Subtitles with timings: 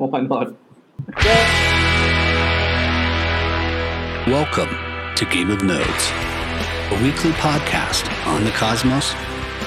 [0.08, 0.54] Why not?
[4.26, 4.70] Welcome
[5.14, 6.10] to Game of Nodes,
[6.88, 9.12] a weekly podcast on the cosmos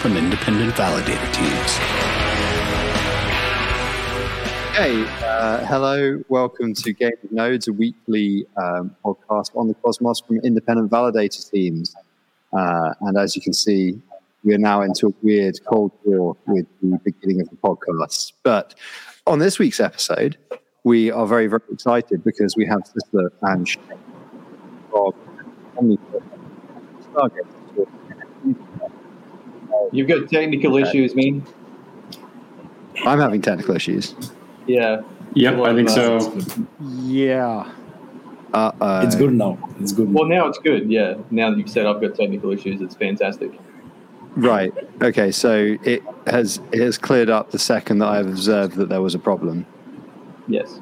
[0.02, 1.78] from independent validator teams.
[4.76, 10.22] Hey, uh, hello, welcome to Game of Nodes, a weekly um, podcast on the cosmos
[10.22, 11.96] from independent validator teams.
[12.52, 14.02] Uh, and as you can see,
[14.44, 18.34] we are now into a weird cold war with the beginning of the podcast.
[18.42, 18.74] But
[19.26, 20.38] on this week's episode,
[20.84, 23.82] we are very, very excited because we have Sister and Shane
[24.92, 25.14] from
[29.92, 31.46] You've got technical issues, man.
[33.06, 34.16] I'm having technical issues.
[34.68, 35.02] Yeah.
[35.36, 36.38] Yep, I think so.
[37.02, 37.72] Yeah.
[38.54, 39.58] Uh, uh, It's good now.
[39.80, 40.14] It's good.
[40.14, 40.92] Well, now it's good.
[40.92, 41.16] Yeah.
[41.32, 43.52] Now that you've said I've got technical issues, it's fantastic.
[44.36, 44.74] Right.
[45.02, 45.32] Okay.
[45.32, 49.02] So it has it has cleared up the second that I have observed that there
[49.02, 49.66] was a problem.
[50.48, 50.80] Yes.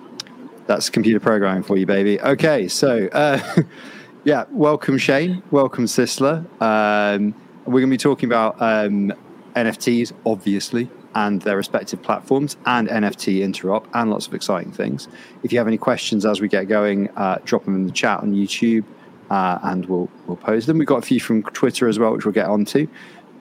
[0.67, 2.19] That's computer programming for you, baby.
[2.21, 2.67] Okay.
[2.67, 3.63] So uh,
[4.23, 5.43] yeah, welcome Shane.
[5.51, 6.45] Welcome Sisler.
[6.61, 9.13] Um, we're going to be talking about um,
[9.55, 15.07] NFTs, obviously, and their respective platforms, and NFT interop, and lots of exciting things.
[15.43, 18.19] If you have any questions as we get going, uh, drop them in the chat
[18.19, 18.85] on YouTube,
[19.29, 20.77] uh, and we'll we'll pose them.
[20.77, 22.87] We've got a few from Twitter as well, which we'll get onto.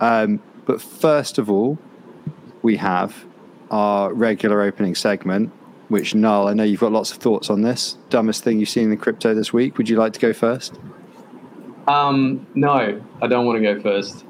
[0.00, 1.78] Um, but first of all,
[2.62, 3.24] we have
[3.70, 5.52] our regular opening segment,
[5.88, 7.98] which Null, I know you've got lots of thoughts on this.
[8.08, 9.78] Dumbest thing you've seen in crypto this week.
[9.78, 10.78] Would you like to go first?
[11.86, 14.24] Um, no, I don't want to go first.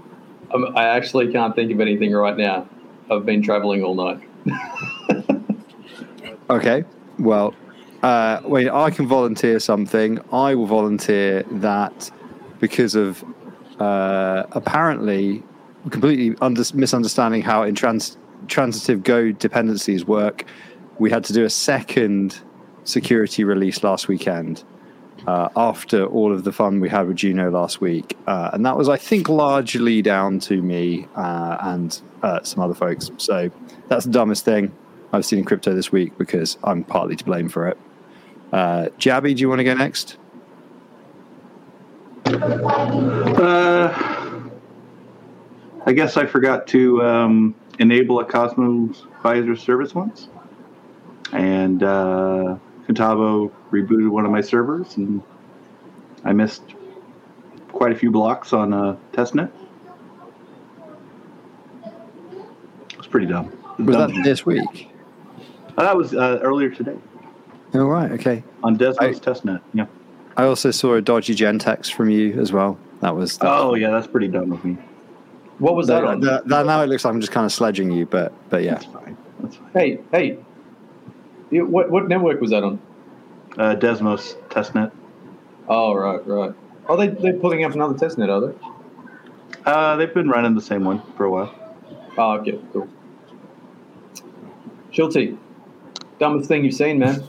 [0.53, 2.69] Um, I actually can't think of anything right now.
[3.11, 4.21] I've been traveling all night.
[6.51, 6.85] Okay.
[7.21, 7.55] Well,
[8.03, 10.19] uh, wait, I can volunteer something.
[10.33, 12.11] I will volunteer that
[12.59, 13.25] because of
[13.79, 15.45] uh, apparently
[15.89, 18.17] completely under- misunderstanding how intrans-
[18.49, 20.45] transitive Go dependencies work,
[20.99, 22.41] we had to do a second
[22.85, 24.65] security release last weekend
[25.27, 28.17] uh, after all of the fun we had with Juno last week.
[28.27, 32.75] Uh, and that was, I think, largely down to me uh, and uh, some other
[32.75, 33.11] folks.
[33.17, 33.51] So
[33.89, 34.73] that's the dumbest thing
[35.13, 37.79] I've seen in crypto this week because I'm partly to blame for it.
[38.53, 40.17] Uh, Jabby, do you want to go next?
[45.81, 50.29] Uh, I guess I forgot to um, enable a Cosmos Visor service once,
[51.33, 55.23] and uh, Contabo rebooted one of my servers, and
[56.25, 56.63] I missed
[57.73, 59.51] quite a few blocks on a testnet.
[62.91, 63.57] It was pretty dumb.
[63.79, 64.15] Was Dumb.
[64.15, 64.91] that this week?
[65.79, 66.99] Uh, that was uh, earlier today
[67.73, 68.45] All right, okay.
[68.63, 69.63] on Desmos testnet.
[69.73, 69.87] Yeah.
[70.37, 72.79] I also saw a dodgy gentx from you as well.
[73.01, 73.39] That was.
[73.39, 74.77] That, Oh yeah, that's pretty dumb of me.
[75.61, 76.21] What was that that, on?
[76.21, 78.75] that- that- now it looks like I'm just kind of sledging you, but but yeah.
[78.75, 79.17] That's fine.
[79.41, 79.71] That's fine.
[79.75, 80.39] Hey, hey.
[81.51, 82.81] You- What, what network was that on?
[83.59, 84.91] Uh, Desmos testnet.
[85.69, 86.53] Oh, right, right.
[86.89, 88.59] Oh, they, they're pulling up another testnet, are they?
[89.65, 91.55] Uh, they've been running the same one for a while.
[92.19, 92.89] Oh, okay, cool.
[94.91, 95.37] Schulte,
[96.19, 97.23] dumbest thing you've seen, man.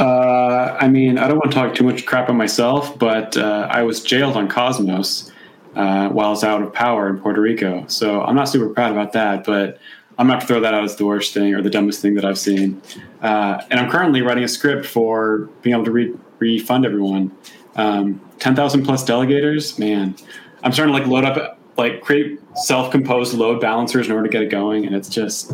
[0.00, 3.68] Uh, I mean, I don't want to talk too much crap on myself, but uh,
[3.70, 5.30] I was jailed on Cosmos
[5.76, 7.86] uh, while I was out of power in Puerto Rico.
[7.86, 9.78] So I'm not super proud about that, but
[10.18, 12.24] I'm not to throw that out as the worst thing or the dumbest thing that
[12.24, 12.80] I've seen.
[13.22, 17.36] Uh, and I'm currently writing a script for being able to re- refund everyone.
[17.76, 20.16] Um, 10,000 plus delegators, man.
[20.62, 24.42] I'm starting to like load up, like create self-composed load balancers in order to get
[24.42, 25.52] it going, and it's just,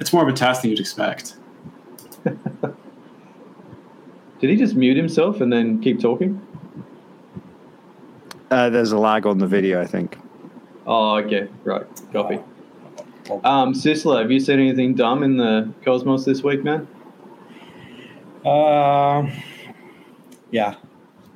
[0.00, 1.34] it's more of a task than you'd expect.
[2.24, 6.44] Did he just mute himself and then keep talking?
[8.52, 10.18] Uh, there's a lag on the video, I think.
[10.86, 12.38] Oh, okay, right, copy.
[13.44, 16.86] Um, Sisler, have you seen anything dumb in the Cosmos this week, man?
[18.44, 19.26] Uh,
[20.50, 20.74] yeah,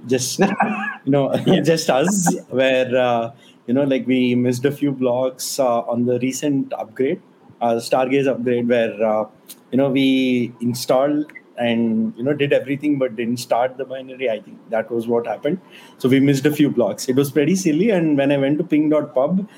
[0.06, 0.38] just
[1.06, 1.34] you know,
[1.64, 3.32] just us where uh,
[3.66, 7.22] you know, like we missed a few blocks uh, on the recent upgrade,
[7.62, 9.24] uh, Stargaze upgrade, where uh,
[9.70, 14.30] you know we installed and you know did everything but didn't start the binary.
[14.30, 15.60] I think that was what happened.
[15.98, 17.08] So we missed a few blocks.
[17.08, 17.90] It was pretty silly.
[17.90, 19.48] And when I went to ping.pub,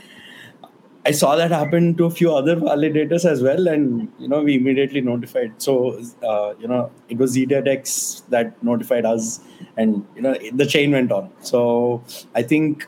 [1.09, 4.56] I saw that happen to a few other validators as well, and you know we
[4.56, 5.55] immediately notified.
[5.56, 9.41] So uh, you know it was ZDX that notified us,
[9.77, 11.31] and you know the chain went on.
[11.41, 12.03] So
[12.35, 12.87] I think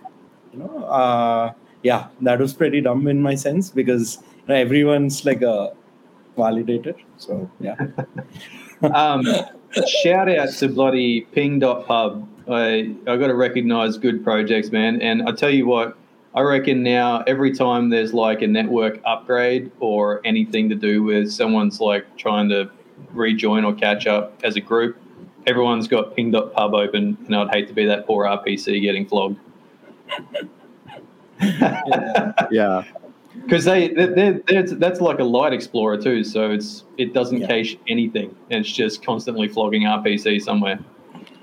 [0.52, 1.52] you know uh,
[1.82, 5.72] yeah that was pretty dumb in my sense because you know, everyone's like a
[6.36, 6.94] validator.
[7.16, 7.76] So yeah,
[8.82, 9.26] Um,
[10.02, 12.28] shout out to bloody ping.pub.
[12.48, 15.00] I, I got to recognize good projects, man.
[15.00, 15.96] And I tell you what,
[16.34, 21.30] I reckon now every time there's like a network upgrade or anything to do with
[21.30, 22.70] someone's like trying to
[23.12, 24.96] rejoin or catch up as a group.
[25.46, 29.38] Everyone's got ping.pub open, and I'd hate to be that poor RPC getting flogged.
[32.50, 32.84] Yeah.
[33.42, 37.46] Because they, they're, they're, that's like a light explorer too, so it's it doesn't Yeah.
[37.48, 40.78] cache anything, and it's just constantly flogging RPC somewhere.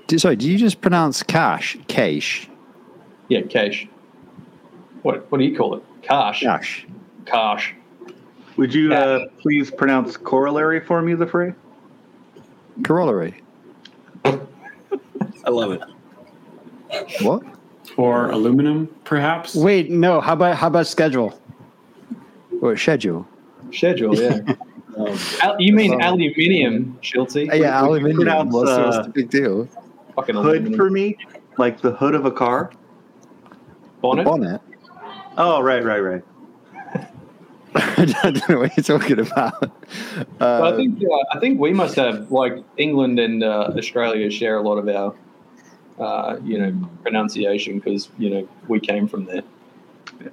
[0.06, 1.76] Do- Sorry, do you just pronounce cache?
[1.88, 2.48] Cache.
[3.28, 3.88] Yeah, cache.
[5.02, 5.82] What what do you call it?
[6.02, 6.40] Cache.
[6.42, 6.86] Cache.
[7.26, 7.74] Cache.
[8.56, 11.52] Would you uh, please pronounce corollary for me, the fray?
[12.84, 13.42] Corollary.
[14.24, 15.82] I love it.
[17.22, 17.42] What?
[17.96, 19.54] Or aluminum, perhaps?
[19.54, 20.20] Wait, no.
[20.20, 21.38] How about how about schedule?
[22.60, 23.26] Or schedule?
[23.72, 24.38] Schedule, yeah.
[24.96, 27.48] Um, Al- you mean aluminium, Schiltzy?
[27.48, 28.16] Uh, yeah, would aluminium.
[28.16, 29.68] pronounce, What's, what's uh, the big deal?
[30.16, 30.76] Fucking Hood aluminum.
[30.76, 31.16] for me,
[31.56, 32.72] like the hood of a car.
[34.00, 34.24] bonnet.
[34.24, 34.60] Bonnet.
[35.36, 36.22] Oh, right, right, right.
[37.74, 39.60] I don't know what you're talking about.
[39.60, 44.30] But I Uh, think uh, I think we must have like England and uh, Australia
[44.32, 45.14] share a lot of our
[46.04, 49.42] uh, you know pronunciation because you know we came from there.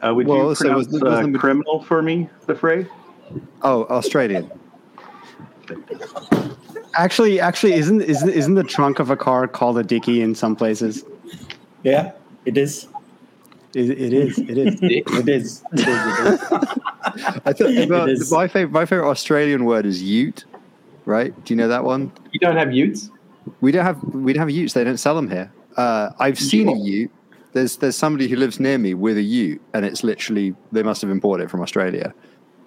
[0.06, 2.88] Uh, would Well, you so pronounce was- uh, criminal for me, the fray?
[3.62, 4.50] oh, Australian.
[6.96, 10.56] Actually, actually, isn't isn't isn't the trunk of a car called a dicky in some
[10.56, 11.04] places?
[11.84, 12.12] yeah,
[12.46, 12.88] it is.
[13.74, 14.38] It, it is.
[14.40, 14.80] It is.
[14.80, 15.04] Dick.
[15.12, 15.64] It is.
[15.74, 15.88] It is.
[15.88, 16.42] It is.
[17.46, 18.32] I thought well, is.
[18.32, 20.46] my favorite my favorite Australian word is Ute.
[21.06, 21.34] Right?
[21.46, 22.12] Do you know that one?
[22.32, 23.12] You don't have Utes?
[23.62, 24.74] We don't have we don't have Utes.
[24.74, 25.52] They don't sell them here.
[25.76, 27.12] Uh, I've seen a Ute.
[27.56, 31.02] There's there's somebody who lives near me with a Ute, and it's literally they must
[31.02, 32.14] have imported it from Australia.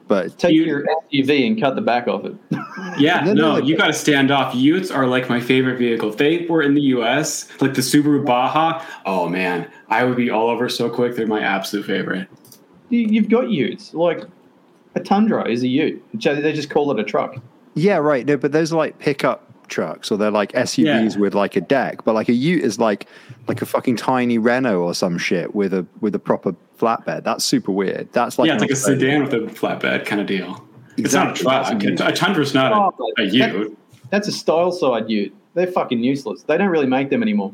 [0.08, 2.34] But Take You- your SUV and cut the back off it.
[2.98, 4.54] Yeah, No, no, no, you got to stand off.
[4.54, 6.08] Utes are like my favorite vehicle.
[6.08, 10.30] If they were in the U.S., like the Subaru Baja, oh man, I would be
[10.30, 11.14] all over so quick.
[11.14, 12.26] They're my absolute favorite.
[12.88, 13.92] You, you've got Utes.
[13.92, 14.22] Like
[14.94, 16.02] a Tundra is a Ute.
[16.16, 17.36] Ju- They just call it a truck.
[17.74, 18.24] yeah, right.
[18.24, 21.18] No, but those are like pickup trucks, or they're like SUVs Yeah.
[21.20, 22.04] with like a deck.
[22.04, 23.06] But like a Ute is like
[23.46, 27.24] like a fucking tiny Renault or some shit with a with a proper flatbed.
[27.24, 28.08] That's super weird.
[28.12, 30.64] That's like yeah, it's like a Australian- sedan with a flatbed kind of deal.
[30.96, 31.68] It's not a truck.
[31.68, 32.00] that's a Ute.
[32.00, 33.78] A Tundra's not Oh, a, a that- Ute.
[34.10, 35.34] That's a style side Ute.
[35.54, 36.42] They're fucking useless.
[36.44, 37.52] They don't really make them anymore.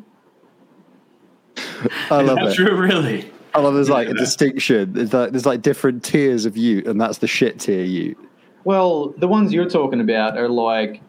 [2.10, 2.54] I love that it.
[2.54, 2.76] true?
[2.76, 3.30] Really?
[3.54, 4.92] I love there's like a distinction.
[4.94, 8.18] There's like there's like different tiers of Ute, and that's the shit tier Ute.
[8.64, 11.00] Well, the ones you're talking about are like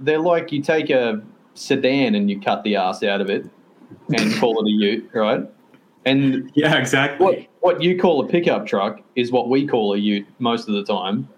[0.00, 1.22] they're like you take a
[1.54, 3.44] sedan and you cut the ass out of it
[4.16, 5.40] and call it a Ute, right?
[6.04, 7.24] And Yeah, exactly.
[7.24, 10.74] what what you call a pickup truck is what we call a Ute most of
[10.74, 11.28] the time,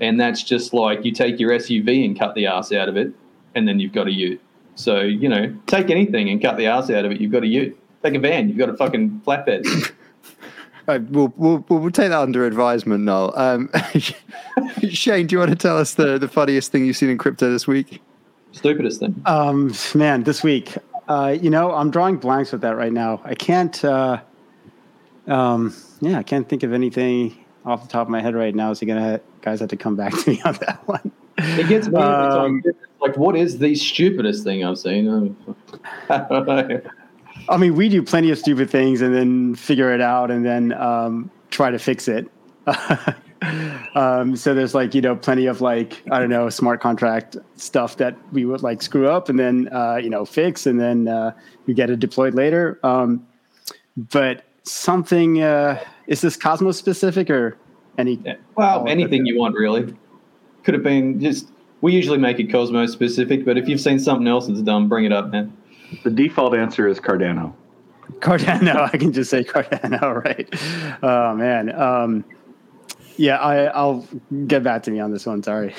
[0.00, 3.12] and that's just like you take your SUV and cut the ass out of it,
[3.54, 4.40] and then you've got a Ute.
[4.76, 7.48] So you know, take anything and cut the ass out of it, you've got a
[7.48, 7.76] Ute.
[8.02, 9.92] Take a van, you've got a fucking flatbed.
[10.88, 13.32] Uh, we'll, we'll we'll we'll take that under advisement, Noel.
[13.38, 13.70] Um,
[14.88, 17.50] Shane, do you want to tell us the, the funniest thing you've seen in crypto
[17.50, 18.02] this week?
[18.52, 19.20] Stupidest thing.
[19.24, 20.74] Um, man, this week,
[21.08, 23.20] uh, you know, I'm drawing blanks with that right now.
[23.24, 23.84] I can't.
[23.84, 24.20] Uh,
[25.28, 28.72] um, yeah, I can't think of anything off the top of my head right now.
[28.72, 31.12] So you're gonna guys have to come back to me on that one.
[31.38, 32.38] It gets me every time.
[32.38, 32.62] Um,
[33.00, 35.36] Like, what is the stupidest thing I've seen?
[37.48, 37.66] I don't know.
[37.66, 40.72] I mean, we do plenty of stupid things and then figure it out and then
[40.72, 42.28] um, try to fix it.
[43.94, 47.96] um, so there's like you know plenty of like I don't know smart contract stuff
[47.96, 51.32] that we would like screw up and then uh, you know fix and then uh,
[51.66, 52.78] we get it deployed later.
[52.82, 53.26] Um,
[53.96, 57.56] but something uh, is this Cosmos specific or
[57.98, 58.20] any?
[58.56, 59.94] Well, Oh, anything you want, really.
[60.64, 61.48] Could have been just.
[61.80, 65.04] We usually make it Cosmos specific, but if you've seen something else that's dumb, bring
[65.04, 65.52] it up, man.
[66.02, 67.54] The default answer is Cardano.
[68.20, 68.76] Cardano.
[68.92, 70.48] I can just say Cardano, right?
[71.02, 71.74] Oh man.
[71.74, 72.24] Um,
[73.16, 74.06] yeah, I, I'll
[74.46, 75.42] get back to me on this one.
[75.42, 75.74] Sorry.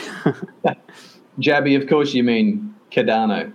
[1.40, 3.52] Jabby, of course, you mean Cardano.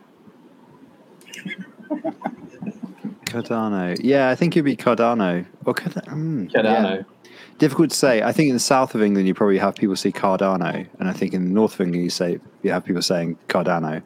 [3.27, 3.97] Cardano.
[4.03, 5.47] Yeah, I think it'd be Cardano.
[5.65, 6.99] Or Card- mm, Cardano.
[6.99, 7.31] yeah.
[7.59, 8.23] Difficult to say.
[8.23, 11.12] I think in the south of England, you probably have people say Cardano, and I
[11.12, 14.03] think in the north of England, you say you have people saying Cardano,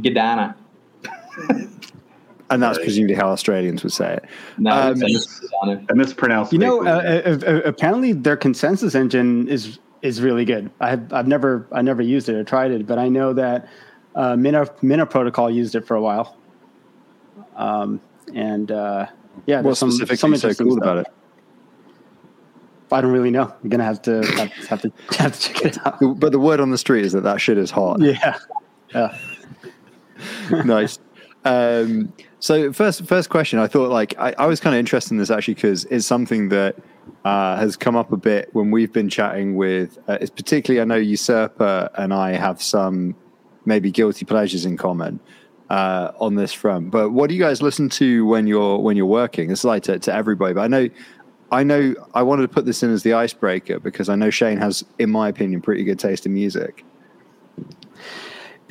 [0.00, 0.54] Gadana.
[2.50, 4.24] and that's presumably how Australians would say it.
[4.58, 5.44] No, Um, it's.
[5.90, 6.52] I mispronounced.
[6.52, 10.70] You know, uh, uh, uh, apparently their consensus engine is is really good.
[10.80, 13.68] I've I've never I never used it or tried it, but I know that
[14.14, 16.36] uh, Mina Mina Protocol used it for a while.
[17.56, 18.00] Um,
[18.34, 19.06] and uh,
[19.46, 20.82] yeah, What there's some, specifically some so cool stuff.
[20.82, 21.06] about it?
[22.90, 23.52] I don't really know.
[23.62, 25.98] You're gonna have to have, have to have to check it out.
[26.20, 28.00] But the word on the street is that that shit is hot.
[28.00, 28.38] Yeah,
[28.94, 29.18] yeah.
[30.64, 30.98] nice.
[31.48, 33.58] Um, so first, first question.
[33.58, 36.50] I thought like I, I was kind of interested in this actually because it's something
[36.50, 36.76] that
[37.24, 39.98] uh, has come up a bit when we've been chatting with.
[40.06, 43.16] Uh, it's particularly, I know Usurper and I have some
[43.64, 45.20] maybe guilty pleasures in common
[45.70, 46.90] uh, on this front.
[46.90, 49.50] But what do you guys listen to when you're when you're working?
[49.50, 50.88] It's like to, to everybody, but I know.
[51.50, 54.58] I know I wanted to put this in as the icebreaker because I know Shane
[54.58, 56.84] has, in my opinion, pretty good taste in music.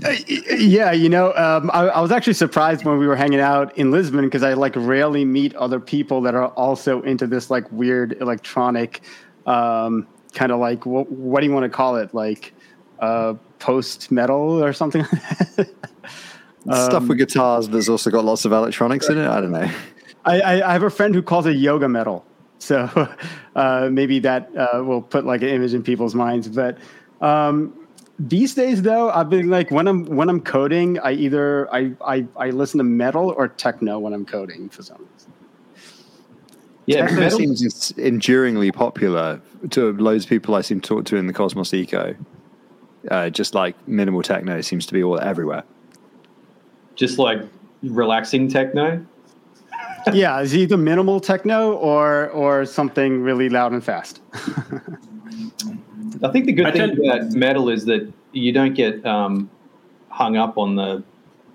[0.03, 3.75] Uh, yeah, you know, um, I, I, was actually surprised when we were hanging out
[3.79, 7.71] in Lisbon because I like rarely meet other people that are also into this like
[7.71, 9.01] weird electronic,
[9.47, 12.53] um, kind of like what, what, do you want to call it, like
[12.99, 15.03] uh, post metal or something.
[16.65, 19.27] Stuff um, with guitars that's also got lots of electronics in it.
[19.27, 19.71] I don't know.
[20.25, 22.23] I, I, I have a friend who calls it yoga metal,
[22.59, 23.09] so
[23.55, 26.77] uh, maybe that uh, will put like an image in people's minds, but.
[27.19, 27.73] Um,
[28.19, 32.25] these days though i've been like when i'm when i'm coding i either i i,
[32.35, 35.33] I listen to metal or techno when i'm coding for some reason.
[36.87, 41.17] Yeah techno metal seems enduringly popular to loads of people i seem to talk to
[41.17, 42.15] in the cosmos eco.
[43.11, 45.63] Uh, just like minimal techno seems to be all everywhere.
[46.95, 47.39] Just like
[47.83, 49.05] relaxing techno?
[50.11, 54.21] Yeah it's either minimal techno or or something really loud and fast
[56.23, 59.49] I think the good I thing about metal is that you don't get um,
[60.09, 61.03] hung up on the,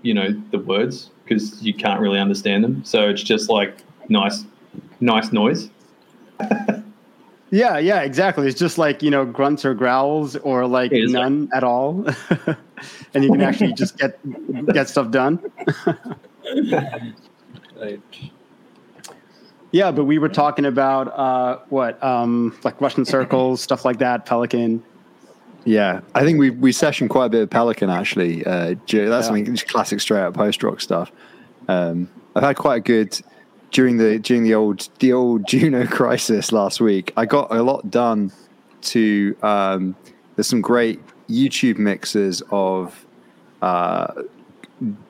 [0.03, 2.85] you know, the words because you can't really understand them.
[2.85, 4.45] So it's just like nice,
[5.01, 5.71] nice noise.
[7.51, 8.47] yeah, yeah, exactly.
[8.49, 12.07] It's just like you know grunts or growls or like none like- at all,
[13.15, 14.19] and you can actually just get
[14.73, 15.39] get stuff done.
[17.77, 18.03] right.
[19.73, 24.27] Yeah, but we were talking about uh, what, um, like Russian circles, stuff like that,
[24.27, 24.83] Pelican.
[25.65, 28.45] Yeah, I think we we sessioned quite a bit of Pelican actually.
[28.45, 29.21] Uh, that's yeah.
[29.21, 31.13] something classic straight up post rock stuff.
[31.69, 33.21] Um, I've had quite a good
[33.71, 37.13] during the during the old the old Juno crisis last week.
[37.17, 38.33] I got a lot done.
[38.83, 39.95] To um,
[40.35, 43.07] there's some great YouTube mixes of
[43.63, 44.23] uh,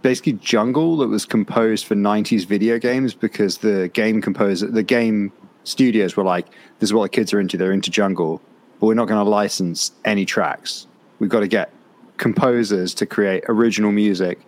[0.03, 5.33] basically jungle that was composed for 90s video games because the game composer the game
[5.65, 6.47] studios were like
[6.79, 7.57] this is what the kids are into.
[7.57, 8.43] They're into jungle
[8.83, 10.89] but we're not going to license any tracks.
[11.21, 11.73] We've got to get
[12.17, 14.41] composers to create original music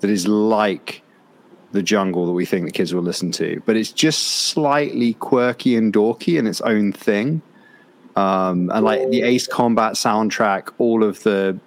[0.00, 1.02] that is like
[1.72, 3.62] the jungle that we think the kids will listen to.
[3.64, 7.40] But it's just slightly quirky and dorky in its own thing.
[8.16, 11.58] Um, and like the ace combat soundtrack all of the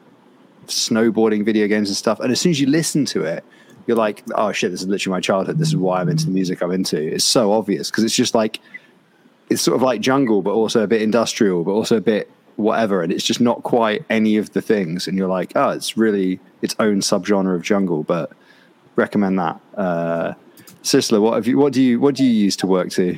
[0.68, 2.20] snowboarding video games and stuff.
[2.20, 3.44] And as soon as you listen to it,
[3.88, 5.58] you're like, oh shit, this is literally my childhood.
[5.58, 6.98] This is why I'm into the music I'm into.
[6.98, 8.60] It's so obvious because it's just like,
[9.50, 13.02] it's sort of like jungle, but also a bit industrial, but also a bit whatever.
[13.02, 15.08] And it's just not quite any of the things.
[15.08, 18.32] And you're like, oh, it's really its own subgenre of jungle, but
[18.96, 19.60] recommend that.
[19.76, 20.34] Uh,
[20.82, 23.18] Sisler, what have you, what do you, what do you use to work to?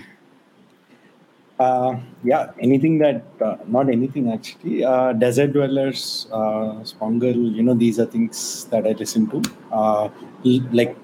[1.58, 4.84] Uh, yeah, anything that, uh, not anything actually.
[4.84, 9.42] Uh, Desert Dwellers, uh, Shpongle, you know, these are things that I listen to.
[9.72, 10.10] Uh,
[10.44, 10.96] like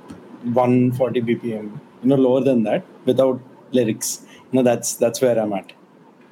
[0.43, 3.39] 140 BPM, you know, lower than that without
[3.71, 4.25] lyrics.
[4.51, 5.71] You know, that's that's where I'm at.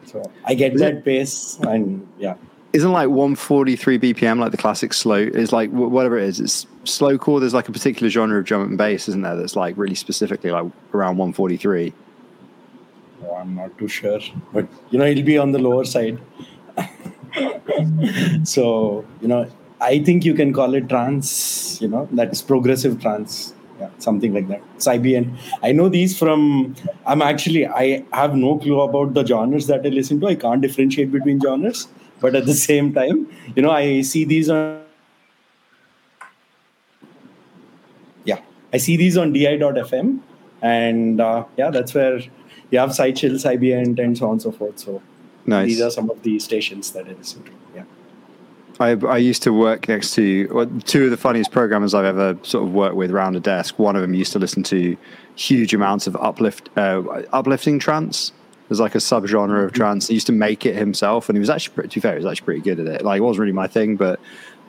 [0.06, 2.36] So I get Is that it, pace and yeah.
[2.74, 5.16] Isn't like 143 BPM like the classic slow?
[5.16, 6.40] It's like whatever it is.
[6.40, 7.40] It's slowcore.
[7.40, 9.36] There's like a particular genre of drum and bass, isn't there?
[9.36, 11.94] That's like really specifically like around 143.
[13.40, 14.20] I'm not too sure,
[14.54, 16.20] but you know, it'll be on the lower side.
[18.44, 21.82] so you know, I think you can call it trance.
[21.82, 23.54] You know, that's progressive trance.
[23.80, 24.62] Yeah, something like that.
[24.80, 25.38] IBN.
[25.64, 26.76] I know these from.
[27.06, 27.66] I'm actually.
[27.66, 30.28] I have no clue about the genres that I listen to.
[30.28, 31.88] I can't differentiate between genres.
[32.20, 34.82] But at the same time, you know, I see these on.
[38.26, 38.42] Yeah,
[38.74, 40.20] I see these on di.fm,
[40.62, 42.20] and uh, yeah, that's where
[42.72, 44.80] you have Chill, Psybient, and so on and so forth.
[44.80, 45.02] So
[45.46, 45.68] nice.
[45.68, 47.52] these are some of the stations that I listen to.
[47.76, 47.84] Yeah.
[48.80, 52.38] I, I used to work next to well, two of the funniest programmers I've ever
[52.44, 53.78] sort of worked with around a desk.
[53.78, 54.96] One of them used to listen to
[55.36, 57.02] huge amounts of uplift, uh,
[57.34, 58.32] uplifting trance.
[58.68, 59.76] There's like a subgenre of mm-hmm.
[59.76, 60.08] trance.
[60.08, 62.18] He used to make it himself, and he was actually, pretty, to be fair, he
[62.18, 63.04] was actually pretty good at it.
[63.04, 64.20] Like, it wasn't really my thing, but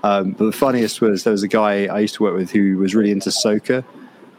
[0.03, 2.79] um, but the funniest was there was a guy I used to work with who
[2.79, 3.85] was really into soca,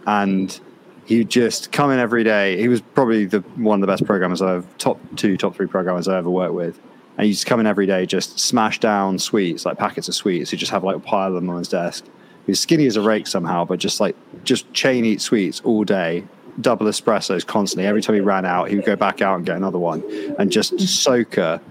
[0.08, 0.60] and
[1.06, 2.58] he just come in every day.
[2.58, 6.08] He was probably the one of the best programmers I've top two, top three programmers
[6.08, 6.80] I ever worked with.
[7.18, 10.52] And he just come in every day, just smash down sweets, like packets of sweets.
[10.52, 12.06] He'd just have like a pile of them on his desk.
[12.46, 15.84] He was skinny as a rake somehow, but just like just chain eat sweets all
[15.84, 16.24] day,
[16.60, 17.86] double espressos constantly.
[17.86, 20.04] Every time he ran out, he would go back out and get another one,
[20.40, 21.62] and just soca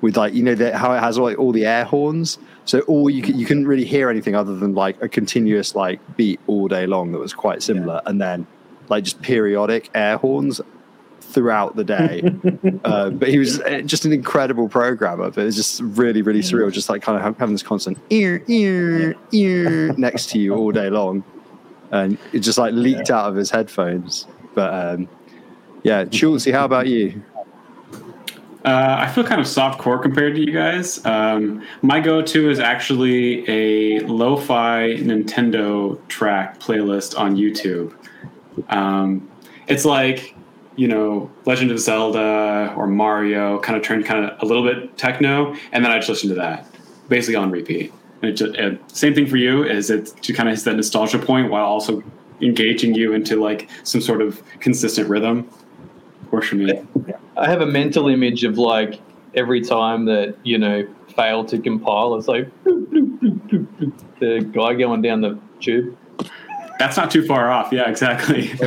[0.00, 2.38] with like you know the, how it has all, like, all the air horns.
[2.64, 6.40] So all you you couldn't really hear anything other than like a continuous like beat
[6.46, 8.10] all day long that was quite similar, yeah.
[8.10, 8.46] and then
[8.88, 10.60] like just periodic air horns
[11.20, 12.22] throughout the day.
[12.84, 15.30] uh, but he was uh, just an incredible programmer.
[15.30, 18.42] But it was just really, really surreal, just like kind of having this constant ear,
[18.46, 21.24] ear, ear next to you all day long,
[21.90, 24.26] and it just like leaked out of his headphones.
[24.54, 25.08] But um,
[25.82, 27.22] yeah, Schultzy, how about you?
[28.64, 31.04] Uh, I feel kind of soft core compared to you guys.
[31.04, 37.92] Um, my go-to is actually a lo-fi Nintendo track playlist on YouTube.
[38.68, 39.30] Um,
[39.68, 40.34] it's like
[40.76, 44.96] you know Legend of Zelda or Mario, kind of turned kind of a little bit
[44.96, 46.66] techno, and then I just listen to that
[47.08, 47.92] basically on repeat.
[48.22, 51.18] And it just, same thing for you is it to kind of hit that nostalgia
[51.18, 52.02] point while also
[52.40, 55.48] engaging you into like some sort of consistent rhythm.
[56.30, 56.82] Works for me.
[57.36, 59.00] I have a mental image of like
[59.34, 65.38] every time that you know failed to compile, it's like the guy going down the
[65.60, 65.96] tube.
[66.78, 67.72] That's not too far off.
[67.72, 68.52] Yeah, exactly.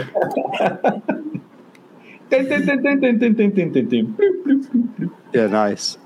[5.33, 5.97] yeah, nice.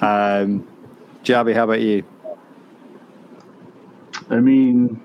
[0.00, 0.66] Um,
[1.22, 2.04] Jabby, how about you?
[4.30, 5.00] I mean,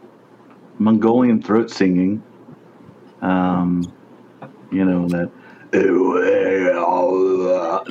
[0.79, 2.23] Mongolian throat singing.
[3.21, 3.83] Um,
[4.71, 5.31] you know that.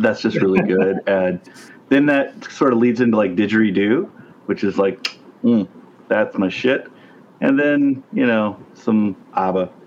[0.00, 1.40] That's just really good, and
[1.88, 4.10] then that sort of leads into like didgeridoo,
[4.46, 5.68] which is like, mm,
[6.08, 6.88] that's my shit.
[7.40, 9.70] And then you know some ABBA.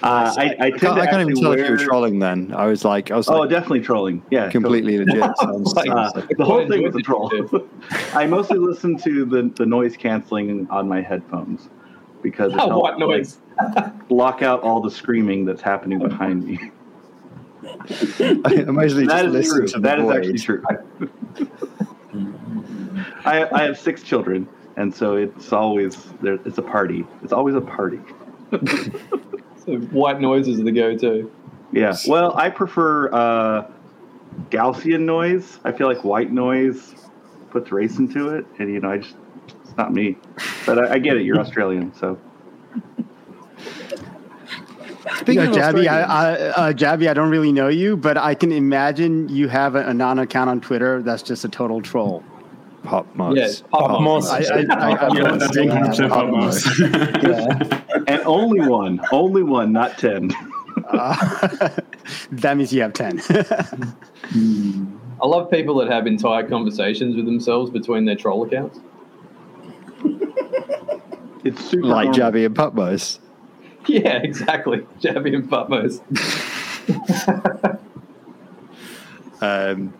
[0.00, 1.76] Uh, I, I, I tend can't, to I can't even actually tell if you were
[1.76, 2.54] trolling then.
[2.54, 4.22] I was like, I was Oh, like definitely trolling.
[4.30, 5.24] Yeah, completely legit.
[5.40, 7.32] Sounds- Like, Uh, the whole thing was a troll.
[8.14, 11.68] I mostly listen to the, the noise canceling on my headphones
[12.22, 13.38] because it Oh, helps, what noise?
[13.74, 16.60] like, block out all the screaming that's happening behind me.
[18.44, 19.66] I mostly just that is listen true.
[19.66, 20.62] to the That is actually true.
[23.24, 26.38] I, I have six children, and so it's always there.
[26.46, 27.04] It's a party.
[27.22, 28.00] It's always a party.
[29.66, 31.30] So white noise is the go-to.
[31.72, 31.94] Yeah.
[32.06, 33.70] Well, I prefer uh,
[34.50, 35.58] Gaussian noise.
[35.64, 36.94] I feel like white noise
[37.50, 39.16] puts race into it, and you know, I just
[39.64, 40.16] it's not me.
[40.64, 41.24] But I, I get it.
[41.24, 42.18] You're Australian, so
[45.16, 48.16] Speaking Yeah, of Jabby, I, Australians- I, uh, Jabby, I don't really know you, but
[48.16, 52.22] I can imagine you have a, a non-account on Twitter that's just a total troll.
[52.84, 53.36] Pupmos.
[53.36, 54.26] Yes, Pupmos.
[54.26, 56.80] I, I, I, I yeah, that's 100% Pop Mos.
[58.08, 60.30] and only one, only one, not ten.
[60.88, 61.70] Uh,
[62.30, 63.20] that means you have 10.
[65.20, 68.78] I love people that have entire conversations with themselves between their troll accounts.
[71.44, 72.30] It's super like normal.
[72.32, 73.18] Jabby and Pupmos.
[73.86, 74.86] Yeah, exactly.
[75.00, 76.00] Jabby and Pupmos.
[79.40, 79.92] Um,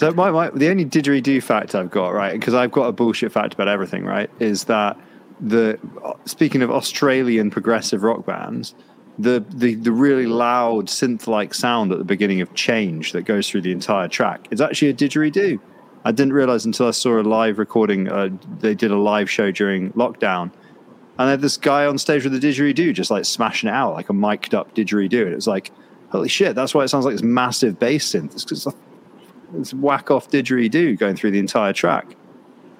[0.00, 3.32] so my, my the only didgeridoo fact I've got right because I've got a bullshit
[3.32, 4.98] fact about everything right is that
[5.40, 5.78] the
[6.24, 8.74] speaking of Australian progressive rock bands
[9.18, 13.50] the the, the really loud synth like sound at the beginning of Change that goes
[13.50, 15.60] through the entire track is actually a didgeridoo.
[16.06, 18.08] I didn't realize until I saw a live recording.
[18.08, 20.50] Uh, they did a live show during lockdown,
[21.18, 23.92] and they had this guy on stage with a didgeridoo, just like smashing it out
[23.92, 25.24] like a mic'd up didgeridoo.
[25.24, 25.70] And it was like,
[26.08, 28.32] holy shit, that's why it sounds like this massive bass synth.
[28.32, 28.66] It's because
[29.74, 32.16] whack off didgeridoo going through the entire track.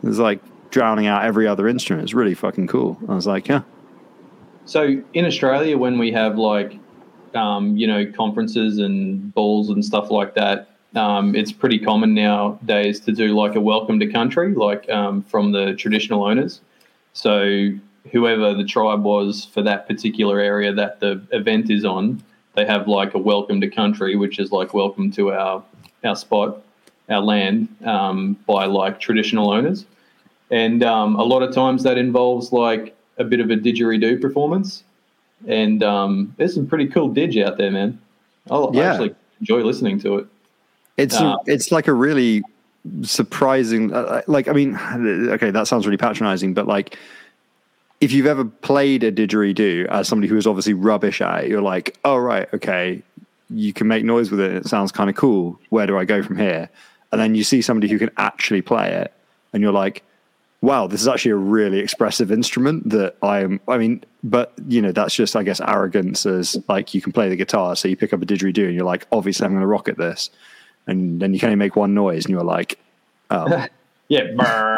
[0.02, 2.04] It's like drowning out every other instrument.
[2.04, 2.98] It's really fucking cool.
[3.08, 3.62] I was like, yeah,
[4.64, 6.78] So in Australia, when we have like,
[7.34, 13.00] um, you know, conferences and balls and stuff like that, um, it's pretty common nowadays
[13.00, 16.60] to do like a welcome to country, like um, from the traditional owners.
[17.12, 17.70] So
[18.10, 22.22] whoever the tribe was for that particular area that the event is on,
[22.54, 25.62] they have like a welcome to country, which is like welcome to our
[26.04, 26.62] our spot,
[27.08, 29.84] our land, um, by like traditional owners.
[30.50, 34.82] And um, a lot of times that involves like a bit of a didgeridoo performance.
[35.46, 37.98] And um, there's some pretty cool didge out there, man.
[38.50, 38.90] I Yeah.
[38.92, 40.26] actually enjoy listening to it.
[40.96, 42.42] it's Uh, it's like a really
[43.02, 43.92] surprising.
[43.92, 44.76] Uh, like, I mean,
[45.30, 46.96] okay, that sounds really patronizing, but like,
[48.00, 51.60] if you've ever played a didgeridoo as somebody who is obviously rubbish at it, you're
[51.60, 53.02] like, oh right, okay,
[53.50, 54.50] you can make noise with it.
[54.50, 55.58] and It sounds kind of cool.
[55.70, 56.70] Where do I go from here?
[57.12, 59.12] And then you see somebody who can actually play it,
[59.52, 60.04] and you're like,
[60.62, 64.92] wow, this is actually a really expressive instrument that I'm, I mean, but you know,
[64.92, 67.74] that's just, I guess, arrogance as like you can play the guitar.
[67.76, 69.96] So you pick up a didgeridoo and you're like, obviously I'm going to rock at
[69.96, 70.30] this.
[70.86, 72.78] And then you can only make one noise and you're like,
[73.30, 73.66] oh,
[74.08, 74.24] Yeah.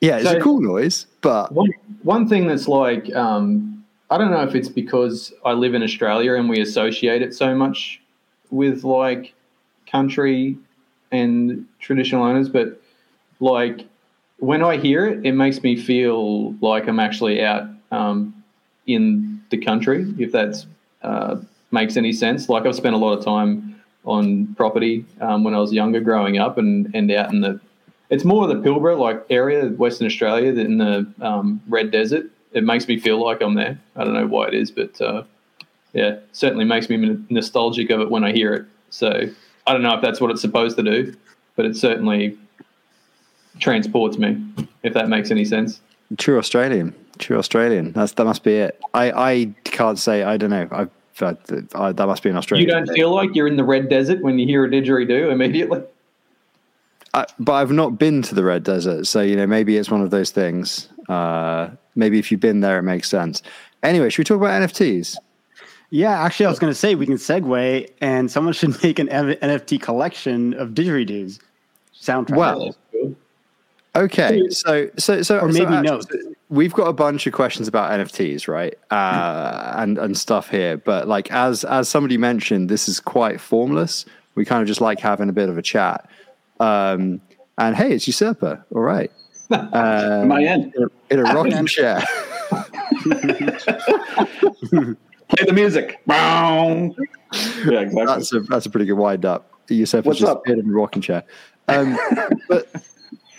[0.00, 1.70] yeah, it's a cool noise, but one,
[2.02, 3.79] one thing that's like, um,
[4.10, 7.54] I don't know if it's because I live in Australia and we associate it so
[7.54, 8.00] much
[8.50, 9.34] with like
[9.86, 10.58] country
[11.12, 12.80] and traditional owners, but
[13.38, 13.86] like
[14.38, 18.34] when I hear it, it makes me feel like I'm actually out um,
[18.86, 20.64] in the country, if that
[21.02, 21.36] uh,
[21.70, 22.48] makes any sense.
[22.48, 26.38] Like I've spent a lot of time on property um, when I was younger, growing
[26.38, 27.60] up, and and out in the
[28.08, 32.30] it's more of the Pilbara like area, Western Australia, than the um, Red Desert.
[32.52, 33.78] It makes me feel like I'm there.
[33.96, 35.22] I don't know why it is, but uh,
[35.92, 38.66] yeah, certainly makes me nostalgic of it when I hear it.
[38.90, 39.22] So
[39.66, 41.14] I don't know if that's what it's supposed to do,
[41.56, 42.36] but it certainly
[43.58, 44.42] transports me.
[44.82, 45.80] If that makes any sense.
[46.16, 46.94] True Australian.
[47.18, 47.92] True Australian.
[47.92, 48.80] That's that must be it.
[48.94, 50.22] I I can't say.
[50.22, 50.68] I don't know.
[50.72, 50.88] I.
[51.22, 52.66] I, that must be an Australian.
[52.66, 52.94] You don't thing.
[52.94, 55.82] feel like you're in the red desert when you hear a didgeridoo immediately.
[57.12, 60.00] I, but I've not been to the red desert, so you know maybe it's one
[60.00, 60.88] of those things.
[61.10, 63.42] Uh, maybe if you've been there, it makes sense.
[63.82, 65.16] Anyway, should we talk about NFTs?
[65.90, 69.08] Yeah, actually, I was going to say we can segue, and someone should make an
[69.08, 71.40] NFT collection of didgeridoos
[72.00, 72.36] soundtrack.
[72.36, 72.76] Well,
[73.96, 76.00] Okay, so so so or maybe so no.
[76.48, 78.74] We've got a bunch of questions about NFTs, right?
[78.90, 84.04] Uh, and and stuff here, but like as as somebody mentioned, this is quite formless.
[84.36, 86.08] We kind of just like having a bit of a chat.
[86.60, 87.20] Um,
[87.58, 88.64] and hey, it's Usurper.
[88.72, 89.10] All right.
[89.50, 90.74] Um, My end
[91.10, 92.02] in a rocking chair.
[95.30, 96.00] Play the music.
[96.06, 96.90] yeah,
[97.32, 98.04] exactly.
[98.04, 99.60] That's a that's a pretty good wind up.
[99.68, 100.48] Usurper's just up?
[100.48, 101.22] in a rocking chair.
[101.68, 101.96] Um,
[102.48, 102.68] but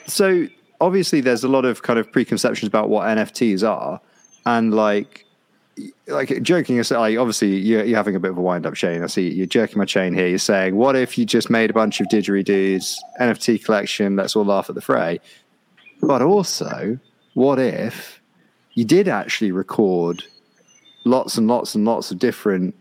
[0.07, 0.47] so
[0.79, 3.99] obviously there's a lot of kind of preconceptions about what NFTs are,
[4.45, 5.25] and like
[6.07, 9.03] like joking aside, obviously you're, you're, having a bit of a wind up, Shane.
[9.03, 10.27] I see you're jerking my chain here.
[10.27, 14.45] You're saying, what if you just made a bunch of didgeridoos, NFT collection, let's all
[14.45, 15.19] laugh at the fray.
[16.01, 16.99] But also,
[17.33, 18.21] what if
[18.73, 20.23] you did actually record
[21.05, 22.75] lots and lots and lots of different,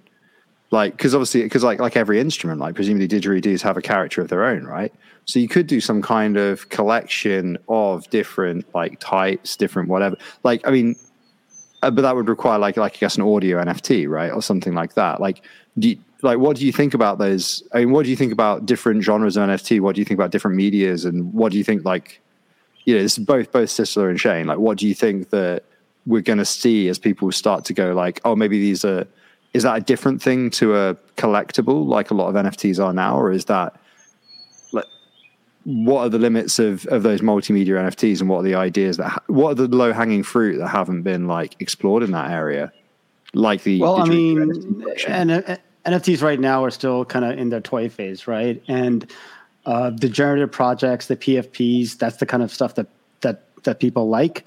[0.70, 4.28] like, because obviously, because like like every instrument, like presumably didgeridoos have a character of
[4.28, 4.92] their own, right?
[5.26, 10.16] So you could do some kind of collection of different like types, different whatever.
[10.42, 10.96] Like, I mean,
[11.82, 14.74] uh, but that would require like like I guess an audio NFT, right, or something
[14.74, 15.20] like that.
[15.20, 15.42] Like,
[15.78, 17.62] do you, like what do you think about those?
[17.72, 19.80] I mean, what do you think about different genres of NFT?
[19.80, 22.20] What do you think about different medias, and what do you think like,
[22.84, 24.46] you know, this is both both Sisler and Shane.
[24.46, 25.64] Like, what do you think that
[26.06, 29.06] we're going to see as people start to go like, oh, maybe these are.
[29.52, 33.18] Is that a different thing to a collectible, like a lot of NFTs are now,
[33.18, 33.74] or is that
[34.70, 34.84] like
[35.64, 39.08] what are the limits of, of those multimedia NFTs and what are the ideas that
[39.08, 42.72] ha- what are the low hanging fruit that haven't been like explored in that area?
[43.34, 44.40] Like the well, I mean,
[45.08, 48.62] and uh, NFTs right now are still kind of in their toy phase, right?
[48.68, 49.10] And
[49.66, 52.86] uh, the generative projects, the PFPs, that's the kind of stuff that
[53.20, 54.44] that that people like.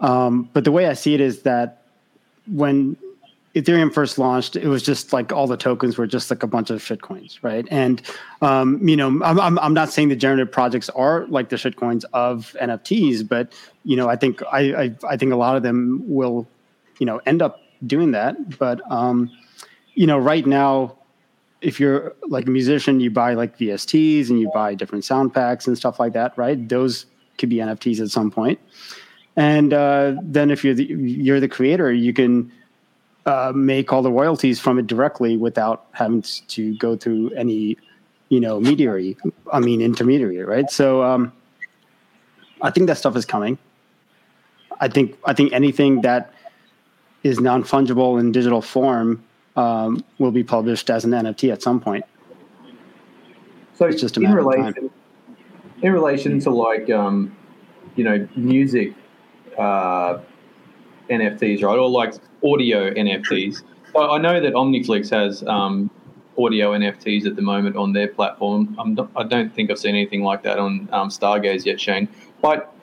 [0.00, 1.82] Um, but the way I see it is that
[2.46, 2.96] when
[3.56, 6.68] Ethereum first launched, it was just like all the tokens were just like a bunch
[6.68, 7.66] of shitcoins, right?
[7.70, 8.02] And
[8.42, 12.04] um, you know, I'm, I'm I'm not saying the generative projects are like the shitcoins
[12.12, 13.54] of NFTs, but
[13.84, 16.46] you know, I think I, I I, think a lot of them will,
[16.98, 18.58] you know, end up doing that.
[18.58, 19.30] But um,
[19.94, 20.98] you know, right now,
[21.60, 25.66] if you're like a musician, you buy like VSTs and you buy different sound packs
[25.66, 26.68] and stuff like that, right?
[26.68, 27.06] Those
[27.38, 28.58] could be NFTs at some point.
[29.36, 32.50] And uh, then if you're the, you're the creator, you can
[33.26, 37.76] uh, make all the royalties from it directly without having to go through any,
[38.28, 39.16] you know, mediary.
[39.52, 40.70] I mean, intermediary, right?
[40.70, 41.32] So um,
[42.62, 43.58] I think that stuff is coming.
[44.80, 46.32] I think I think anything that
[47.22, 49.24] is non fungible in digital form
[49.56, 52.04] um, will be published as an NFT at some point.
[53.74, 54.90] So it's just a matter in relation, of time.
[55.82, 57.36] In relation to like, um,
[57.94, 58.94] you know, music
[59.58, 60.18] uh,
[61.10, 62.14] NFTs, right, or like
[62.44, 63.62] audio NFTs.
[63.94, 65.90] I know that Omniflix has um,
[66.38, 68.76] audio NFTs at the moment on their platform.
[68.78, 72.08] Not, i don't think I've seen anything like that on um, Stargaze yet, Shane.
[72.42, 72.74] But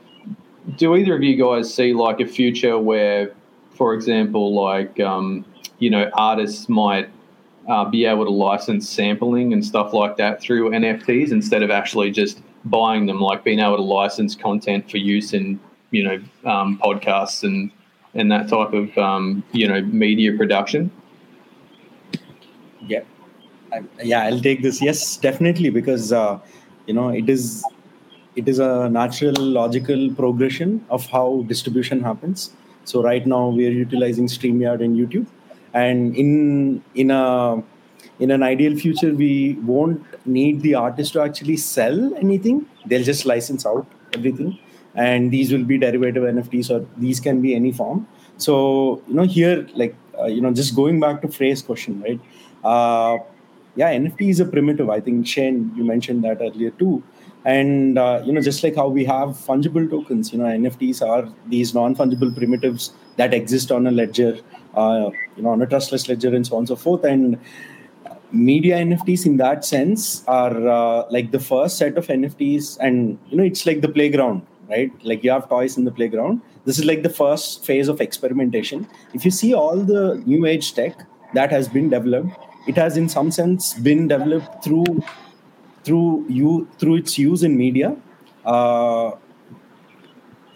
[0.78, 3.34] do either of you guys see like a future where,
[3.76, 5.46] for example, like um,
[5.80, 7.10] you know, artists might
[7.68, 12.12] uh, be able to license sampling and stuff like that through NFTs instead of actually
[12.12, 15.60] just buying them, like being able to license content for use in
[15.92, 17.72] you know um, podcasts and
[18.16, 20.92] and that type of um, you know media production?
[22.82, 23.02] Yeah,
[23.72, 24.82] I, yeah, I'll take this.
[24.82, 26.40] Yes, definitely, because uh,
[26.86, 27.64] you know it is
[28.36, 32.52] it is a natural, logical progression of how distribution happens.
[32.86, 35.28] So right now we are utilizing Streamyard and YouTube,
[35.74, 37.64] and in in a
[38.20, 43.26] in an ideal future we won't need the artist to actually sell anything; they'll just
[43.26, 44.58] license out everything.
[44.96, 48.08] And these will be derivative nfts or these can be any form.
[48.38, 52.20] So you know here like uh, you know just going back to phrase question right?
[52.64, 53.18] Uh,
[53.76, 54.90] yeah nft is a primitive.
[54.90, 57.02] I think shane you mentioned that earlier too
[57.46, 61.28] and uh, you know just like how we have fungible tokens you know nfts are
[61.48, 64.38] these non-fungible primitives that exist on a ledger
[64.76, 67.04] uh, you know on a trustless ledger and so on and so forth.
[67.04, 67.40] And
[68.32, 73.38] media nfts in that sense are uh, like the first set of nfts and you
[73.38, 74.92] know it's like the playground right?
[75.04, 76.42] Like you have toys in the playground.
[76.64, 78.88] This is like the first phase of experimentation.
[79.14, 82.32] If you see all the new age tech that has been developed
[82.68, 85.04] it has in some sense been developed through
[85.84, 87.96] through you through its use in media
[88.46, 89.12] uh,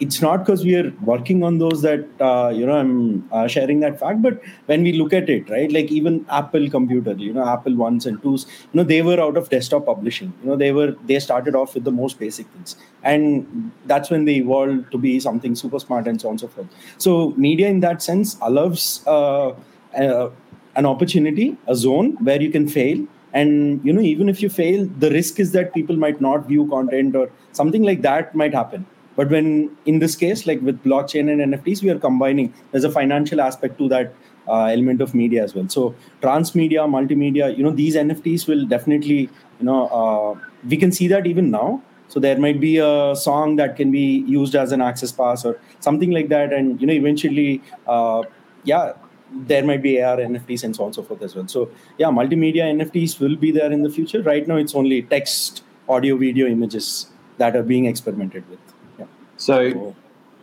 [0.00, 3.80] it's not because we are working on those that uh, you know i'm uh, sharing
[3.80, 7.46] that fact but when we look at it right like even apple computer you know
[7.54, 10.32] apple ones and twos you know they were out of desktop publishing.
[10.42, 12.76] You know they were they started off with the most basic things.
[13.02, 16.48] And that's when they evolved to be something super smart and so on and so
[16.48, 16.66] forth.
[16.98, 19.54] So media in that sense allows uh,
[19.96, 20.30] uh
[20.76, 24.86] an opportunity a zone where you can fail and you know even if you fail
[24.98, 28.86] the risk is that people might not view content or something like that might happen.
[29.16, 32.90] But when in this case like with blockchain and nfts we are combining there's a
[32.90, 34.14] financial aspect to that
[34.46, 35.68] uh, element of media as well.
[35.68, 41.08] So transmedia multimedia you know these nfts will definitely you know uh, we can see
[41.08, 41.82] that even now.
[42.08, 45.60] So there might be a song that can be used as an access pass or
[45.80, 46.54] something like that.
[46.54, 48.22] And you know eventually uh,
[48.64, 48.92] yeah
[49.32, 51.46] there might be AR NFTs and so on and so forth as well.
[51.48, 54.22] So yeah, multimedia NFTs will be there in the future.
[54.22, 57.06] Right now, it's only text, audio, video, images
[57.38, 58.58] that are being experimented with.
[58.98, 59.06] Yeah.
[59.36, 59.96] So, so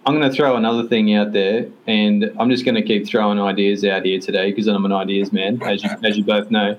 [0.06, 3.39] I'm going to throw another thing out there, and I'm just going to keep throwing
[3.39, 6.78] ideas out here today because I'm an ideas man, as you as you both know.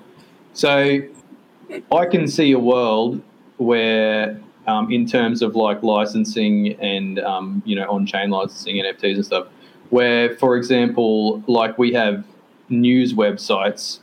[0.53, 1.03] So
[1.93, 3.21] I can see a world
[3.59, 9.27] where, um, in terms of like licensing and um, you know on-chain licensing NFTs and
[9.27, 9.49] stuff
[9.91, 12.25] where, for example, like we have
[12.69, 14.01] news websites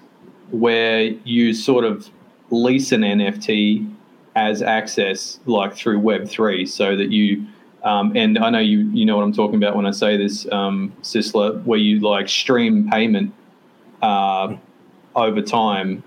[0.51, 2.09] where you sort of
[2.49, 3.91] lease an NFT
[4.35, 7.45] as access, like through Web3, so that you,
[7.83, 10.49] um, and I know you you know what I'm talking about when I say this,
[10.51, 13.33] um, Sisler, where you like stream payment
[14.01, 14.55] uh,
[15.15, 16.03] over time,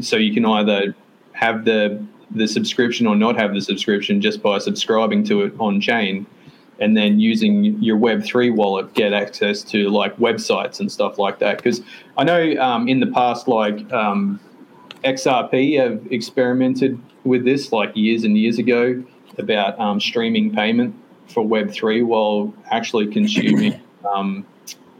[0.00, 0.94] so you can either
[1.32, 5.80] have the the subscription or not have the subscription just by subscribing to it on
[5.80, 6.26] chain
[6.82, 11.58] and then using your Web3 wallet get access to like websites and stuff like that.
[11.58, 11.80] Because
[12.18, 14.40] I know um, in the past, like um,
[15.04, 19.00] XRP have experimented with this like years and years ago
[19.38, 20.92] about um, streaming payment
[21.28, 23.80] for Web3 while actually consuming
[24.12, 24.44] um,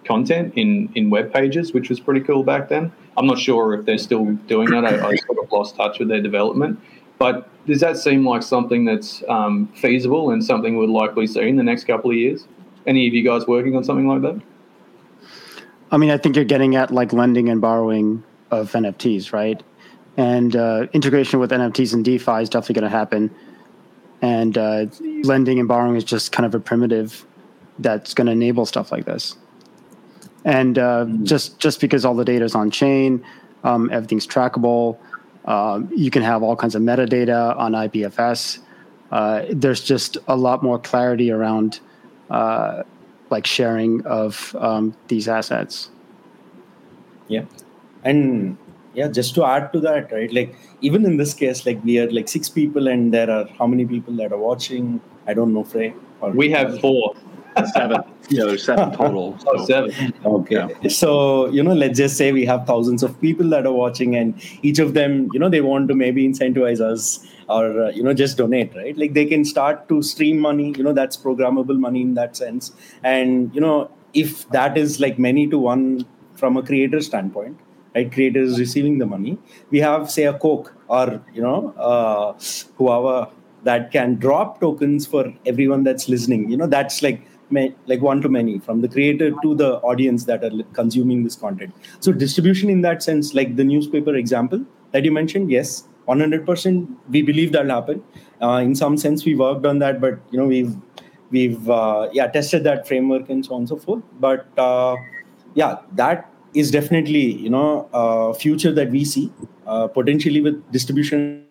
[0.05, 2.93] content in, in web pages, which was pretty cool back then.
[3.17, 4.85] I'm not sure if they're still doing that.
[4.85, 6.79] I, I sort of lost touch with their development.
[7.23, 11.55] But does that seem like something that's um, feasible and something we'd likely see in
[11.55, 12.49] the next couple of years?
[12.85, 14.41] Any of you guys working on something like that?
[15.93, 19.63] I mean, I think you're getting at like lending and borrowing of NFTs, right?
[20.17, 23.31] And uh, integration with NFTs and DeFi is definitely going to happen.
[24.21, 24.87] And uh,
[25.23, 27.25] lending and borrowing is just kind of a primitive
[27.79, 29.37] that's going to enable stuff like this.
[30.45, 31.25] And uh, mm-hmm.
[31.25, 33.25] just just because all the data is on chain,
[33.63, 34.99] um, everything's trackable
[35.45, 38.59] um, you can have all kinds of metadata on IPFS.
[39.11, 41.81] Uh, there's just a lot more clarity around
[42.31, 42.83] uh,
[43.31, 45.91] like sharing of um, these assets.
[47.29, 47.45] Yeah,
[48.05, 48.57] and
[48.95, 50.33] yeah, just to add to that, right?
[50.33, 53.67] Like even in this case, like we are like six people, and there are how
[53.67, 55.01] many people that are watching?
[55.27, 55.95] I don't know, Frey.
[56.35, 57.15] we have four
[57.73, 58.03] seven.
[58.29, 59.39] Yeah, there's seven total.
[59.39, 59.47] So.
[59.55, 60.15] Oh, seven.
[60.25, 60.55] Okay.
[60.55, 60.89] Yeah.
[60.89, 64.41] So, you know, let's just say we have thousands of people that are watching, and
[64.63, 68.15] each of them, you know, they want to maybe incentivize us or, uh, you know,
[68.15, 68.97] just donate, right?
[68.97, 72.73] Like they can start to stream money, you know, that's programmable money in that sense.
[73.03, 77.59] And, you know, if that is like many to one from a creator standpoint,
[77.95, 78.11] right?
[78.11, 79.39] Creators receiving the money.
[79.71, 82.39] We have, say, a Coke or, you know, uh,
[82.77, 83.29] whoever
[83.65, 86.51] that can drop tokens for everyone that's listening.
[86.51, 87.23] You know, that's like
[87.87, 91.75] like one to many from the creator to the audience that are consuming this content.
[92.01, 97.23] So distribution in that sense like the newspaper example that you mentioned yes 100% we
[97.23, 98.03] believe that'll happen.
[98.41, 100.77] Uh, in some sense we worked on that but you know we've
[101.31, 104.03] we've uh, yeah tested that framework and so on and so forth.
[104.21, 104.97] But uh,
[105.55, 109.33] yeah that is definitely you know a future that we see
[109.67, 111.47] uh, potentially with distribution.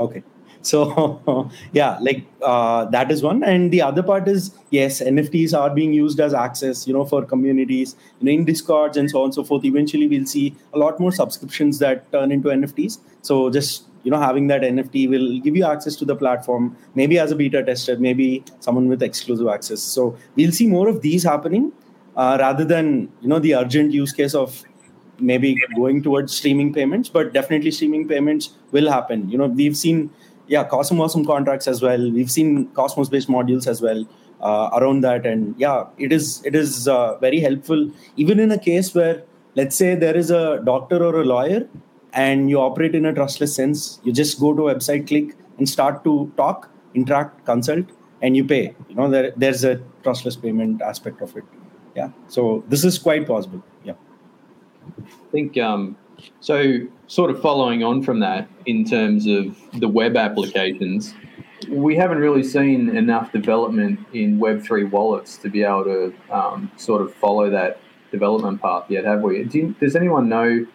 [0.00, 0.22] Okay
[0.68, 3.42] so yeah like uh, that is one.
[3.42, 7.24] And the other part is yes nfts are being used as access you know for
[7.24, 9.64] communities you know in discords and so on and so forth.
[9.64, 14.20] Eventually we'll see a lot more subscriptions that turn into nfts so just you know
[14.20, 17.96] having that nft will give you access to the platform maybe as a beta tester
[17.98, 19.82] maybe someone with exclusive access.
[19.82, 21.72] So we'll see more of these happening
[22.16, 24.62] uh, rather than you know the urgent use case of
[25.20, 29.28] maybe going towards streaming payments, but definitely streaming payments will happen.
[29.28, 30.10] You know, we've seen
[30.48, 32.10] yeah Cosmos contracts as well.
[32.10, 34.06] We've seen Cosmos based modules as well
[34.40, 38.58] uh, around that, and yeah, it is it is uh, very helpful even in a
[38.58, 39.22] case where
[39.54, 41.68] let's say there is a doctor or a lawyer
[42.12, 44.00] and you operate in a trustless sense.
[44.04, 47.86] You just go to a website, click, and start to talk, interact, consult,
[48.22, 48.74] and you pay.
[48.88, 51.44] You know, there, there's a trustless payment aspect of it.
[51.94, 52.10] Yeah.
[52.28, 53.62] So this is quite possible.
[53.84, 53.94] Yeah.
[54.98, 55.96] I think um,
[56.40, 56.86] so.
[57.08, 61.14] Sort of following on from that, in terms of the web applications,
[61.70, 66.70] we haven't really seen enough development in Web three wallets to be able to um,
[66.76, 69.44] sort of follow that development path yet, have we?
[69.44, 70.66] Do you, does anyone know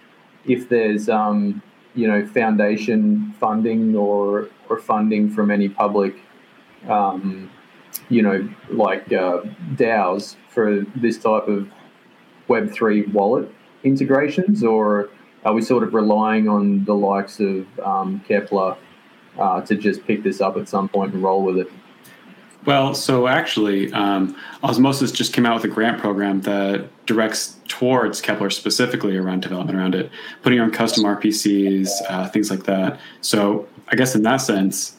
[0.45, 1.61] if there's um,
[1.93, 6.15] you know foundation funding or or funding from any public
[6.89, 7.49] um,
[8.09, 9.41] you know like uh,
[9.75, 11.69] DAOs for this type of
[12.47, 13.49] Web three wallet
[13.83, 15.09] integrations, or
[15.45, 18.77] are we sort of relying on the likes of um, Keplr
[19.38, 21.71] uh, to just pick this up at some point and roll with it?
[22.65, 28.21] Well, so actually, um, Osmosis just came out with a grant program that directs towards
[28.21, 30.10] Keplr specifically around development around it,
[30.43, 32.99] putting on custom RPCs, uh, things like that.
[33.19, 34.95] So I guess in that sense,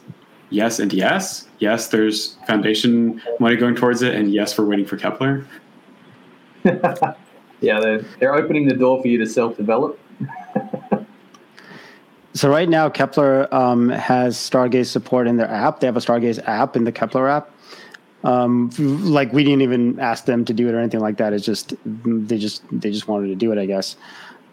[0.51, 1.49] yes and yes.
[1.59, 5.47] Yes, there's foundation money going towards it, and yes, we're waiting for Keplr.
[7.65, 9.99] yeah, they're, they're opening the door for you to self develop.
[12.35, 15.81] so right now, Keplr um, has Stargaze support in their app.
[15.81, 17.51] They have a Stargaze app in the Keplr app.
[18.25, 21.35] Um, like we didn't even ask them to do it or anything like that.
[21.35, 23.97] It's just they just they just wanted to do it, I guess.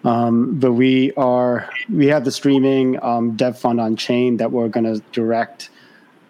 [0.04, 4.68] Um, but we are we have the streaming um, dev fund on chain that we're
[4.68, 5.70] going to direct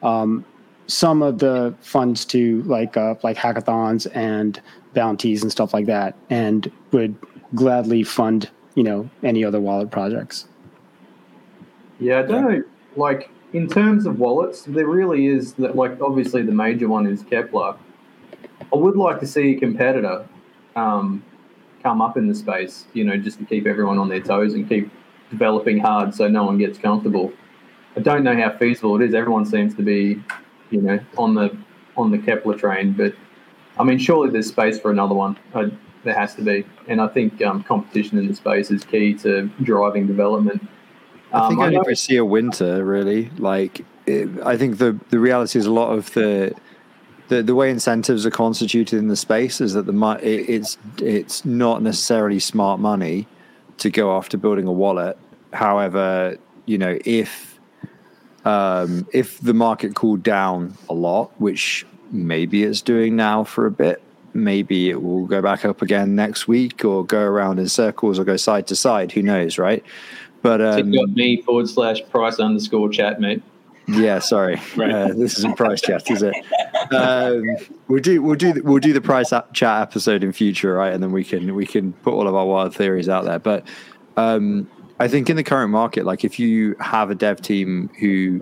[0.03, 0.45] um,
[0.87, 4.61] some of the funds to like uh, like hackathons and
[4.93, 7.15] bounties and stuff like that, and would
[7.55, 10.47] gladly fund you know any other wallet projects.
[11.99, 12.63] Yeah, I don't know.
[12.95, 15.75] Like in terms of wallets, there really is that.
[15.75, 17.77] Like obviously, the major one is Keplr.
[18.73, 20.27] I would like to see a competitor
[20.75, 21.23] um,
[21.83, 22.85] come up in the space.
[22.93, 24.89] You know, just to keep everyone on their toes and keep
[25.29, 27.31] developing hard so no one gets comfortable.
[27.95, 29.13] I don't know how feasible it is.
[29.13, 30.21] Everyone seems to be,
[30.69, 31.55] you know, on the
[31.97, 33.13] on the Keplr train, but
[33.77, 35.37] I mean, surely there's space for another one.
[35.53, 35.69] Uh,
[36.03, 39.47] there has to be, and I think um, competition in the space is key to
[39.61, 40.61] driving development.
[41.31, 43.29] Um, I think I, I never see a winter really.
[43.37, 46.55] Like, it, I think the the reality is a lot of the.
[47.27, 51.45] The, the way incentives are constituted in the space is that the it, it's it's
[51.45, 53.25] not necessarily smart money
[53.77, 55.17] to go after building a wallet.
[55.53, 57.57] However, you know if
[58.43, 63.71] um, if the market cooled down a lot, which maybe it's doing now for a
[63.71, 64.01] bit,
[64.33, 68.23] maybe it will go back up again next week or go around in circles or
[68.23, 69.11] go side to side.
[69.11, 69.83] Who knows, right?
[70.41, 73.43] But um, got me forward slash price underscore chat, mate.
[73.87, 74.91] Yeah, sorry, right.
[74.91, 76.35] uh, this isn't price chat, is it?
[76.91, 77.45] Um,
[77.87, 80.93] we'll do we'll do we'll do the price chat episode in future, right?
[80.93, 83.39] And then we can we can put all of our wild theories out there.
[83.39, 83.67] But
[84.17, 84.69] um,
[84.99, 88.41] I think in the current market, like if you have a dev team who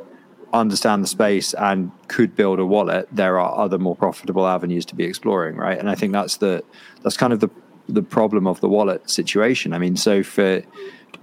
[0.54, 4.96] understand the space and could build a wallet, there are other more profitable avenues to
[4.96, 5.78] be exploring, right?
[5.78, 6.64] And I think that's the
[7.04, 7.50] that's kind of the
[7.88, 9.74] the problem of the wallet situation.
[9.74, 10.62] I mean, so for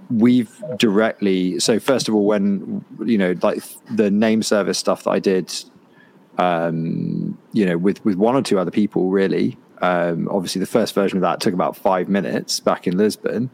[0.09, 3.61] we've directly so first of all when you know like
[3.91, 5.53] the name service stuff that i did
[6.37, 10.93] um you know with with one or two other people really um obviously the first
[10.93, 13.49] version of that took about five minutes back in lisbon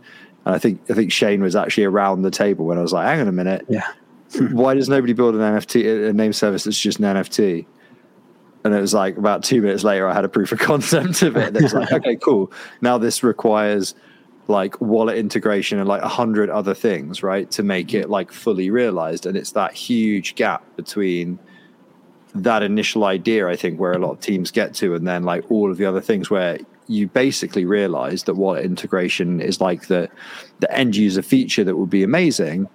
[0.46, 3.08] and i think i think shane was actually around the table when i was like
[3.08, 3.92] hang on a minute yeah
[4.52, 7.66] why does nobody build an nft a name service that's just an nft
[8.64, 11.36] and it was like about two minutes later i had a proof of concept of
[11.36, 11.56] it.
[11.56, 12.52] It's like okay cool.
[12.82, 13.96] Now this requires
[14.48, 18.70] like wallet integration and like a hundred other things, right, to make it like fully
[18.70, 19.26] realized.
[19.26, 21.40] And it's that huge gap between
[22.36, 25.50] that initial idea, I think, where a lot of teams get to, and then like
[25.50, 30.10] all of the other things where you basically realize that wallet integration is like the
[30.60, 32.68] the end user feature that would be amazing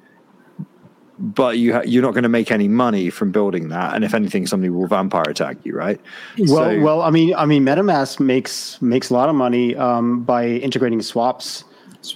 [1.35, 4.15] but you ha- you're not going to make any money from building that and if
[4.15, 6.01] anything somebody will vampire attack you right?
[6.39, 10.23] Well so, well i mean i mean metamask makes makes a lot of money um,
[10.23, 11.65] by integrating swaps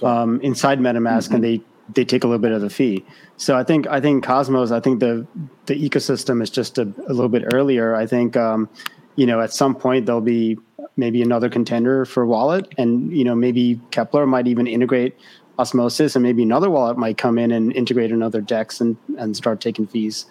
[0.01, 1.35] um, inside metamask mm-hmm.
[1.35, 1.61] and they
[1.93, 3.05] they take a little bit of the fee.
[3.37, 5.27] So i think i think cosmos i think the
[5.65, 7.95] the ecosystem is just a, a little bit earlier.
[7.95, 8.69] I think um,
[9.15, 10.57] you know at some point there'll be
[10.95, 15.17] maybe another contender for wallet and you know maybe Keplr might even integrate
[15.59, 19.61] osmosis and maybe another wallet might come in and integrate another dex and, and start
[19.61, 20.25] taking fees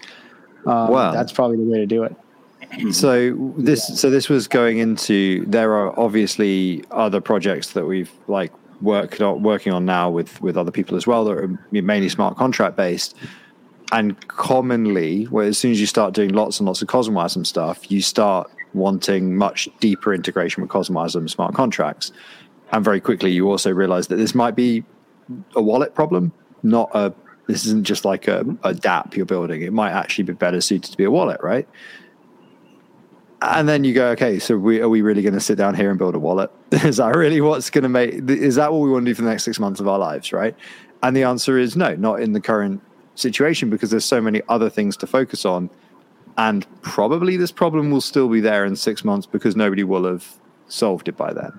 [0.67, 1.13] um, wow.
[1.13, 2.15] that's probably the way to do it
[2.93, 8.53] so this so this was going into there are obviously other projects that we've like
[8.83, 12.77] work, working on now with with other people as well that are mainly smart contract
[12.77, 13.17] based.
[13.93, 17.91] And commonly, where as soon as you start doing lots and lots of CosmWasm stuff,
[17.91, 22.11] you start wanting much deeper integration with CosmWasm smart contracts.
[22.73, 24.83] And very quickly, you also realize that this might be
[25.57, 27.13] a wallet problem, not a.
[27.49, 29.63] This isn't just like a, a you're building.
[29.63, 31.69] It might actually be better suited to be a wallet, right?
[33.43, 35.91] and then you go, okay, so we, are we really going to sit down here
[35.91, 36.51] and build a wallet?
[36.71, 38.15] is that really what's going to make?
[38.31, 40.33] Is that what we want to do for the next six months of our lives,
[40.33, 40.55] right?
[41.03, 42.81] And the answer is no, not in the current
[43.17, 45.71] situation because there's so many other things to focus on,
[46.39, 50.39] and probably this problem will still be there in six months because nobody will have
[50.69, 51.59] solved it by then.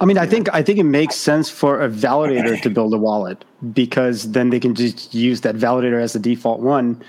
[0.00, 2.98] I mean, I think I think it makes sense for a validator to build a
[2.98, 7.02] wallet because then they can just use that validator as the default one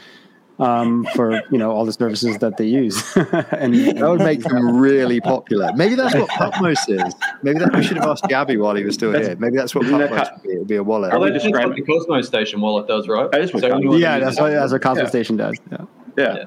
[0.59, 4.77] um, for you know all the services that they use, and that would make them
[4.77, 5.71] really popular.
[5.75, 7.13] Maybe that's what Pupmos is.
[7.41, 9.35] Maybe that we should have asked Gabby while he was still here.
[9.37, 10.49] Maybe that's what Pupmos would be.
[10.49, 11.17] It would be a wallet.
[11.17, 13.31] Well, just describe the Cosmostation wallet does, right?
[13.31, 15.09] That is what so yeah, that's what, that's what Cosmos yeah.
[15.09, 15.57] Station does.
[15.71, 15.77] Yeah,
[16.17, 16.25] yeah.
[16.25, 16.43] yeah.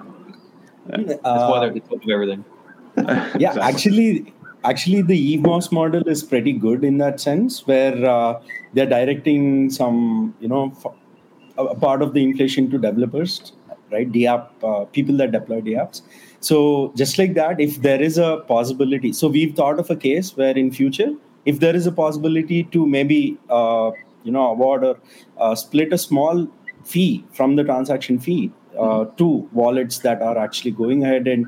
[0.91, 1.05] yeah.
[1.07, 2.45] That's why they're at the top of everything.
[3.41, 4.35] yeah, actually,
[4.65, 8.41] actually, the EVMOS model is pretty good in that sense, where uh,
[8.73, 10.73] they're directing some, you know,
[11.59, 13.53] a part of the inflation to developers
[13.93, 14.11] right?
[14.11, 16.03] DApp uh, people that deploy DApps.
[16.41, 20.37] So just like that, if there is a possibility, so we've thought of a case
[20.37, 21.13] where in future,
[21.45, 23.91] if there is a possibility to maybe uh,
[24.25, 24.99] you know award or
[25.39, 26.49] uh, split a small
[26.85, 29.17] fee from the transaction fee uh, mm-hmm.
[29.17, 31.47] to wallets that are actually going ahead and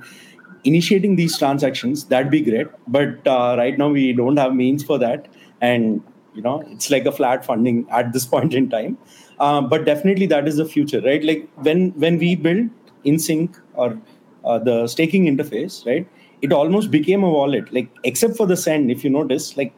[0.64, 2.66] initiating these transactions, that'd be great.
[2.88, 5.28] But uh, right now we don't have means for that,
[5.60, 6.02] and
[6.34, 8.98] you know it's like a flat funding at this point in time.
[9.38, 11.22] Uh, but definitely that is the future, right?
[11.24, 12.70] Like when when we built
[13.04, 13.98] InSync or
[14.44, 16.06] uh, the staking interface, right?
[16.42, 18.90] It almost became a wallet, like except for the send.
[18.90, 19.72] If you notice, like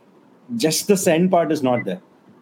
[0.57, 2.01] just the send part is not there.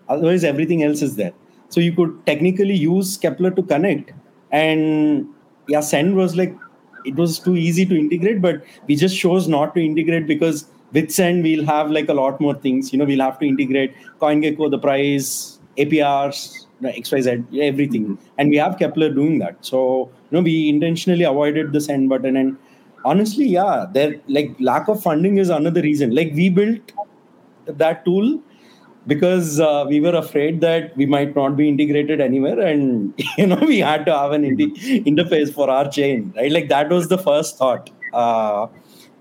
[0.08, 1.32] Otherwise, everything else is there.
[1.68, 4.12] So you could technically use Keplr to connect,
[4.50, 5.26] and
[5.68, 6.54] yeah, send was like
[7.04, 11.10] it was too easy to integrate, but we just chose not to integrate because with
[11.10, 12.92] send we'll have like a lot more things.
[12.92, 18.28] You know, we'll have to integrate CoinGecko, the price, APRs, xyz everything mm-hmm.
[18.38, 22.36] and we have Keplr doing that so you know we intentionally avoided the send button
[22.36, 22.56] and
[23.04, 26.92] honestly yeah there like lack of funding is another reason like we built
[27.66, 28.40] that tool
[29.06, 33.60] because uh, we were afraid that we might not be integrated anywhere and you know
[33.66, 35.08] we had to have an mm-hmm.
[35.10, 38.66] interface for our chain right like that was the first thought uh,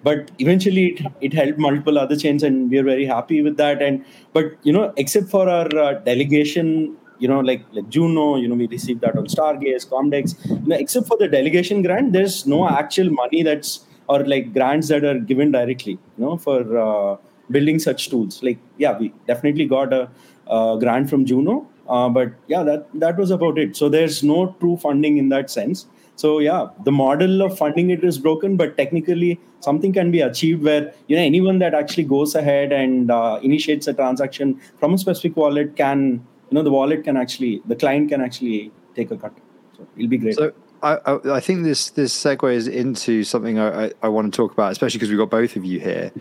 [0.04, 3.82] but eventually it, it helped multiple other chains and we are very happy with that
[3.82, 8.50] and but you know except for our uh, delegation you know, like like Juno, you
[8.50, 10.36] know, we received that on Stargaze, Comdex.
[10.50, 14.90] You know, except for the delegation grant, there's no actual money that's or like grants
[14.90, 17.16] that are given directly, you know, for uh,
[17.52, 18.42] building such tools.
[18.44, 20.10] Like, yeah, we definitely got a,
[20.48, 23.76] a grant from Juno, uh, but yeah, that that was about it.
[23.76, 25.88] So there's no true funding in that sense.
[26.16, 30.64] So yeah, the model of funding it is broken, but technically something can be achieved
[30.64, 34.98] where you know anyone that actually goes ahead and uh, initiates a transaction from a
[34.98, 39.18] specific wallet can you know the wallet can actually the client can actually take a
[39.18, 39.34] cut
[39.76, 40.52] so it'll be great so
[40.84, 44.74] I, I, think this this segues into something I, I, I want to talk about,
[44.74, 46.12] especially because we've got both of you here,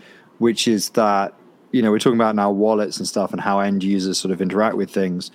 [0.43, 1.33] which is that
[1.71, 4.41] you know we're talking about now wallets and stuff and how end users sort of
[4.41, 5.31] interact with things.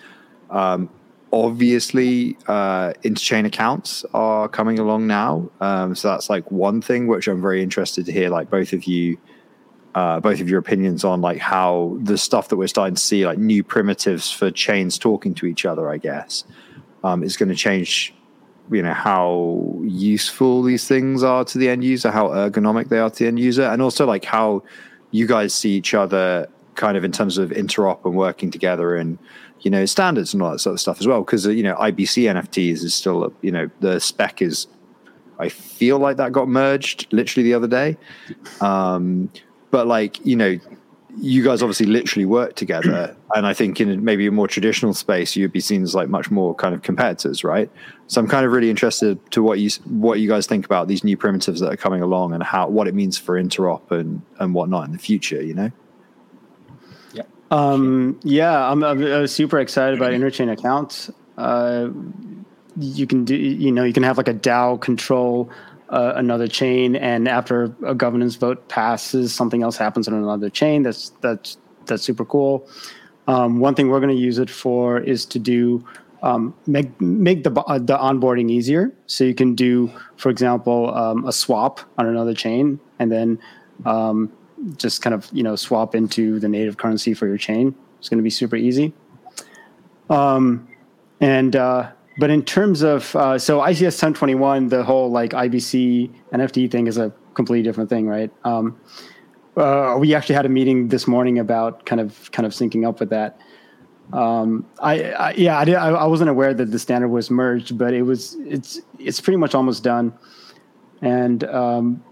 [0.50, 0.90] Um,
[1.32, 7.26] obviously, uh, interchain accounts are coming along now, um, so that's like one thing which
[7.26, 9.16] I'm very interested to hear, like both of you
[9.94, 13.24] uh, both of your opinions on like how the stuff that we're starting to see,
[13.24, 16.44] like new primitives for chains talking to each other, I guess,
[17.02, 18.14] um, is going to change,
[18.70, 23.08] you know, how useful these things are to the end user, how ergonomic they are
[23.08, 24.62] to the end user, and also like how
[25.10, 29.18] you guys see each other kind of in terms of interop and working together and
[29.60, 31.74] you know standards and all that sort of stuff as well because uh, you know
[31.76, 34.68] ibc nfts is still you know the spec is
[35.40, 35.48] i
[35.78, 37.96] feel like that got merged literally the other day.
[38.60, 39.30] Um,
[39.70, 40.58] but like you know
[41.20, 45.36] you guys obviously literally work together and i think in maybe a more traditional space
[45.36, 47.70] you'd be seen as like much more kind of competitors right?
[48.06, 51.04] So i'm kind of really interested to what you what you guys think about these
[51.04, 54.54] new primitives that are coming along and how what it means for interop and and
[54.54, 55.70] whatnot in the future you know?
[57.12, 57.22] Yeah.
[57.50, 61.10] Um yeah i'm, I'm super excited about interchain accounts.
[61.36, 61.88] Uh
[62.80, 65.50] you can do you know you can have like a dao control
[65.90, 70.82] uh, another chain, and after a governance vote passes, something else happens on another chain.
[70.82, 72.68] That's that's that's super cool.
[73.26, 75.84] Um, one thing we're going to use it for is to do
[76.22, 78.92] um, make make the uh, the onboarding easier.
[79.06, 83.38] So you can do, for example, um, a swap on another chain, and then
[83.84, 84.32] um,
[84.76, 87.74] just kind of you know swap into the native currency for your chain.
[87.98, 88.92] It's going to be super easy.
[90.10, 90.68] Um,
[91.20, 96.70] and uh, but in terms of uh, so ICS 1021, the whole like IBC NFT
[96.70, 98.30] thing is a completely different thing, right?
[98.44, 98.78] Um,
[99.56, 102.98] uh, we actually had a meeting this morning about kind of kind of syncing up
[102.98, 103.40] with that.
[104.12, 107.78] Um, I, I yeah, I, did, I, I wasn't aware that the standard was merged,
[107.78, 110.12] but it was it's it's pretty much almost done.
[111.00, 112.02] And um,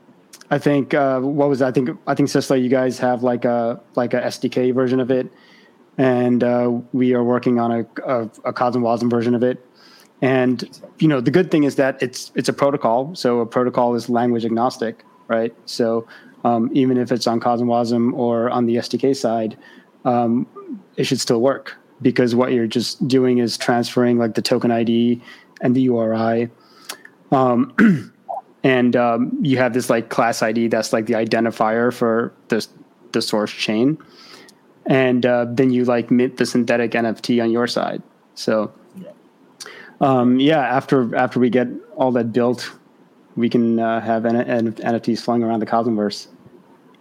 [0.52, 1.66] I think uh, what was that?
[1.66, 5.10] I think I think Sisla, you guys have like a like a SDK version of
[5.10, 5.32] it,
[5.98, 9.65] and uh, we are working on a a, a CosmWasm version of it.
[10.22, 13.94] And you know the good thing is that it's it's a protocol, so a protocol
[13.94, 15.54] is language agnostic, right?
[15.66, 16.06] So
[16.44, 19.58] um, even if it's on CosmWasm or on the SDK side,
[20.04, 20.46] um,
[20.96, 25.20] it should still work because what you're just doing is transferring like the token ID
[25.60, 26.50] and the URI.
[27.32, 28.12] Um,
[28.62, 32.66] and um, you have this like class ID that's like the identifier for the
[33.12, 33.98] the source chain,
[34.86, 38.02] and uh, then you like mint the synthetic NFT on your side.
[38.34, 38.72] So,
[40.00, 42.70] um, yeah, after after we get all that built,
[43.36, 46.28] we can uh, have N- N- NFTs flung around the Cosmverse.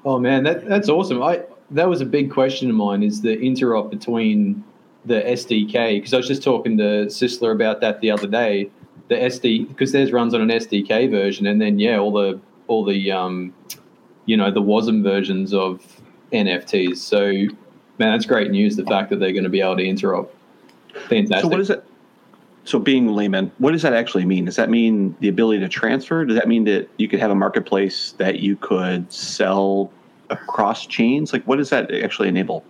[0.05, 1.21] Oh man, that that's awesome.
[1.21, 4.63] I that was a big question of mine is the interop between
[5.05, 8.69] the SDK because I was just talking to Sisler about that the other day.
[9.07, 12.83] The SD because theirs runs on an SDK version, and then yeah, all the all
[12.85, 13.53] the um,
[14.25, 15.85] you know the WASM versions of
[16.31, 16.97] NFTs.
[16.97, 17.31] So
[17.97, 18.75] man, that's great news.
[18.75, 20.29] The fact that they're going to be able to interop.
[21.07, 21.41] Fantastic.
[21.41, 21.83] So what is it?
[22.65, 24.45] So being layman, what does that actually mean?
[24.45, 26.25] Does that mean the ability to transfer?
[26.25, 29.91] Does that mean that you could have a marketplace that you could sell
[30.31, 31.31] across chains?
[31.31, 32.65] Like, what does that actually enable?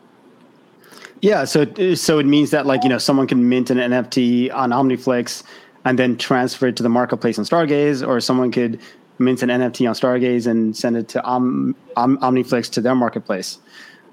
[1.21, 1.65] Yeah, so
[1.95, 5.43] so it means that like you know someone can mint an NFT on OmniFlix
[5.85, 8.79] and then transfer it to the marketplace on Stargaze, or someone could
[9.17, 13.59] mint an NFT on Stargaze and send it to Om, Om, OmniFlix to their marketplace.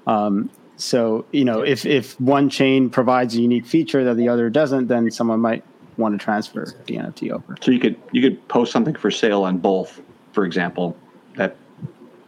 [0.07, 4.49] Um, so you know if if one chain provides a unique feature that the other
[4.49, 5.63] doesn't, then someone might
[5.97, 7.55] want to transfer the NFT over.
[7.61, 10.97] So you could you could post something for sale on both, for example.
[11.35, 11.55] That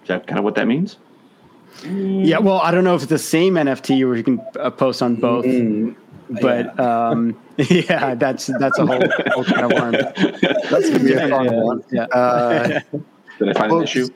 [0.01, 0.97] is that kind of what that means?
[1.83, 5.01] Yeah, well, I don't know if it's the same NFT or you can uh, post
[5.01, 5.45] on both,
[6.41, 7.09] but yeah.
[7.09, 9.01] Um, yeah, that's that's a whole,
[9.33, 9.91] whole kind of worm.
[9.91, 11.83] That's gonna be a fun one.
[11.91, 12.03] Yeah.
[12.05, 12.79] Uh,
[13.39, 14.07] Did I find Well, an issue?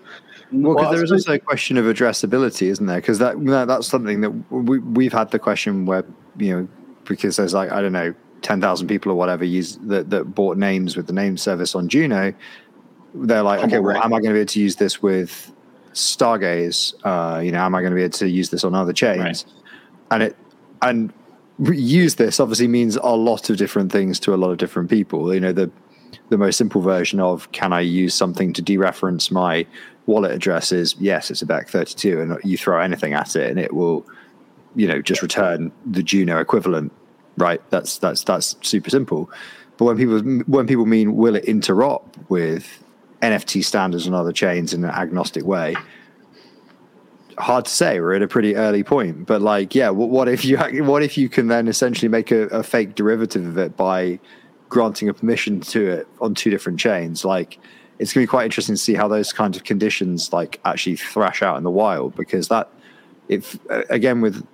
[0.52, 2.98] Well, because Well, there is also a question of addressability, isn't there?
[2.98, 6.06] Because that, that that's something that we we've had the question where
[6.38, 6.68] you know
[7.06, 10.58] because there's like I don't know ten thousand people or whatever use that that bought
[10.58, 12.34] names with the name service on Juno.
[13.14, 15.52] They're like, okay, well, am I going to be able to use this with
[15.94, 16.94] Stargaze?
[17.04, 19.20] Uh, you know, am I going to be able to use this on other chains?
[19.20, 19.46] Right.
[20.12, 20.36] And it
[20.82, 21.14] and
[21.60, 25.34] use this obviously means a lot of different things to a lot of different people.
[25.34, 25.72] You know, the
[26.30, 29.66] the most simple version of can I use something to dereference my
[30.06, 33.74] wallet address is yes, it's a bech32, and you throw anything at it and it
[33.74, 34.06] will,
[34.76, 36.92] you know, just return the Juno equivalent,
[37.40, 37.62] right?
[37.70, 39.32] That's that's that's super simple.
[39.78, 42.84] But when people when people mean will it interop with
[43.22, 45.76] NFT standards and other chains in an agnostic way,
[47.40, 48.00] hard to say.
[48.00, 51.18] We're at a pretty early point, but like, yeah, what, what if you what if
[51.18, 54.20] you can then essentially make a, a fake derivative of it by
[54.68, 57.26] granting a permission to it on two different chains?
[57.26, 57.58] Like,
[57.98, 60.98] it's going to be quite interesting to see how those kinds of conditions like actually
[60.98, 62.70] thrash out in the wild because that,
[63.28, 63.58] if
[63.90, 64.46] again with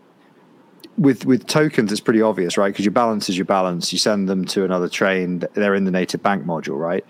[0.97, 2.69] with with tokens, it's pretty obvious, right?
[2.69, 3.91] Because your balance is your balance.
[3.91, 7.05] You send them to another chain; they're in the native bank module, right?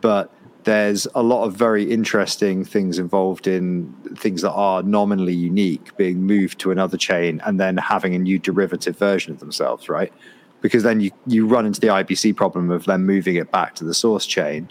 [0.00, 0.32] But
[0.64, 6.22] there's a lot of very interesting things involved in things that are nominally unique being
[6.22, 10.12] moved to another chain and then having a new derivative version of themselves, right?
[10.60, 13.84] Because then you, you run into the IBC problem of then moving it back to
[13.84, 14.70] the source chain.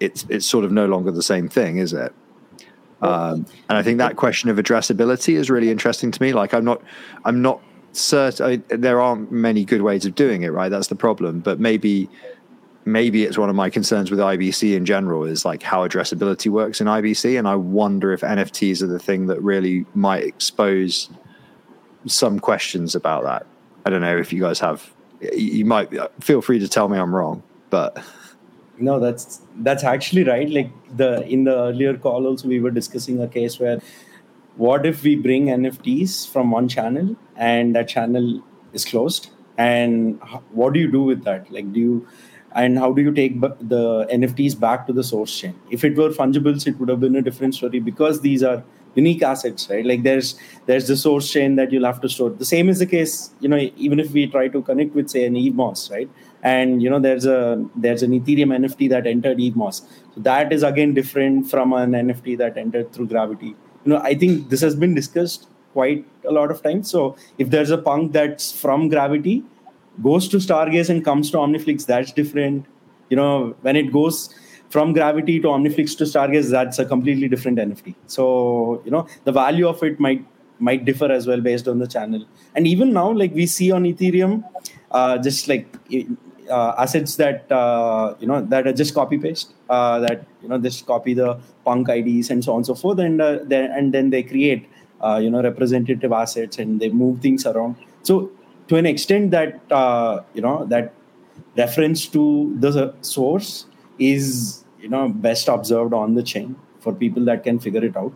[0.00, 2.12] It's it's sort of no longer the same thing, is it?
[3.00, 6.32] Um, and I think that question of addressability is really interesting to me.
[6.32, 6.82] Like I'm not
[7.24, 7.60] I'm not
[8.00, 10.68] certain I, there aren't many good ways of doing it, right?
[10.68, 11.40] That's the problem.
[11.40, 12.08] But maybe
[12.84, 16.80] maybe it's one of my concerns with IBC in general is like how addressability works
[16.80, 21.10] in IBC, and I wonder if NFTs are the thing that really might expose
[22.06, 23.46] some questions about that.
[23.84, 24.90] I don't know if you guys have.
[25.20, 25.90] You might
[26.22, 28.02] feel free to tell me I'm wrong, but
[28.80, 33.20] no that's that's actually right like the in the earlier call also we were discussing
[33.20, 33.80] a case where
[34.58, 38.42] what if we bring nfts from one channel and that channel
[38.72, 39.30] is closed?
[39.56, 41.50] And what do you do with that?
[41.52, 42.08] Like do you
[42.52, 45.54] and how do you take the nfts back to the source chain?
[45.70, 48.64] If it were fungibles it would have been a different story because these are
[48.96, 49.86] unique assets right?
[49.86, 50.36] Like there's
[50.66, 52.30] there's the source chain that you'll have to store.
[52.30, 55.24] The same is the case you know even if we try to connect with say
[55.24, 56.10] an evmos right?
[56.42, 59.82] And you know there's a there's an ethereum nft that entered evmos
[60.14, 63.54] so that is again different from an nft that entered through gravity
[63.88, 66.90] you know i think this has been discussed quite a lot of times.
[66.90, 69.44] So if there's a punk that's from Gravity,
[70.02, 72.66] goes to Stargaze and comes to Omniflix, that's different.
[73.10, 74.34] You know, when it goes
[74.70, 77.94] from Gravity to Omniflix to Stargaze, that's a completely different NFT.
[78.06, 80.24] So you know, the value of it might
[80.60, 82.24] might differ as well based on the channel.
[82.54, 84.42] And even now, like we see on Ethereum,
[84.90, 85.76] uh, just like
[86.50, 90.58] uh, assets that uh, you know that are just copy paste, uh, that you know
[90.58, 93.94] just copy the punk IDs and so on and so forth, and uh, then and
[93.98, 94.68] then they create
[95.00, 97.76] uh, you know representative assets and they move things around.
[98.02, 98.30] So
[98.68, 100.94] to an extent that uh, you know that
[101.56, 103.66] reference to the source
[103.98, 108.12] is you know best observed on the chain for people that can figure it out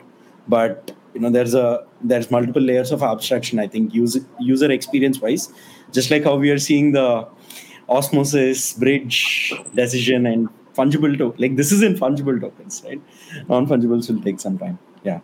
[0.49, 5.21] but you know there's a there's multiple layers of abstraction i think user user experience
[5.21, 5.53] wise
[5.93, 7.27] just like how we are seeing the
[7.89, 13.01] osmosis bridge decision and fungible to like this is in fungible tokens right
[13.49, 15.21] non-fungibles will take some time yeah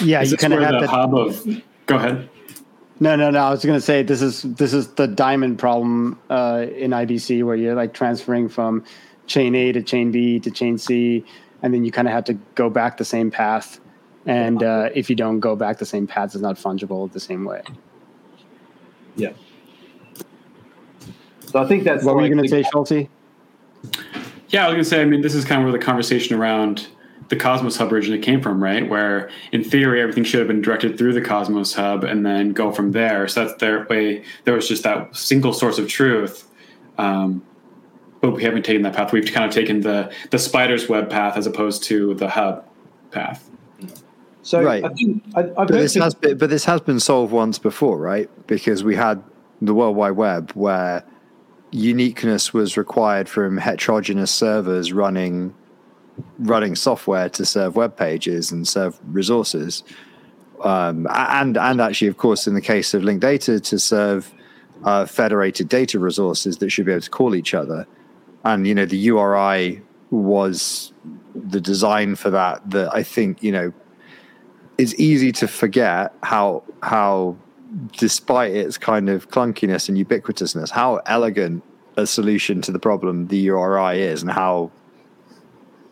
[0.00, 0.88] Yeah, Is you this kind of have the that.
[0.90, 1.46] hub of?
[1.86, 2.28] Go ahead.
[2.98, 3.38] No, no, no.
[3.38, 7.44] I was going to say this is this is the diamond problem uh, in IBC
[7.44, 8.84] where you're like transferring from
[9.26, 11.24] chain A to chain B to chain C,
[11.62, 13.80] and then you kind of have to go back the same path.
[14.26, 17.44] And uh, if you don't go back the same path, it's not fungible the same
[17.44, 17.62] way.
[19.14, 19.32] Yeah.
[21.52, 23.08] So I think that's What were you going to say, Schulte?
[24.48, 25.02] Yeah, I was gonna say.
[25.02, 26.86] I mean, this is kind of where the conversation around
[27.28, 28.88] the Cosmos Hub originally came from, right?
[28.88, 32.70] Where in theory everything should have been directed through the Cosmos Hub and then go
[32.70, 33.26] from there.
[33.28, 34.24] So that's their way.
[34.44, 36.46] There was just that single source of truth.
[36.98, 37.42] Um,
[38.20, 39.12] but we haven't taken that path.
[39.12, 42.64] We've kind of taken the the spider's web path as opposed to the hub
[43.10, 43.48] path.
[44.42, 44.84] So Right.
[44.84, 47.58] I think I, I've But this people- has been, but this has been solved once
[47.58, 48.28] before, right?
[48.46, 49.22] Because we had
[49.62, 51.04] the World Wide Web where
[51.72, 55.54] uniqueness was required from heterogeneous servers running
[56.38, 59.82] running software to serve web pages and serve resources.
[60.62, 64.32] Um, and and actually, of course, in the case of linked data, to serve
[64.84, 67.86] uh, federated data resources that should be able to call each other.
[68.44, 70.92] And you know, the URI was
[71.34, 72.70] the design for that.
[72.70, 73.72] That I think you know
[74.78, 77.36] it's easy to forget how how
[77.96, 81.62] despite its kind of clunkiness and ubiquitousness how elegant
[81.96, 84.70] a solution to the problem the URI is and how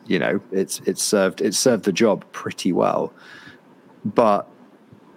[0.07, 3.13] you know it's it's served it's served the job pretty well.
[4.05, 4.49] But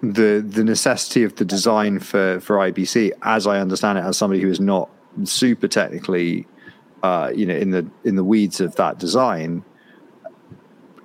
[0.01, 4.41] the the necessity of the design for for IBC as I understand it as somebody
[4.41, 4.89] who is not
[5.23, 6.45] super technically
[7.01, 9.63] uh, you know in the in the weeds of that design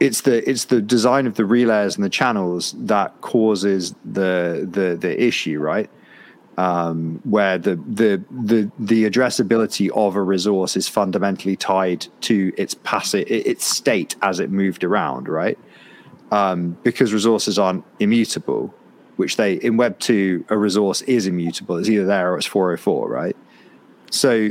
[0.01, 4.96] it's the it's the design of the relays and the channels that causes the the
[4.96, 5.90] the issue, right?
[6.57, 12.74] Um, where the the the the addressability of a resource is fundamentally tied to its
[12.74, 15.59] passive its state as it moved around, right?
[16.30, 18.74] Um, because resources aren't immutable,
[19.16, 21.76] which they in Web two a resource is immutable.
[21.76, 23.36] It's either there or it's 404, right?
[24.11, 24.51] So,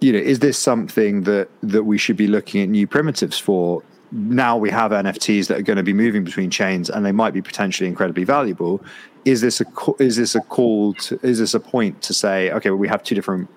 [0.00, 3.82] you know, is this something that that we should be looking at new primitives for?
[4.10, 7.34] Now we have NFTs that are going to be moving between chains, and they might
[7.34, 8.82] be potentially incredibly valuable.
[9.24, 9.66] Is this a
[9.98, 10.94] is this a call?
[10.94, 13.48] To, is this a point to say, okay, well, we have two different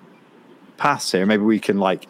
[0.76, 1.24] paths here?
[1.24, 2.06] Maybe we can like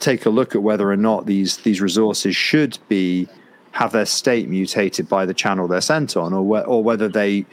[0.00, 3.28] take a look at whether or not these these resources should be
[3.72, 7.44] have their state mutated by the channel they're sent on, or whe- or whether they,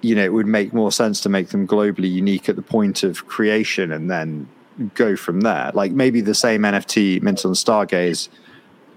[0.00, 3.02] you know, it would make more sense to make them globally unique at the point
[3.02, 4.48] of creation and then
[4.94, 5.70] go from there.
[5.74, 8.28] Like maybe the same NFT minted on Stargaze,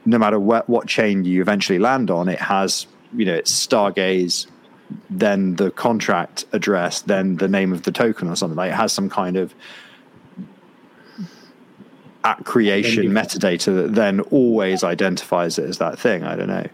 [0.05, 4.47] no matter what what chain you eventually land on, it has you know it's Stargaze,
[5.09, 8.57] then the contract address, then the name of the token or something.
[8.57, 9.53] Like it has some kind of
[12.23, 16.23] at creation metadata that then always identifies it as that thing.
[16.23, 16.67] I don't know.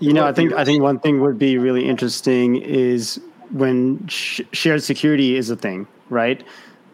[0.00, 4.40] You know, I think I think one thing would be really interesting is when sh-
[4.52, 6.42] shared security is a thing, right?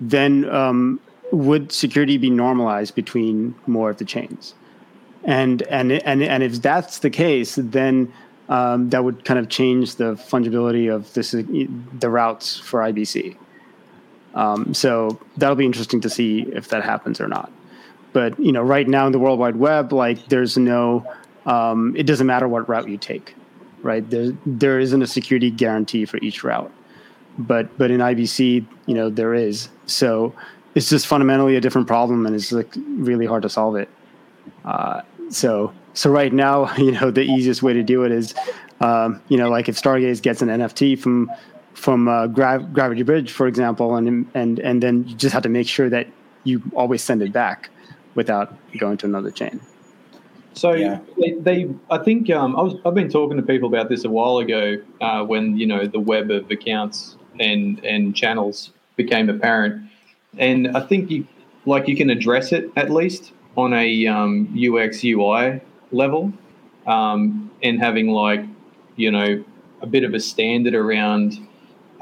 [0.00, 1.00] Then um,
[1.30, 4.54] would security be normalized between more of the chains?
[5.24, 8.12] And and and and if that's the case, then
[8.48, 13.36] um, that would kind of change the fungibility of this the routes for IBC.
[14.34, 17.50] Um, so that'll be interesting to see if that happens or not.
[18.12, 21.06] But you know, right now in the World Wide Web, like there's no,
[21.46, 23.34] um, it doesn't matter what route you take,
[23.82, 24.08] right?
[24.08, 26.72] There there isn't a security guarantee for each route,
[27.36, 29.68] but but in IBC, you know, there is.
[29.86, 30.34] So
[30.74, 33.88] it's just fundamentally a different problem, and it's like really hard to solve it.
[34.64, 38.34] Uh, so so right now, you know, the easiest way to do it is,
[38.80, 41.30] um, you know, like if Stargaze gets an NFT from
[41.74, 45.48] from uh, Gra- Gravity Bridge, for example, and and and then you just have to
[45.48, 46.08] make sure that
[46.44, 47.70] you always send it back
[48.14, 49.60] without going to another chain.
[50.54, 50.98] So Yeah.
[51.20, 54.10] they, they, I think um, I was, I've been talking to people about this a
[54.10, 59.88] while ago uh, when you know the web of accounts and and channels became apparent,
[60.36, 61.26] and I think you
[61.64, 66.32] like you can address it at least on a um, UX UI level,
[66.86, 68.40] um, and having like
[68.94, 69.44] you know
[69.82, 71.46] a bit of a standard around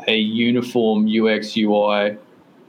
[0.07, 2.18] a uniform UX UI,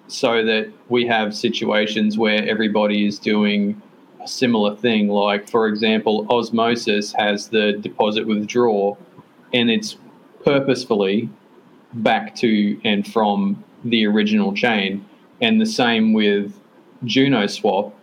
[0.08, 3.80] so that we have situations where everybody is doing
[4.24, 5.10] a similar thing.
[5.10, 8.96] Like, for example, Osmosis has the deposit withdraw,
[9.54, 9.98] and it's
[10.46, 11.30] purposefully
[11.94, 15.06] back to and from the original chain.
[15.42, 16.58] And the same with
[17.04, 17.94] Juno Swap.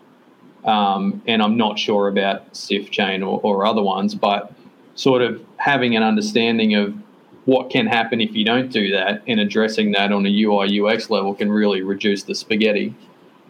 [0.64, 4.52] Um, and I'm not sure about Sifchain or, or other ones, but
[4.94, 6.94] sort of having an understanding of
[7.44, 11.10] what can happen if you don't do that and addressing that on a UI UX
[11.10, 12.94] level can really reduce the spaghetti.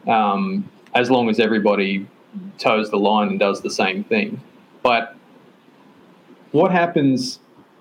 [0.09, 2.07] Um, as long as everybody
[2.59, 4.41] toes the line and does the same thing.
[4.83, 5.17] But
[6.53, 7.41] what happens?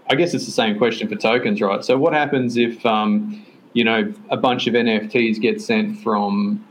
[0.09, 1.83] I guess it's the same question for tokens, right?
[1.83, 6.65] So what happens if um, you know a bunch of NFTs get sent from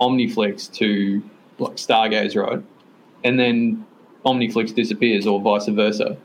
[0.00, 1.22] Omniflix to
[1.58, 2.62] like Stargaze, right?
[3.24, 3.84] And then
[4.24, 6.16] Omniflix disappears, or vice versa.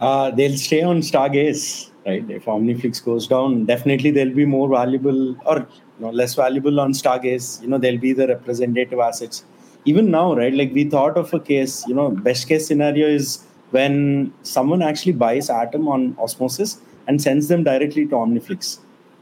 [0.00, 2.28] Uh, they'll stay on Stargaze, right?
[2.30, 6.92] If Omniflix goes down, definitely they'll be more valuable or you know, less valuable on
[6.92, 7.62] Stargaze.
[7.62, 9.44] You know, they'll be the representative assets.
[9.84, 10.52] Even now, right?
[10.52, 15.12] Like we thought of a case, you know, best case scenario is when someone actually
[15.12, 18.78] buys Atom on Osmosis and sends them directly to Omniflix.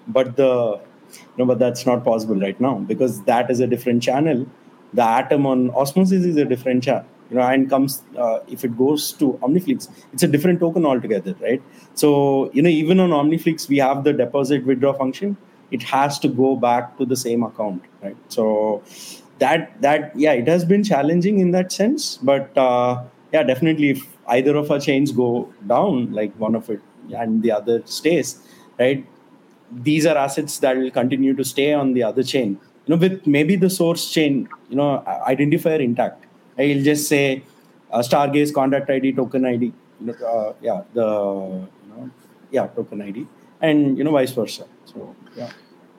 [0.09, 0.81] But the
[1.39, 4.47] know, but that's not possible right now because that is a different channel.
[4.93, 8.77] The Atom on Osmosis is a different channel you know and comes uh, if it
[8.77, 11.63] goes to omniflix it's a different token altogether right?
[11.95, 15.37] So you know even on omniflix we have the deposit withdraw function.
[15.71, 18.17] It has to go back to the same account right?
[18.29, 18.83] So
[19.39, 23.03] that that yeah it has been challenging in that sense but uh,
[23.33, 26.81] yeah definitely if either of our chains go down like one of it
[27.17, 28.39] and the other stays
[28.79, 29.05] right
[29.73, 32.51] these are assets that will continue to stay on the other chain
[32.87, 36.25] you know with maybe the source chain you know identifier intact
[36.59, 37.43] I'll just say
[37.91, 39.73] uh, Stargaze contract ID, token ID.
[40.01, 42.11] You know, uh, yeah, the you know,
[42.51, 43.27] yeah, token ID,
[43.61, 44.67] and you know, vice versa.
[44.85, 45.51] So yeah,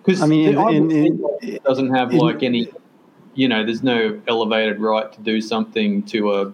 [0.03, 2.70] Because I mean, in- in- it doesn't have in- like any,
[3.34, 6.53] you know, there's no elevated right to do something to a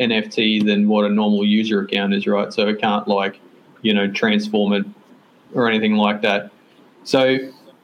[0.00, 2.52] NFT than what a normal user account is, right?
[2.52, 3.40] So it can't like,
[3.82, 4.86] you know, transform it
[5.54, 6.50] or anything like that.
[7.04, 7.38] So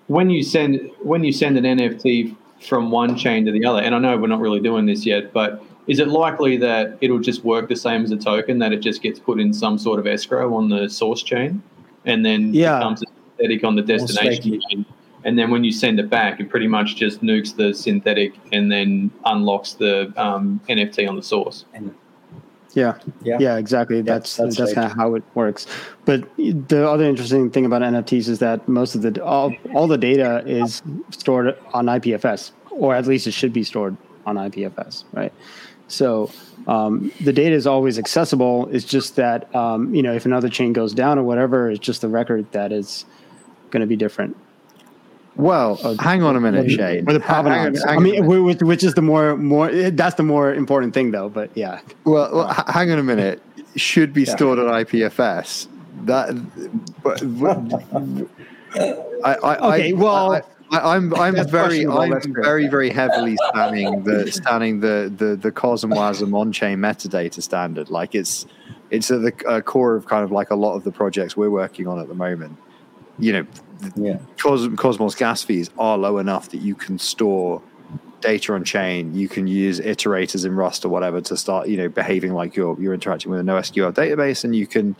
[0.06, 3.94] when you send when you send an NFT from one chain to the other, and
[3.94, 7.44] I know we're not really doing this yet, but is it likely that it'll just
[7.44, 10.06] work the same as a token, that it just gets put in some sort of
[10.06, 11.62] escrow on the source chain,
[12.06, 12.78] and then Yeah.
[12.78, 13.06] becomes a
[13.36, 14.60] synthetic on the destination likely.
[14.70, 14.86] chain?
[15.24, 18.70] And then when you send it back, it pretty much just nukes the synthetic and
[18.70, 21.64] then unlocks the um, NFT on the source.
[22.74, 23.38] Yeah, Yeah.
[23.40, 24.02] yeah, exactly.
[24.02, 25.66] That's that's that's, kind of how it works.
[26.04, 29.98] But the other interesting thing about NFTs is that most of the all all the
[29.98, 33.96] data is stored on IPFS, or at least it should be stored
[34.26, 35.32] on IPFS, right?
[35.88, 36.30] So
[36.66, 38.68] um, the data is always accessible.
[38.72, 42.00] It's just that um, you know if another chain goes down or whatever, it's just
[42.00, 43.04] the record that is
[43.70, 44.36] going to be different.
[45.36, 47.08] Well, hang on a minute, Shane.
[47.08, 47.84] Or the Hang- hang on- provenance.
[47.84, 51.28] hang I mean, which, which is the more more that's the more important thing, though.
[51.28, 51.80] But yeah.
[52.04, 53.42] Well, well h- hang on a minute.
[53.76, 54.36] Should be Yeah.
[54.36, 55.66] stored on IPFS.
[56.04, 56.34] That,
[57.02, 57.22] but,
[59.24, 64.02] I, I, Okay, I, well, I, I, I'm I'm very I'm very very heavily standing
[64.04, 67.90] the standing the the the CosmWasm on chain metadata standard.
[67.90, 68.46] Like it's
[68.90, 71.50] it's at the uh, core of kind of like a lot of the projects we're
[71.50, 72.56] working on at the moment.
[73.18, 73.46] You know,
[73.96, 77.62] yeah, Cos- Cosmos gas fees are low enough that you can store
[78.20, 79.14] data on chain.
[79.14, 82.80] You can use iterators in Rust or whatever to start, you know, behaving like you're
[82.80, 84.96] you're interacting with a NoSQL database, and you can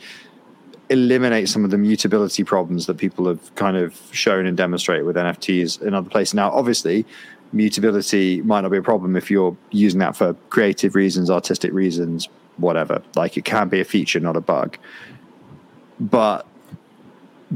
[0.90, 5.16] eliminate some of the mutability problems that people have kind of shown and demonstrated with
[5.16, 6.34] NFTs in other places.
[6.34, 7.06] Now, obviously,
[7.52, 12.28] mutability might not be a problem if you're using that for creative reasons, artistic reasons,
[12.58, 13.02] whatever.
[13.14, 14.76] Like it can be a feature, not a bug.
[15.98, 16.46] But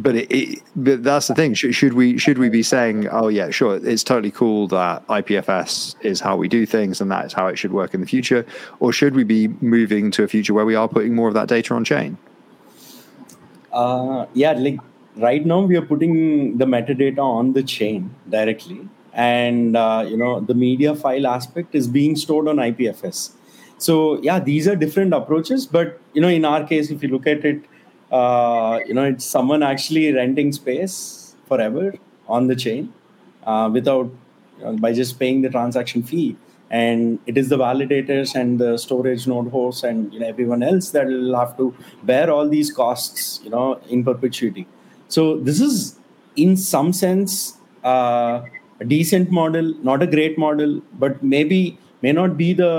[0.03, 1.55] but it, it, but that's the thing.
[1.55, 5.97] Should, should we should we be saying, oh yeah, sure, it's totally cool that IPFS
[6.03, 8.47] is how we do things and that is how it should work in the future,
[8.81, 11.49] or should we be moving to a future where we are putting more of that
[11.49, 12.17] data on chain?
[13.73, 14.53] uh, yeah.
[14.53, 14.79] Like
[15.17, 20.41] right now, we are putting the metadata on the chain directly, and uh, you know
[20.41, 23.33] the media file aspect is being stored on IPFS.
[23.79, 27.27] So yeah, these are different approaches, but you know, in our case, if you look
[27.27, 27.63] at it,
[28.11, 31.95] uh, you know, it's someone actually renting space forever
[32.27, 32.93] on the chain
[33.45, 34.11] uh, without
[34.81, 36.37] by just paying the transaction fee.
[36.71, 40.91] and it is the validators and the storage node hosts and you know everyone else
[40.91, 41.75] that will have to
[42.11, 44.65] bear all these costs you know in perpetuity
[45.09, 45.99] so this is
[46.37, 48.43] in some sense uh,
[48.81, 52.75] a decent model not a great model but maybe may not be the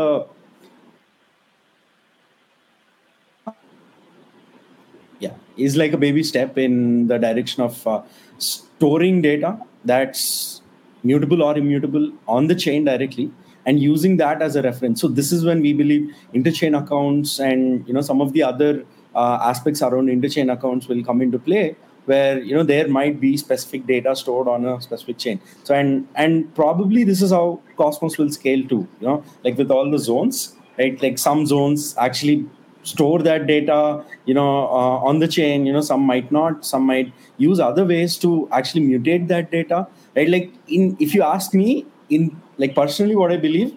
[5.19, 5.33] yeah.
[5.57, 8.01] Is like a baby step in the direction of uh,
[8.37, 10.61] storing data that's
[11.03, 13.31] mutable or immutable on the chain directly
[13.65, 15.01] and using that as a reference.
[15.01, 18.85] So this is when we believe interchain accounts and you know some of the other
[19.15, 23.37] uh, aspects around interchain accounts will come into play where you know there might be
[23.37, 25.41] specific data stored on a specific chain.
[25.63, 29.71] So and and probably this is how cosmos will scale too you know like with
[29.71, 31.01] all the zones right?
[31.01, 32.45] Like some zones actually
[32.91, 33.77] store that data
[34.25, 37.11] you know uh, on the chain you know some might not some might
[37.45, 39.79] use other ways to actually mutate that data
[40.15, 41.69] right like in if you ask me
[42.17, 43.75] in like personally what i believe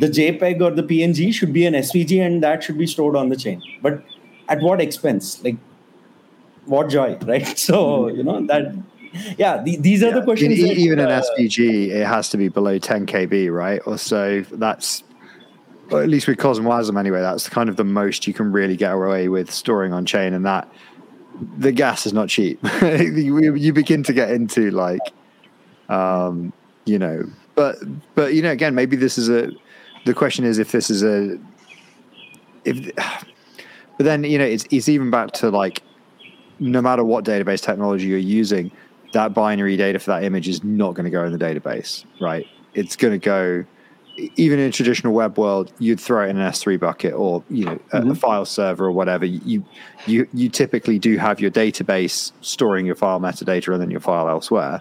[0.00, 3.28] the jpeg or the png should be an svg and that should be stored on
[3.34, 4.02] the chain but
[4.54, 5.56] at what expense like
[6.66, 8.74] what joy right so you know that
[9.38, 10.18] yeah the, these are Yeah.
[10.18, 13.50] the questions In- that, even an uh, SVG, it has to be below 10 kb,
[13.52, 13.80] right?
[13.86, 15.02] Or so that's,
[15.90, 18.92] or at least with Cosmwasm anyway, that's kind of the most you can really get
[18.92, 20.32] away with storing on chain.
[20.32, 20.68] And that
[21.58, 22.58] the gas is not cheap.
[22.82, 25.00] you, you begin to get into like,
[25.88, 26.52] um,
[26.84, 27.24] you know,
[27.54, 27.76] but,
[28.14, 29.50] but, you know, again, maybe this is a,
[30.04, 31.38] the question is if this is a,
[32.64, 35.82] if, but then, you know, it's, it's even back to like,
[36.58, 38.72] no matter what database technology you're using,
[39.12, 42.46] that binary data for that image is not going to go in the database, right?
[42.74, 43.64] It's going to go,
[44.16, 47.64] even in a traditional web world, you'd throw it in an S3 bucket or you
[47.64, 49.24] know a, a file server or whatever.
[49.24, 49.64] You
[50.06, 54.28] you you typically do have your database storing your file metadata and then your file
[54.28, 54.80] elsewhere,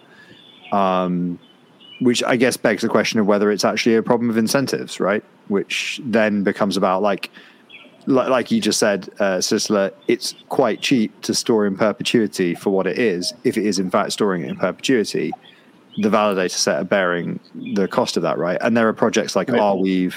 [0.71, 1.39] um,
[1.99, 5.23] which I guess begs the question of whether it's actually a problem of incentives, right?
[5.47, 7.29] Which then becomes about like
[8.07, 12.69] like, like you just said, uh, Sisler, it's quite cheap to store in perpetuity for
[12.69, 13.33] what it is.
[13.43, 15.31] If it is in fact storing it in perpetuity,
[15.97, 17.39] the validator set are bearing
[17.75, 18.57] the cost of that, right?
[18.61, 19.61] And there are projects like Right.
[19.61, 20.15] Arweave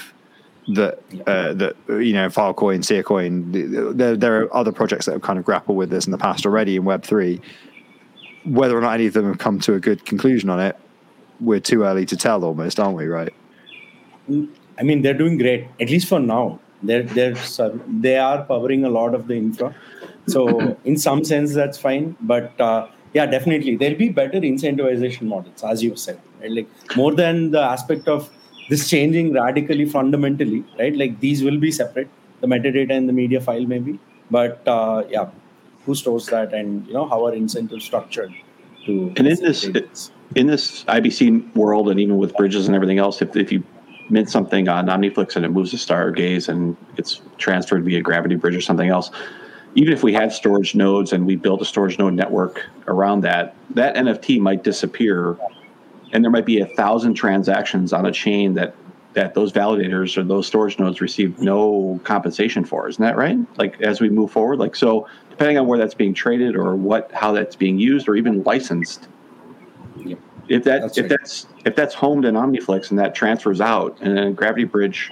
[0.74, 3.96] that uh, that you know Filecoin, Siacoin.
[3.96, 6.44] There there are other projects that have kind of grappled with this in the past
[6.44, 7.40] already in Web three.
[8.44, 10.76] Whether or not any of them have come to a good conclusion on it,
[11.40, 13.06] we're too early to tell, almost, aren't we?
[13.06, 13.32] Right?
[14.78, 16.60] I mean, they're doing great, at least for now.
[16.82, 17.34] They're they're
[18.00, 19.74] they are powering a lot of the infra,
[20.26, 22.16] so in some sense that's fine.
[22.20, 26.52] But uh, yeah, definitely there'll be better incentivization models, as you said, right?
[26.58, 28.30] Like more than the aspect of
[28.68, 30.96] this changing radically fundamentally, right?
[31.02, 32.08] Like these will be separate,
[32.40, 33.98] the metadata and the media file maybe,
[34.30, 35.30] but uh, yeah,
[35.84, 38.32] who stores that, and you know how are incentives structured
[38.86, 39.64] to And in this
[40.36, 43.64] in this IBC world, and even with bridges and everything else, if, if you
[44.10, 48.56] mint something on Omniflix and it moves to Stargaze and it's transferred via Gravity Bridge
[48.56, 49.10] or something else,
[49.74, 53.54] even if we had storage nodes and we built a storage node network around that,
[53.70, 55.36] that NFT might disappear,
[56.12, 58.74] and there might be a thousand transactions on a chain that
[59.14, 62.88] that those validators or those storage nodes receive no compensation for.
[62.88, 63.38] Isn't that right?
[63.56, 67.10] Like as we move forward, like so, depending on where that's being traded or what
[67.12, 69.08] how that's being used or even licensed,
[70.48, 71.10] if that That's if right.
[71.10, 75.10] that's if that's homed in Omniflix and that transfers out, and then Gravity Bridge,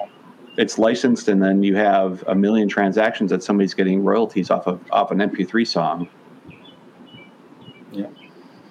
[0.57, 4.81] it's licensed, and then you have a million transactions that somebody's getting royalties off of
[4.91, 6.09] off an MP3 song.
[7.93, 8.07] Yeah.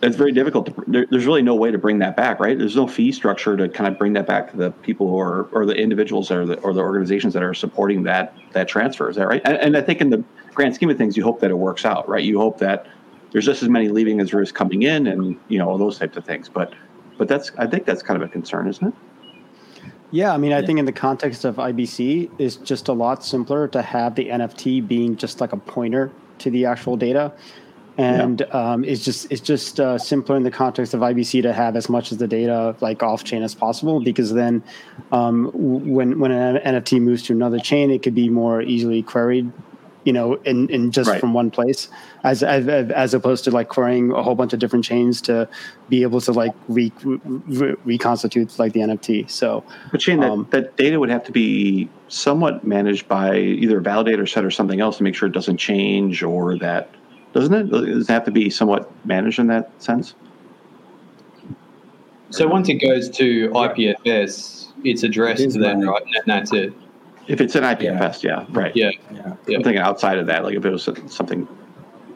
[0.01, 0.83] It's very difficult to.
[0.88, 2.57] There, there's really no way to bring that back, right?
[2.57, 5.43] There's no fee structure to kind of bring that back to the people who are,
[5.51, 9.09] or the individuals or the or the organizations that are supporting that that transfer.
[9.09, 9.41] Is that right?
[9.45, 10.23] And, and I think in the
[10.53, 12.23] grand scheme of things, you hope that it works out, right?
[12.23, 12.88] You hope that
[13.31, 15.97] there's just as many leaving as there is coming in, and you know all those
[15.97, 16.49] types of things.
[16.49, 16.73] But
[17.17, 18.93] but that's I think that's kind of a concern, isn't it?
[20.12, 23.68] Yeah, I mean, I think in the context of IBC, it's just a lot simpler
[23.70, 27.34] to have the NFT being just like a pointer to the actual data,
[27.97, 31.76] and um, it's just it's just uh, simpler in the context of IBC to have
[31.76, 34.64] as much of the data like off chain as possible because then
[35.12, 39.51] um, when when an NFT moves to another chain, it could be more easily queried.
[40.06, 41.20] You know, in, in just Right.
[41.20, 41.89] from one place,
[42.24, 45.49] as, as as opposed to like querying a whole bunch of different chains to
[45.89, 49.30] be able to like re, re, reconstitute like the NFT.
[49.30, 53.80] So But Shane, that, Um, that data would have to be somewhat managed by either
[53.80, 56.89] a validator set or something else to make sure it doesn't change, or that
[57.34, 57.70] doesn't it?
[57.70, 60.14] Does it have to be somewhat managed in that sense?
[62.30, 66.03] So once it goes to IPFS, it's addressed It is to them, right?
[66.03, 66.74] And that's it.
[67.28, 68.76] If it's an IPFS, yeah, right.
[68.76, 68.91] Yeah.
[69.11, 69.34] Yeah.
[69.47, 69.57] Yeah.
[69.57, 71.47] I'm thinking outside of that, like if it was something,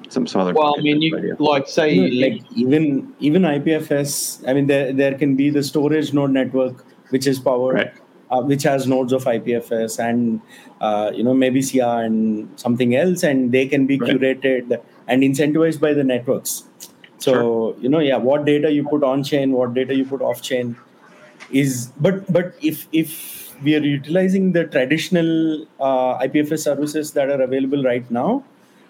[0.09, 0.53] some some other.
[0.53, 1.35] Well, I mean, you idea.
[1.39, 4.43] like say No, like even even IPFS.
[4.47, 7.91] I mean, there there can be the storage node network which is powered, Right.
[8.29, 10.41] uh, which has nodes of IPFS and
[10.79, 14.11] uh, you know maybe CR and something else, and they can be Right.
[14.15, 16.63] curated and incentivized by the networks.
[17.17, 20.41] So you know, yeah, what data you put on chain, what data you put off
[20.41, 20.75] chain,
[21.51, 27.41] is but but if if we are utilizing the traditional uh, IPFS services that are
[27.41, 28.43] available right now,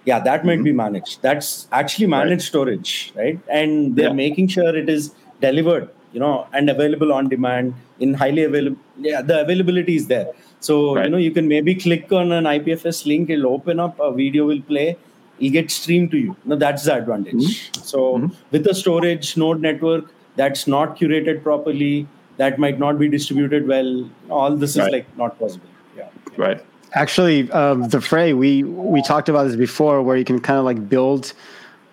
[0.05, 0.77] yeah, that might be mm-hmm.
[0.77, 1.21] managed.
[1.21, 3.39] That's actually managed storage, right?
[3.47, 4.13] And they're Yeah.
[4.25, 5.11] making sure it is
[5.41, 8.77] delivered, you know, and available on demand in highly available.
[8.97, 10.29] Yeah, the availability is there.
[10.59, 14.11] So you know, you can maybe click on an IPFS link, it'll open up, a
[14.11, 14.97] video will play,
[15.39, 16.35] it'll get streamed to you.
[16.45, 17.33] No, that's the advantage.
[17.33, 17.81] Mm-hmm.
[17.83, 18.33] So mm-hmm.
[18.51, 22.07] with a storage node network that's not curated properly,
[22.39, 24.09] that might not be distributed well.
[24.29, 25.67] All this is like not possible.
[25.97, 26.09] Yeah.
[26.37, 26.59] Right.
[26.93, 30.65] Actually, um, the Frey, we we talked about this before, where you can kind of
[30.65, 31.33] like build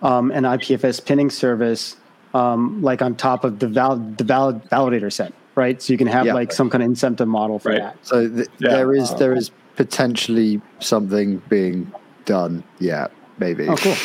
[0.03, 1.97] um, an IPFS pinning service,
[2.33, 5.83] um, like on top of the val the valid validator set, right?
[5.83, 6.35] So you can have Yeah.
[6.41, 7.83] like some kind of incentive model for Right.
[7.83, 7.97] that.
[8.03, 8.71] So th- Yeah.
[8.77, 11.93] there is there is potentially something being
[12.25, 12.63] done.
[12.79, 13.69] Yeah, maybe.
[13.69, 13.95] Oh, cool.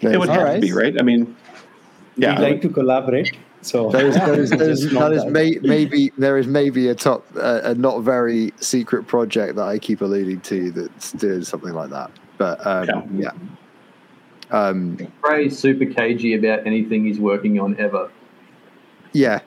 [0.00, 0.94] It would There's- have to be right.
[1.00, 1.34] I mean,
[2.16, 2.38] yeah.
[2.38, 3.30] We'd like to collaborate.
[3.64, 6.46] So There is, there is, there is, Just not that is may, maybe there is
[6.46, 11.12] maybe a top uh, a not very secret project that I keep alluding to that's
[11.12, 12.10] doing something like that.
[12.36, 13.30] But um, yeah,
[14.50, 18.10] um, Ray's super cagey about anything he's working on ever.
[19.12, 19.40] yeah.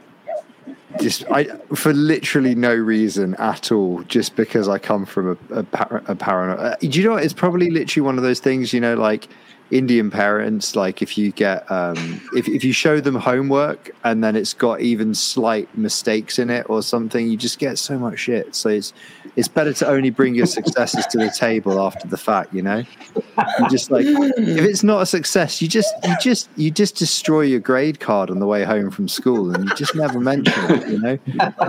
[0.99, 1.45] Just I
[1.75, 6.15] for literally no reason at all, just because I come from a, a, par- a
[6.15, 6.59] paranoid.
[6.59, 7.23] Uh, do you know what?
[7.23, 8.73] It's probably literally one of those things.
[8.73, 9.27] You know, like
[9.69, 14.35] Indian parents, like if you get um, if if you show them homework and then
[14.35, 18.55] it's got even slight mistakes in it or something, you just get so much shit.
[18.55, 18.93] So it's
[19.35, 22.53] it's better to only bring your successes to the table after the fact.
[22.53, 22.83] You know,
[23.59, 27.41] you just like if it's not a success, you just you just you just destroy
[27.41, 30.87] your grade card on the way home from school, and you just never mention it.
[30.87, 31.19] You know,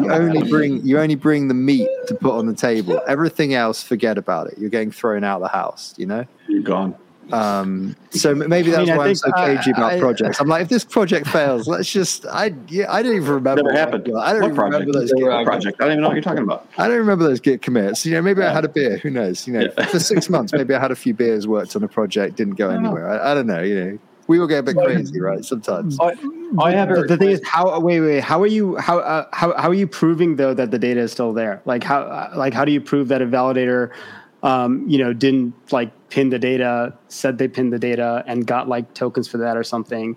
[0.00, 3.00] you only bring you only bring the meat to put on the table.
[3.08, 4.58] Everything else, forget about it.
[4.58, 5.94] You're getting thrown out of the house.
[5.96, 6.24] You know.
[6.46, 6.94] You're gone.
[7.32, 10.40] Um, so m- maybe I that's mean, why I'm think, so cagey about I- projects.
[10.40, 12.26] I'm like, if this project fails, let's just.
[12.26, 13.62] I yeah, I don't even remember.
[13.62, 14.08] Never what- happened.
[14.16, 15.10] I don't what even remember those.
[15.14, 15.80] What Git, project?
[15.80, 16.66] I don't even know what you're talking about.
[16.78, 18.04] I don't remember those git commits.
[18.06, 18.98] You know, maybe I had a beer.
[18.98, 19.46] Who knows?
[19.46, 19.86] You know, Yeah.
[19.86, 22.70] for six months, maybe I had a few beers, worked on a project, didn't go
[22.70, 23.08] don't anywhere.
[23.10, 23.62] I, I don't know.
[23.62, 25.44] You know, we all get a bit crazy, right?
[25.44, 25.98] Sometimes.
[26.00, 26.14] I,
[26.58, 29.54] I have The, the thing is, how wait wait how are you how uh, how
[29.56, 31.60] how are you proving though that the data is still there?
[31.66, 33.90] Like how uh, like how do you prove that a validator,
[34.42, 38.68] um, you know, didn't like pin the data, said they pinned the data, and got
[38.68, 40.16] like tokens for that or something,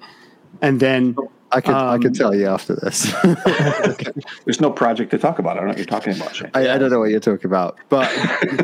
[0.61, 1.15] and then
[1.51, 3.11] I could I could um, tell you after this.
[4.45, 5.51] There's no project to talk about.
[5.51, 6.51] I don't know what you're talking about, Shane.
[6.53, 8.09] I, I don't know what you're talking about, but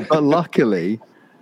[0.10, 1.00] but luckily,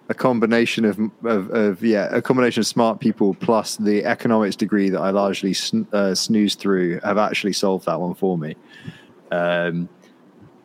[0.09, 4.89] a combination of, of of yeah, a combination of smart people plus the economics degree
[4.89, 8.55] that I largely sn- uh, snoozed through have actually solved that one for me.
[9.31, 9.89] Um,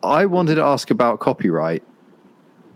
[0.03, 1.83] I wanted to ask about copyright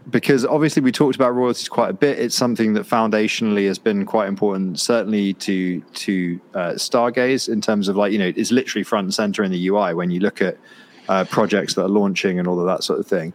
[0.09, 2.19] because obviously we talked about royalties quite a bit.
[2.19, 7.87] It's something that foundationally has been quite important, certainly to to uh, Stargaze in terms
[7.87, 10.41] of like you know it's literally front and center in the UI when you look
[10.41, 10.57] at
[11.09, 13.33] uh, projects that are launching and all of that sort of thing.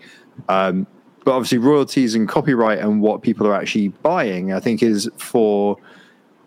[0.49, 0.87] Um,
[1.25, 5.77] but obviously, royalties and copyright and what people are actually buying, I think, is for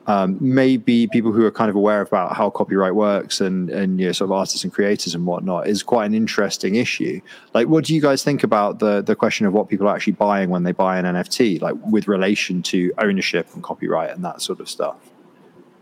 [0.07, 4.07] um, maybe people who are kind of aware about how copyright works and and you
[4.07, 7.21] know, sort of artists and creators and whatnot is quite an interesting issue.
[7.53, 10.13] Like, what do you guys think about the the question of what people are actually
[10.13, 14.41] buying when they buy an NFT, like with relation to ownership and copyright and that
[14.41, 14.97] sort of stuff?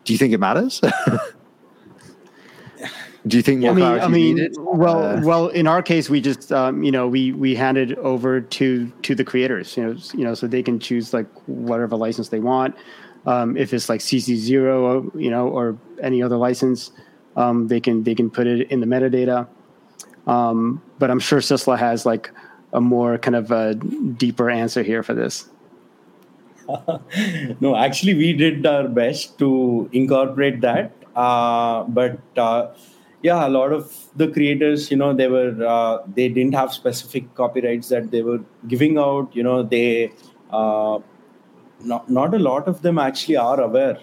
[0.03, 0.81] Do you think it matters?
[3.27, 6.21] do you think more I mean, I mean, well, Uh, well, in our case, we
[6.21, 10.23] just, um, you know, we we handed over to to the creators, you know, you
[10.23, 12.75] know, so they can choose like whatever license they want.
[13.25, 16.91] Um, if it's like CC zero, you know, or any other license,
[17.35, 19.47] um, they can they can put it in the metadata.
[20.27, 22.31] Um, but I'm sure Sistla has like
[22.73, 25.49] a more kind of a deeper answer here for this.
[27.59, 30.91] no, actually, we did our best to incorporate that.
[31.15, 32.67] Uh, but uh,
[33.21, 37.33] yeah, a lot of the creators, you know, they were uh, they didn't have specific
[37.35, 39.35] copyrights that they were giving out.
[39.35, 40.13] You know, they
[40.51, 40.99] uh,
[41.83, 43.97] not not a lot of them actually are aware.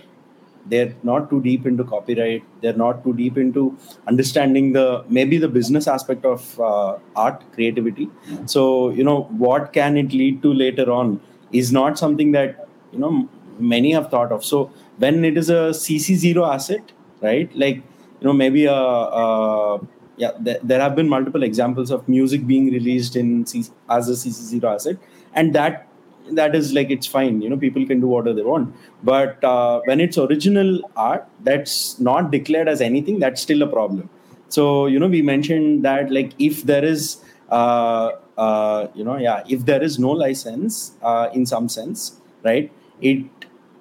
[0.66, 2.42] They're not too deep into copyright.
[2.60, 3.76] They're not too deep into
[4.06, 8.10] understanding the maybe the business aspect of uh, art creativity.
[8.46, 11.20] So you know, what can it lead to later on?
[11.52, 15.70] is not something that you know many have thought of so when it is a
[15.70, 19.80] cc0 asset right like you know maybe a, a
[20.16, 24.12] yeah there, there have been multiple examples of music being released in C, as a
[24.12, 24.96] cc0 asset
[25.34, 25.88] and that
[26.32, 29.80] that is like it's fine you know people can do whatever they want but uh,
[29.86, 34.08] when it's original art that's not declared as anything that's still a problem
[34.48, 39.42] so you know we mentioned that like if there is uh, uh, you know, yeah,
[39.48, 42.70] if there is no license uh, in some sense, right,
[43.00, 43.24] it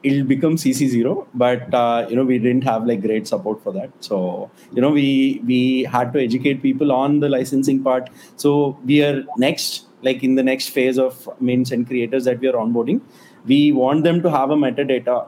[0.03, 1.27] it'll become CC0.
[1.33, 3.91] But uh, you know, we didn't have like great support for that.
[3.99, 8.09] So you know, we we had to educate people on the licensing part.
[8.35, 12.47] So we are next, like in the next phase of mains and creators that we
[12.47, 13.01] are onboarding,
[13.45, 15.27] we want them to have a metadata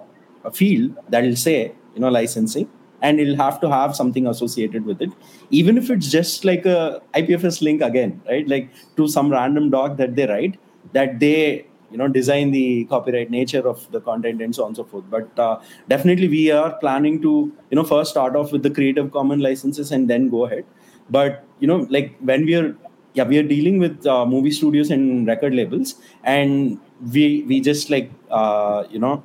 [0.54, 2.70] field that will say you know licensing
[3.02, 5.10] and it'll have to have something associated with it.
[5.50, 8.48] Even if it's just like a ipfs link again right?
[8.48, 10.60] Like to some random doc that they write
[10.94, 14.76] that they you know design the copyright nature of the content and so on and
[14.78, 15.06] so forth.
[15.10, 19.12] But uh, definitely we are planning to you know first start off with the creative
[19.12, 20.66] common licenses and then go ahead.
[21.10, 22.76] But you know like when we are
[23.14, 26.80] yeah we are dealing with uh, movie studios and record labels and
[27.14, 29.24] we we just like uh, you know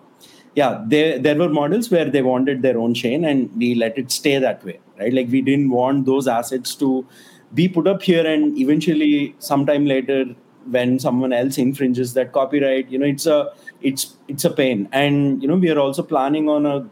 [0.54, 4.10] yeah there there were models where they wanted their own chain and we let it
[4.10, 5.12] stay that way right?
[5.12, 7.04] Like we didn't want those assets to
[7.52, 10.24] be put up here and eventually sometime later
[10.70, 14.88] when someone else infringes that copyright you know it's a it's it's a pain.
[14.92, 16.88] And you know we are also planning on a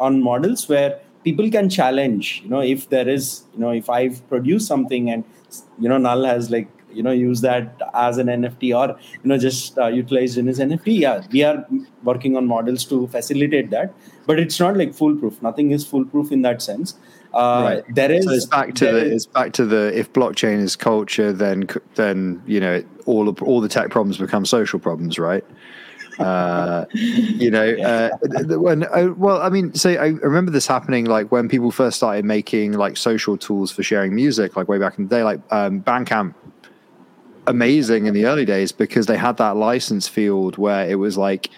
[0.00, 4.26] on models where people can challenge you know if there is you know if i've
[4.28, 5.24] produced something and
[5.78, 8.86] you know null has like you know use that as an nft or
[9.22, 11.66] you know just uh, utilized in his nft yeah we are
[12.10, 13.92] working on models to facilitate that
[14.26, 16.94] but it's not like foolproof nothing is foolproof in that sense
[17.34, 17.94] uh, right.
[17.94, 20.76] there is So it's back to the is- it's back to the if blockchain is
[20.76, 25.44] culture, then then you know all all the tech problems become social problems, right?
[26.18, 30.66] Uh, you know, uh, th- th- when uh, well, I mean, so I remember this
[30.66, 34.78] happening like when people first started making like social tools for sharing music, like way
[34.78, 36.34] back in the day, like um, Bandcamp.
[37.46, 41.50] Amazing in the early days because they had that license field where it was like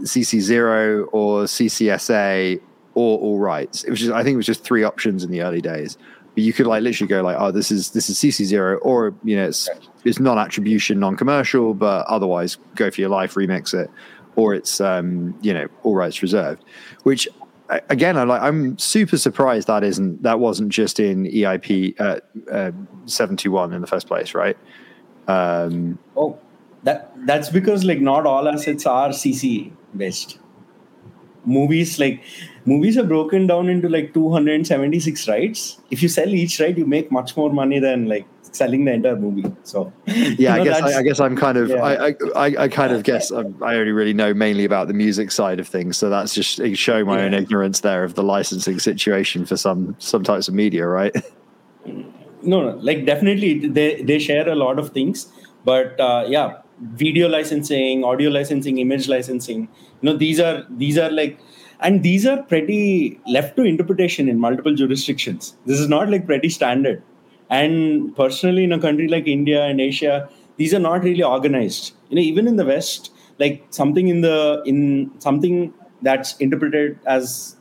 [0.00, 2.60] CC0 or CCSA
[2.94, 3.84] or all rights.
[3.84, 5.98] It was just I think it was just three options in the early days.
[6.34, 9.36] But you could like literally go like, oh, this is this is CC0 or you
[9.36, 9.68] know it's
[10.04, 13.90] it's non-attribution, non-commercial, but otherwise go for your life, remix it,
[14.36, 16.64] or it's um, you know all rights reserved.
[17.02, 17.28] Which
[17.88, 22.72] again, I'm like I'm super surprised that isn't that wasn't just in EIP uh, uh,
[23.06, 24.56] seven two one in the first place, right?
[25.28, 26.38] Um, Oh,
[26.82, 30.38] that that's because like not all assets are CC based.
[31.44, 32.22] Movies like
[32.64, 35.78] movies are broken down into like 276 rights.
[35.90, 39.16] If you sell each right, you make much more money than like selling the entire
[39.16, 39.50] movie.
[39.64, 41.82] So yeah, I you know, guess I, I guess I'm kind of yeah.
[41.82, 44.94] I, I I I kind of guess I'm, I only really know mainly about the
[44.94, 48.78] music side of things, so that's just showing my own ignorance there of the licensing
[48.78, 51.14] situation for some some types of media, right?
[51.86, 52.10] no,
[52.42, 55.32] no, like definitely they they share a lot of things,
[55.64, 59.68] but uh, yeah, video licensing, audio licensing, image licensing,
[60.00, 61.38] you know, these are these are like,
[61.80, 65.56] and these are pretty left to interpretation in multiple jurisdictions.
[65.66, 67.02] This is not like pretty standard.
[67.52, 71.92] And personally, in a country like India and Asia, these are not really organized.
[72.08, 77.56] You know, even in the West, like something in the in something that's interpreted as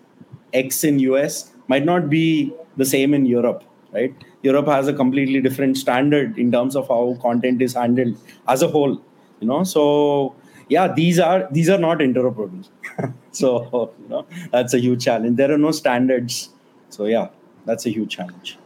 [0.54, 4.14] X in US might not be the same in Europe, right?
[4.44, 8.16] Europe has a completely different standard in terms of how content is handled
[8.48, 8.96] as a whole,
[9.42, 9.64] you know.
[9.64, 10.36] So
[10.70, 12.68] yeah, these are these are not interoperable.
[13.32, 15.38] so you know that's a huge challenge.
[15.38, 16.50] There are no standards.
[16.90, 17.30] So yeah,
[17.66, 18.58] that's a huge challenge.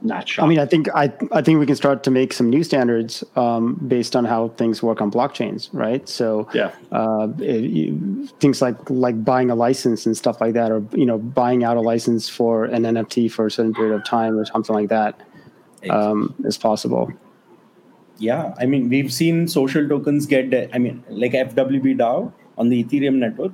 [0.00, 2.62] Not I mean, I think I I think we can start to make some new
[2.62, 6.08] standards um, based on how things work on blockchains, right?
[6.08, 6.70] So Yeah.
[6.92, 11.04] uh, it- you- things like like buying a license and stuff like that, or you
[11.04, 14.44] know, buying out a license for an NFT for a certain period of time or
[14.44, 15.20] something like that
[15.90, 17.10] um, is possible.
[18.28, 22.32] yeah i mean we've seen social tokens get i mean like fwb dao
[22.62, 23.52] on the ethereum network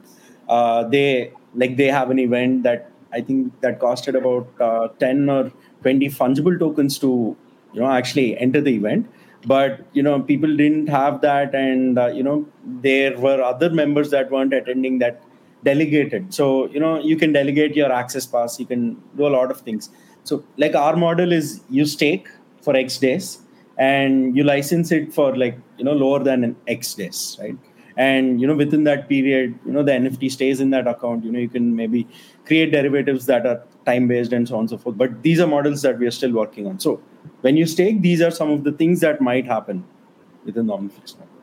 [0.54, 1.32] uh, they
[1.62, 5.42] like they have an event that i think that costed about uh, 10 or
[5.84, 7.36] 20 fungible tokens to
[7.74, 9.06] you know actually enter the event.
[9.46, 12.46] But you know people didn't have that and uh, you know
[12.86, 15.22] there were other members that weren't attending that
[15.64, 16.32] delegated.
[16.32, 19.60] So you know you can delegate your access pass you can do a lot of
[19.60, 19.90] things.
[20.24, 22.28] So like our model is you stake
[22.62, 23.38] for x days
[23.76, 27.56] and you license it for like you know lower than an x days right?
[27.98, 31.24] And you know within that period you know the nft stays in that account.
[31.24, 32.06] You know you can maybe
[32.46, 34.96] create derivatives that are time based and so on and so forth.
[34.96, 36.78] But these are models that we are still working on.
[36.78, 37.00] So
[37.42, 39.84] when you stake these are some of the things that might happen
[40.44, 41.34] within the omniflix network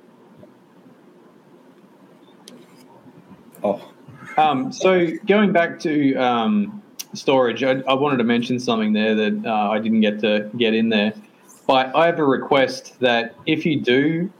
[3.63, 3.91] oh.
[4.37, 6.81] Um, so going back to um,
[7.13, 10.73] storage, I, I wanted to mention something there that uh, I didn't get to get
[10.73, 11.13] in there.
[11.67, 14.31] But I have a request that if you do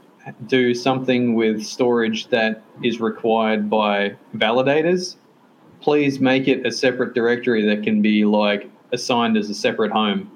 [0.46, 5.16] do something with storage that is required by validators,
[5.82, 10.30] please make it a separate directory that can be like assigned as a separate home.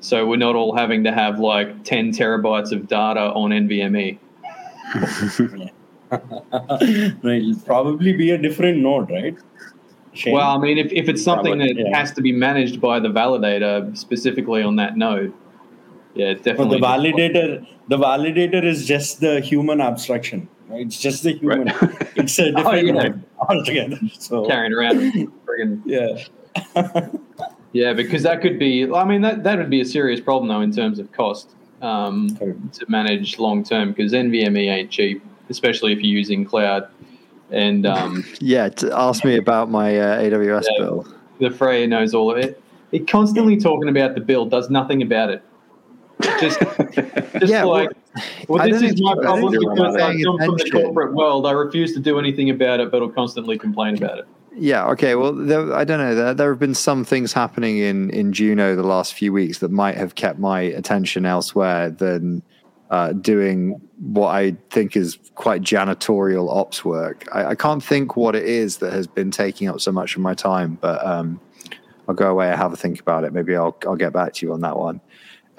[0.00, 4.18] So we're not all having to have like 10 terabytes of data on NVMe.
[6.10, 9.36] It'll probably be a different node, right?
[10.14, 10.32] Shane?
[10.32, 11.96] Well, I mean, if, if it's something Probably, that yeah.
[11.96, 15.34] has to be managed by the validator specifically on that node,
[16.14, 16.80] yeah, But definitely.
[16.80, 20.48] the validator, the validator is just the human abstraction.
[20.68, 20.82] Right?
[20.86, 21.68] It's just the human.
[21.68, 22.08] Right.
[22.16, 22.92] It's a different Oh, yeah.
[22.92, 23.98] node altogether.
[24.18, 24.96] So carrying around.
[25.46, 27.08] friggin- yeah.
[27.72, 28.90] yeah, because that could be.
[28.92, 31.50] I mean, that that would be a serious problem though in terms of cost
[31.82, 32.72] um, Correct.
[32.74, 36.88] to manage long term because NVMe ain't cheap, especially if you're using cloud.
[37.50, 40.78] And um, Yeah, t- ask me about my uh, AWS Yeah.
[40.84, 41.06] bill.
[41.40, 42.60] the Freya knows all of it.
[42.92, 45.42] It constantly talking about the bill does nothing about it.
[46.40, 46.60] Just,
[47.38, 47.90] just Yeah, like,
[48.48, 51.46] well, I this is my problem because I come from the corporate world.
[51.46, 54.28] I refuse to do anything about it, but I'll constantly complain about it.
[54.54, 54.86] Yeah.
[54.88, 55.14] Okay.
[55.14, 56.14] Well, there, I don't know.
[56.14, 59.70] There, there have been some things happening in in Juno the last few weeks that
[59.70, 62.42] might have kept my attention elsewhere than
[62.90, 67.28] uh, doing what I think is quite janitorial ops work.
[67.32, 70.22] I, I can't think what it is that has been taking up so much of
[70.22, 71.40] my time, but um,
[72.08, 73.32] I'll go away and have a think about it.
[73.32, 75.00] Maybe I'll I'll get back to you on that one.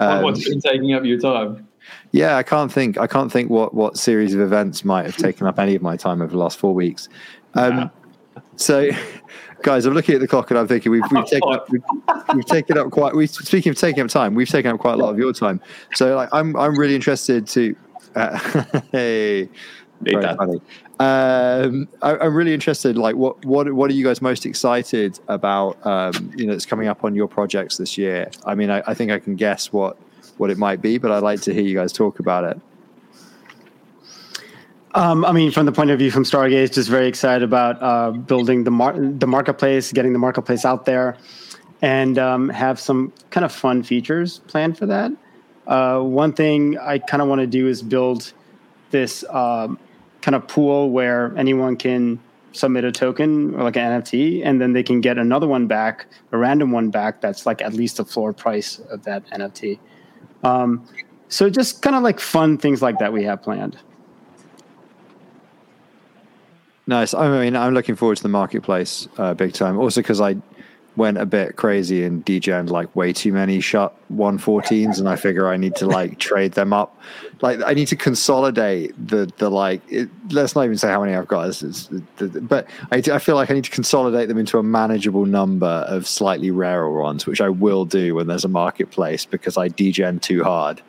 [0.00, 1.68] Um, what's been taking up your time?
[2.12, 2.98] yeah, I can't think.
[2.98, 5.96] I can't think what what series of events might have taken up any of my
[5.96, 7.08] time over the last four weeks.
[7.54, 7.90] Um,
[8.56, 8.90] So,
[9.62, 11.82] guys, I'm looking at the clock and I'm thinking we've we've taken up we've,
[12.34, 13.14] we've taken up quite.
[13.14, 15.60] We speaking of taking up time, we've taken up quite a lot of your time.
[15.94, 17.76] So, like, I'm I'm really interested to.
[18.14, 18.38] Uh,
[18.92, 19.48] hey,
[20.00, 20.36] very that.
[20.36, 20.60] funny.
[20.98, 22.96] Um, I, I'm really interested.
[22.96, 25.84] Like, what what what are you guys most excited about?
[25.86, 28.30] Um, you know, that's coming up on your projects this year.
[28.44, 29.96] I mean, I, I think I can guess what
[30.38, 32.60] what it might be, but I'd like to hear you guys talk about it.
[34.94, 38.10] Um, I mean, from the point of view from Stargaze, just very excited about uh,
[38.10, 41.16] building the mar- the marketplace, getting the marketplace out there,
[41.80, 45.12] and um, have some kind of fun features planned for that.
[45.66, 48.32] Uh, one thing I kind of want to do is build
[48.90, 49.78] this um,
[50.22, 52.20] kind of pool where anyone can
[52.52, 56.06] submit a token or like an NFT, and then they can get another one back,
[56.32, 59.78] a random one back that's like at least the floor price of that NFT.
[60.42, 60.86] Um,
[61.28, 63.78] so just kind of like fun things like that we have planned.
[66.86, 67.14] Nice.
[67.14, 69.78] I mean, I'm looking forward to the marketplace uh, big time.
[69.78, 70.36] Also, because I
[70.96, 75.48] went a bit crazy and degened like way too many shut 114s, and I figure
[75.48, 76.98] I need to like trade them up.
[77.42, 79.80] Like, I need to consolidate the the like.
[79.90, 81.48] It, let's not even say how many I've got.
[81.48, 81.86] It's, it's,
[82.16, 85.24] the, the- but I, I feel like I need to consolidate them into a manageable
[85.26, 89.68] number of slightly rarer ones, which I will do when there's a marketplace because I
[89.68, 90.82] degen too hard.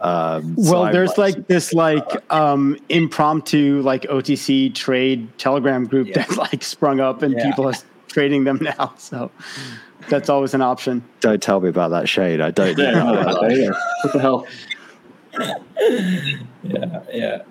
[0.00, 6.24] Um, Well, I'm, there's like this like um, impromptu like OTC trade Telegram group Yeah.
[6.26, 7.48] that like sprung up and Yeah.
[7.48, 7.74] people are
[8.12, 8.94] trading them now.
[8.98, 9.30] So
[10.08, 11.04] that's always an option.
[11.20, 12.40] don't tell me about that shade.
[12.40, 12.78] I don't.
[12.78, 13.56] Yeah, know no, about that.
[13.56, 13.70] yeah.
[14.02, 14.46] What the hell?
[16.62, 17.42] yeah yeah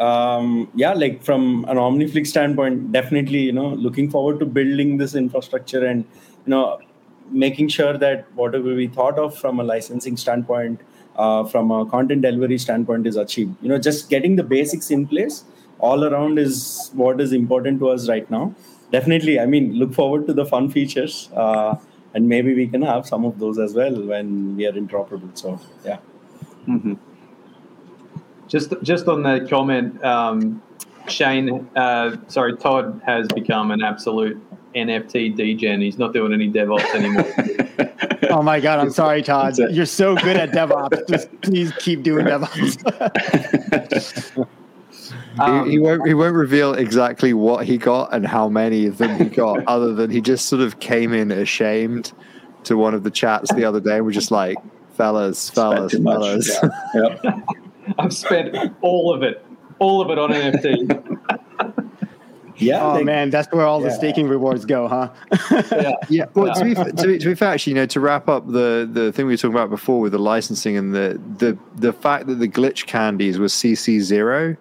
[0.00, 5.14] um, yeah like from an omniflix standpoint definitely you know looking forward to building this
[5.14, 6.04] infrastructure and
[6.46, 6.78] you know
[7.30, 10.80] making sure that whatever we thought of from a licensing standpoint
[11.16, 15.06] uh, from a content delivery standpoint is achieved you know just getting the basics in
[15.06, 15.44] place
[15.80, 18.54] all around is what is important to us right now
[18.90, 21.76] definitely i mean look forward to the fun features uh,
[22.14, 25.60] and maybe we can have some of those as well when we are interoperable so
[25.84, 25.98] yeah
[26.64, 26.94] hmm
[28.48, 30.62] Just just on that comment, um,
[31.06, 34.40] Shane, uh, sorry, Todd has become an absolute
[34.74, 35.82] NFT degen.
[35.82, 37.28] He's not doing any DevOps anymore.
[38.30, 39.56] Oh my god, I'm sorry, Todd.
[39.70, 41.08] You're so good at DevOps.
[41.08, 42.76] Just please keep doing DevOps.
[45.40, 46.06] Um, he, he won't.
[46.06, 49.94] He won't reveal exactly what he got and how many of them he got, other
[49.94, 52.12] than he just sort of came in ashamed
[52.64, 54.56] to one of the chats the other day and was just like,
[54.96, 56.58] "Fellas, fellas, fellas."
[56.94, 57.18] Yeah.
[57.24, 57.44] Yep.
[57.98, 59.44] I've spent all of it,
[59.78, 61.18] all of it on NFT.
[62.56, 65.10] yeah oh like- man, that's where all the staking rewards go, huh?
[65.70, 65.92] Yeah.
[66.10, 66.24] Yeah.
[66.34, 68.88] Well, to be, to, be, to be fair, actually, you know, to wrap up the
[68.90, 72.26] the thing we were talking about before with the licensing and the the the fact
[72.26, 74.56] that the glitch candies were CC zero.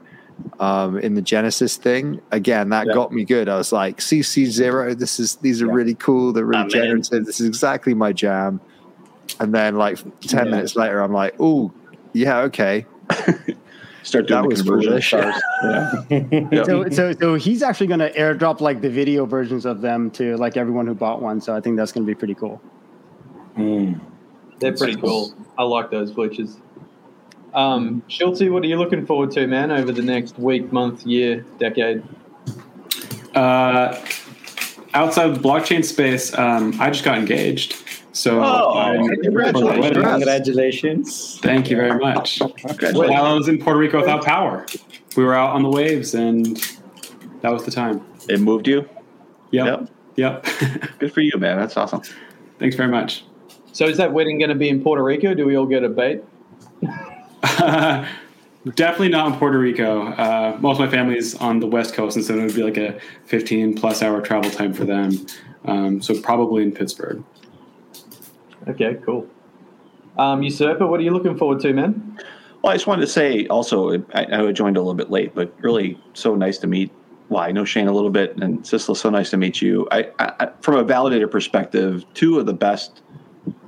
[0.59, 2.93] Um, in the Genesis thing, again, that Yeah.
[2.93, 3.47] got me good.
[3.49, 4.93] I was like, CC zero.
[4.95, 5.73] This is these are Yeah.
[5.73, 6.34] really cool.
[6.34, 6.69] They're really man.
[6.69, 7.26] generative.
[7.26, 8.59] This is exactly my jam.
[9.39, 10.51] And then, like ten Yeah.
[10.51, 11.72] minutes later, I'm like, oh,
[12.14, 12.85] yeah, okay.
[14.03, 15.07] Start doing That the was conversion foolish.
[15.07, 15.35] stars.
[16.51, 16.64] Yeah.
[16.65, 20.38] So, so, so he's actually going to airdrop like the video versions of them to
[20.38, 21.41] like everyone who bought one.
[21.41, 22.61] So I think that's going to be pretty cool.
[23.55, 23.93] Hmm.
[24.59, 25.34] They're pretty cool.
[25.57, 26.55] I like those glitches.
[27.53, 31.45] Um, Schultzy, what are you looking forward to, man, over the next week, month, year,
[31.60, 32.03] decade?
[33.34, 33.99] Uh,
[34.94, 37.84] outside of the blockchain space, um, I just got engaged.
[38.14, 39.95] So Oh, I'm- congratulations.
[39.95, 41.40] Congratulations.
[41.41, 42.40] Thank you very much.
[42.40, 42.98] Congratulations.
[42.98, 44.65] While I was in Puerto Rico without power,
[45.15, 46.57] we were out on the waves, and
[47.41, 48.02] that was the time.
[48.28, 48.88] It moved you.
[49.52, 49.90] Yep.
[50.15, 50.45] Yep.
[50.99, 51.57] Good for you, man.
[51.57, 52.02] That's awesome.
[52.60, 53.24] Thanks very much.
[53.72, 55.36] So is that wedding going to be in Puerto Rico?
[55.36, 56.24] Do we all get a bait?
[58.76, 60.07] Definitely not in Puerto Rico.
[60.07, 62.64] Uh, most of my family is on the West Coast, and so it would be
[62.64, 65.26] like a 15 plus hour travel time for them.
[65.65, 67.23] Um, so probably in Pittsburgh.
[68.68, 69.26] Okay, cool.
[70.18, 72.19] Um, Usurper, what are you looking forward to, man?
[72.61, 75.53] Well, I just wanted to say also, I, I joined a little bit late, but
[75.61, 76.91] really so nice to meet.
[77.30, 79.88] Well, I know Shane a little bit, and Sistla, so nice to meet you.
[79.91, 83.01] I, I, I- from a validator perspective, two of the best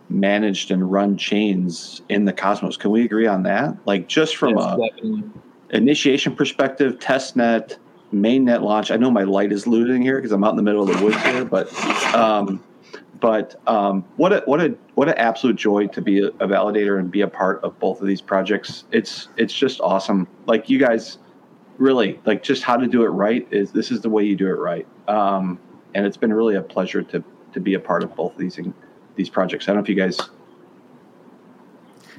[0.10, 2.78] managed and run chains in the cosmos.
[2.78, 3.76] Can we agree on that?
[3.86, 5.24] Like just from Yes, a definitely.
[5.72, 7.78] initiation perspective, test net,
[8.14, 8.92] mainnet launch.
[8.92, 11.04] I know my light is losing here because I'm out in the middle of the
[11.04, 11.72] woods here, but
[12.16, 12.64] um,
[13.20, 17.00] but um, what a what a what an absolute joy to be a, a validator
[17.00, 18.86] and be a part of both of these projects.
[18.92, 20.28] It's it's just awesome.
[20.48, 21.20] Like you guys,
[21.78, 24.48] really like just how to do it right is this is the way you do
[24.48, 24.88] it right.
[25.08, 25.60] Um,
[25.96, 27.24] and it's been really a pleasure to
[27.54, 28.56] to be a part of both of these
[29.20, 29.68] these projects.
[29.68, 30.18] I don't know if you guys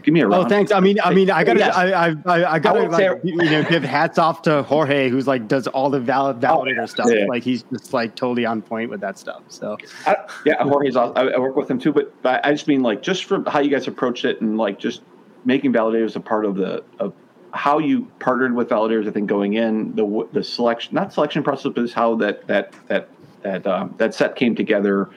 [0.02, 0.47] give me a round.
[0.47, 0.70] Oh, thanks.
[0.70, 1.74] I mean, I mean, I gotta, Yes.
[1.74, 5.27] I, I, I, I gotta, say- like, you know, give hats off to Jorge, who's
[5.27, 7.09] like does all the valid validator stuff.
[7.10, 7.24] Yeah.
[7.27, 9.43] Like he's just like totally on point with that stuff.
[9.48, 10.97] So I, yeah, Jorge's.
[10.97, 13.60] I, I work with him too, but I, I just mean like just from how
[13.60, 15.02] you guys approached it and like just
[15.44, 17.14] making validators a part of the of
[17.52, 19.09] how you partnered with validators.
[19.09, 22.74] I think going in the the selection, not selection process, but just how that that
[22.89, 23.09] that
[23.43, 25.10] that um, that set came together.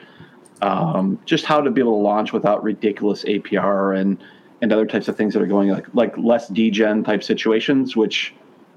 [0.64, 4.22] Um, just how to be able to launch without ridiculous APR and
[4.62, 8.32] and other types of things that are going like like less degen type situations, which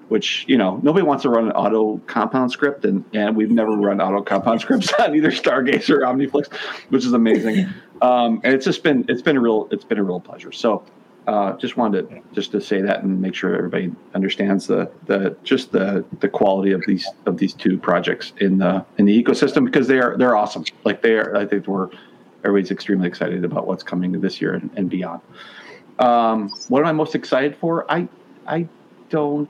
[0.09, 3.72] which you know nobody wants to run an auto compound script and, and we've never
[3.72, 6.53] run auto compound scripts on either stargaze or omniflix
[6.89, 7.68] which is amazing.
[7.99, 10.51] Um, and it's just been it's been a real it's been a real pleasure.
[10.51, 10.84] So
[11.27, 15.35] uh, just wanted to just to say that and make sure everybody understands the the
[15.43, 19.65] just the the quality of these of these two projects in the in the ecosystem
[19.65, 20.63] because they are they're awesome.
[20.85, 21.89] Like they are i think we're
[22.45, 25.21] everybody's extremely excited about what's coming this year and, and beyond.
[25.99, 27.91] Um, what am i most excited for?
[27.91, 28.07] I
[28.47, 28.67] i
[29.09, 29.49] don't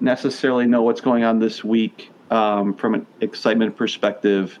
[0.00, 4.58] necessarily know what's going on this week um, from an excitement perspective.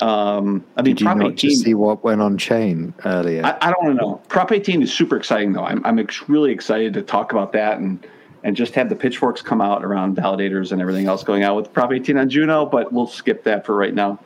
[0.00, 1.36] Um, I mean, Did you not 18.
[1.36, 3.44] just see what went on chain earlier?
[3.44, 4.20] I, I don't know.
[4.28, 5.64] Prop 18 is super exciting, though.
[5.64, 8.06] I'm, I'm ex- really excited to talk about that and
[8.44, 11.72] and just have the pitchforks come out around validators and everything else going on with
[11.72, 12.64] Prop 18 on Juno.
[12.66, 14.20] But we'll skip that for right now.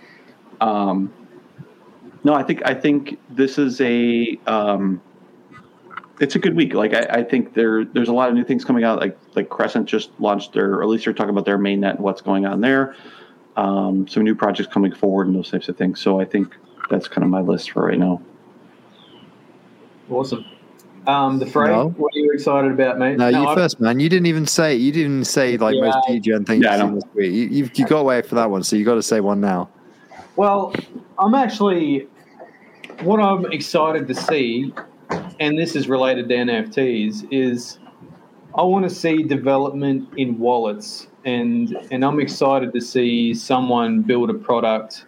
[0.61, 1.11] Um,
[2.23, 5.01] no, I think I think this is a um,
[6.21, 6.75] it's a good week.
[6.75, 9.01] Like I, I think there there's a lot of new things coming out.
[9.01, 12.01] Like like Crescent just launched their, or at least they're talking about their mainnet and
[12.01, 12.95] what's going on there.
[13.57, 16.01] Um, some new projects coming forward and those types of things.
[16.01, 16.55] So I think
[16.89, 18.23] that's kind of my list for right now.
[20.11, 20.45] Awesome.
[21.07, 21.89] Um, the Frey, No.
[21.91, 23.19] what are you excited about, mate?
[23.19, 23.99] no, you I- first, man.
[23.99, 24.77] You didn't even say.
[24.77, 26.15] You didn't say like most Yeah.
[26.17, 26.95] DGen things Yeah, I you've know.
[26.97, 27.33] this week.
[27.33, 29.41] You, you've you got to wait for that one, so you got to say one
[29.41, 29.69] now.
[30.37, 30.73] Well,
[31.19, 32.07] I'm actually
[33.03, 34.73] what I'm excited to see,
[35.41, 37.79] and this is related to NFTs, is
[38.55, 44.29] I want to see development in wallets, and and I'm excited to see someone build
[44.29, 45.07] a product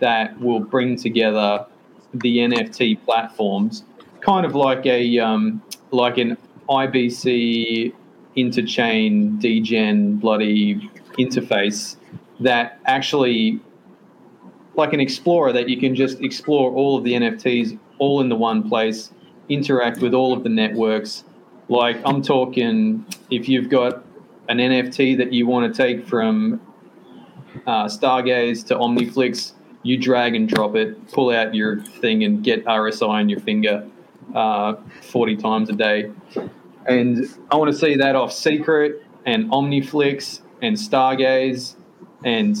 [0.00, 1.64] that will bring together
[2.12, 3.84] the NFT platforms,
[4.20, 6.36] kind of like a um, like an
[6.68, 7.94] IBC
[8.36, 11.96] interchain degen bloody interface
[12.40, 13.60] that actually
[14.74, 18.36] like an explorer that you can just explore all of the NFTs all in the
[18.36, 19.12] one place,
[19.48, 21.24] interact with all of the networks.
[21.68, 24.04] Like I'm talking, if you've got
[24.48, 26.60] an NFT that you want to take from
[27.66, 29.52] uh, Stargaze to OmniFlix,
[29.82, 33.88] you drag and drop it, pull out your thing, and get RSI on your finger
[34.34, 36.10] uh, 40 times a day.
[36.86, 41.76] And I want to see that off Secret and OmniFlix and Stargaze
[42.24, 42.56] and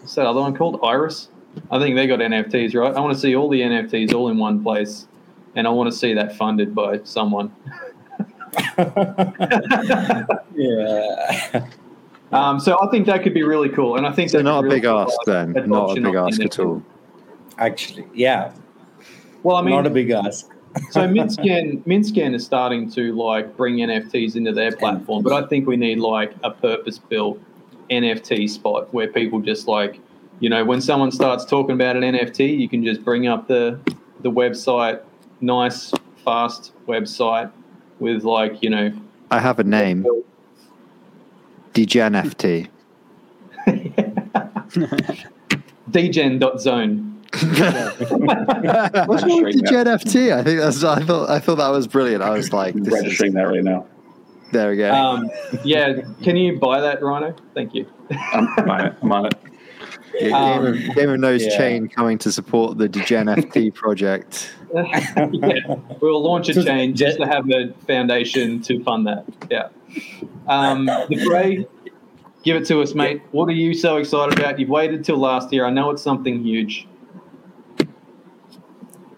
[0.00, 0.80] what's that other one called?
[0.82, 1.28] Iris.
[1.70, 2.94] I think they got NFTs, right?
[2.94, 5.06] I want to see all the NFTs all in one place,
[5.54, 7.54] and I want to see that funded by someone.
[10.54, 11.66] Yeah.
[12.32, 14.60] Um, so I think that could be really cool, and I think So that not
[14.60, 15.68] a could big really ask drive then.
[15.68, 16.82] Not a big ask at all.
[17.58, 18.52] Actually, yeah.
[19.42, 20.48] Well, I mean, not a big ask.
[20.90, 25.66] so Mintscan, Mintscan is starting to like bring NFTs into their platform, but I think
[25.66, 27.38] we need like a purpose-built
[27.90, 30.00] NFT spot where people just like,
[30.40, 33.78] you know, when someone starts talking about an NFT, you can just bring up the
[34.20, 35.02] the website,
[35.42, 35.92] nice,
[36.24, 37.52] fast website
[38.02, 38.92] with like, you know,
[39.30, 40.04] I have a name.
[41.72, 42.68] degeNFT.
[45.90, 47.08] dgen.zone.
[47.32, 50.36] What's wrong with the Gen FT?
[50.36, 50.84] I think that's.
[50.84, 51.30] I thought.
[51.30, 52.22] I thought that was brilliant.
[52.22, 53.86] I was like, this is, registering that right now.
[54.50, 54.92] there we go.
[54.92, 55.30] Um,
[55.64, 57.34] yeah, can you buy that, Rhino?
[57.54, 57.86] Thank you.
[58.10, 58.94] I'm, I'm on it.
[59.00, 59.34] I'm on it.
[60.20, 61.56] Yeah, um, Game, of, Game of Nodes yeah.
[61.56, 64.52] Chain coming to support the Degen FT project.
[64.74, 69.24] yeah, we'll launch a chain just to have a foundation to fund that.
[69.50, 69.68] Yeah.
[70.48, 71.66] Um, the Bray,
[72.42, 73.22] give it to us, mate.
[73.32, 74.58] What are you so excited about?
[74.58, 75.64] You've waited till last year.
[75.66, 76.86] I know it's something huge.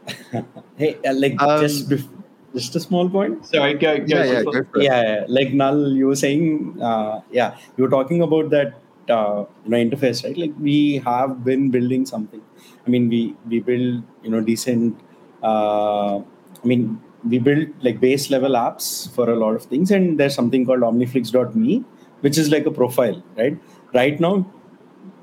[0.77, 2.09] Hey, uh, like Um, just bef-
[2.53, 3.47] just a small point.
[3.47, 4.05] Sorry, go go.
[4.09, 4.83] Yeah, yeah, go for it.
[4.83, 5.25] yeah, yeah.
[5.29, 8.75] like Null, you were saying, uh, yeah, you were talking about that
[9.11, 10.37] uh, you know interface, right?
[10.37, 12.43] Like we have been building something.
[12.87, 15.01] I mean, we we build you know decent.
[15.43, 20.19] Uh, I mean, we build like base level apps for a lot of things, and
[20.19, 21.85] there's something called Omniflix.me,
[22.21, 23.59] which is like a profile, right?
[23.93, 24.47] Right now,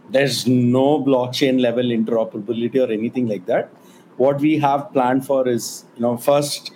[0.10, 3.70] there's no blockchain level interoperability or anything like that.
[4.18, 6.72] What we have planned for is, you know, first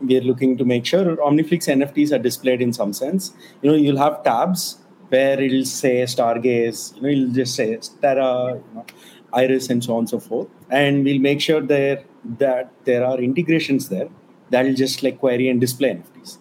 [0.00, 3.32] we are looking to make sure Omniflix NFTs are displayed in some sense.
[3.62, 4.78] You know, you'll have tabs
[5.08, 8.84] where it'll say Stargaze, you know, it'll just say Terra, you know,
[9.32, 10.48] Iris, and so on and so forth.
[10.70, 12.04] And we'll make sure there
[12.38, 14.08] that there are integrations there
[14.50, 16.38] that'll just like query and display NFTs.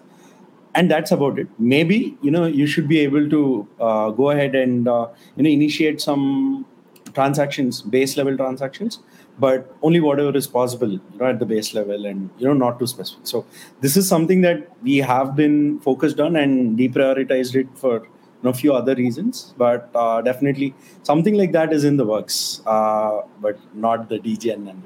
[0.75, 1.47] And that's about it.
[1.59, 5.49] Maybe you know you should be able to uh, go ahead and uh, you know
[5.49, 6.65] initiate some
[7.13, 8.99] transactions, base level transactions,
[9.39, 12.79] but only whatever is possible, you know, at the base level, and you know, not
[12.79, 13.27] too specific.
[13.27, 13.45] So
[13.81, 18.07] this is something that we have been focused on and deprioritized it for
[18.43, 22.05] you know, a few other reasons, but uh, definitely something like that is in the
[22.05, 24.83] works, uh, but not the DGN and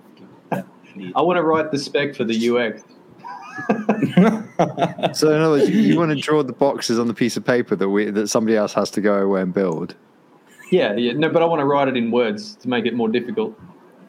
[0.96, 1.12] yeah.
[1.16, 2.84] I want to write the spec for the UX.
[5.18, 7.46] So in other words, you, you want to draw the boxes on the piece of
[7.46, 9.96] paper that we that somebody else has to go away and build.
[10.72, 11.14] Yeah, yeah.
[11.14, 13.60] No, but I want to write it in words to make it more difficult.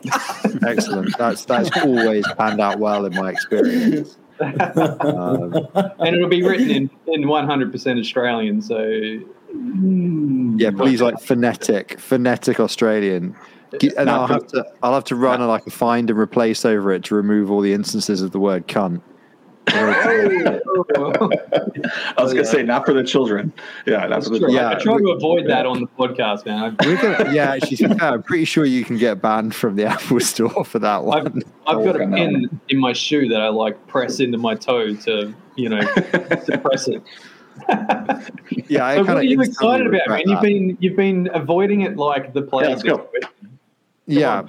[0.66, 1.16] Excellent.
[1.16, 4.18] That's that's always panned out well in my experience.
[4.40, 5.54] Um,
[5.98, 8.62] and it'll be written in, in 100% Australian.
[8.62, 9.20] So
[9.50, 10.58] Hmm.
[10.58, 13.34] yeah, please like phonetic, phonetic Australian.
[13.96, 16.92] And I'll have to I'll have to run a, like a find and replace over
[16.92, 19.02] it to remove all the instances of the word cunt.
[19.70, 20.60] I
[22.18, 23.52] was going to say, not for the children.
[23.84, 24.54] Yeah, not for the children.
[24.54, 24.70] Yeah.
[24.70, 26.76] I try to avoid that on the podcast, man.
[26.82, 29.76] We're gonna, yeah, actually, to be fair, I'm pretty sure you can get banned from
[29.76, 31.42] the Apple Store for that I've, one.
[31.66, 35.34] I've got a pin in my shoe that I like press into my toe to,
[35.56, 35.80] you know,
[36.44, 37.02] suppress it.
[38.68, 40.22] Yeah, I So what are you excited about, man?
[40.24, 42.64] You've been you've been avoiding it like the plague.
[42.64, 43.08] Yeah, let's go.
[44.06, 44.42] Yeah.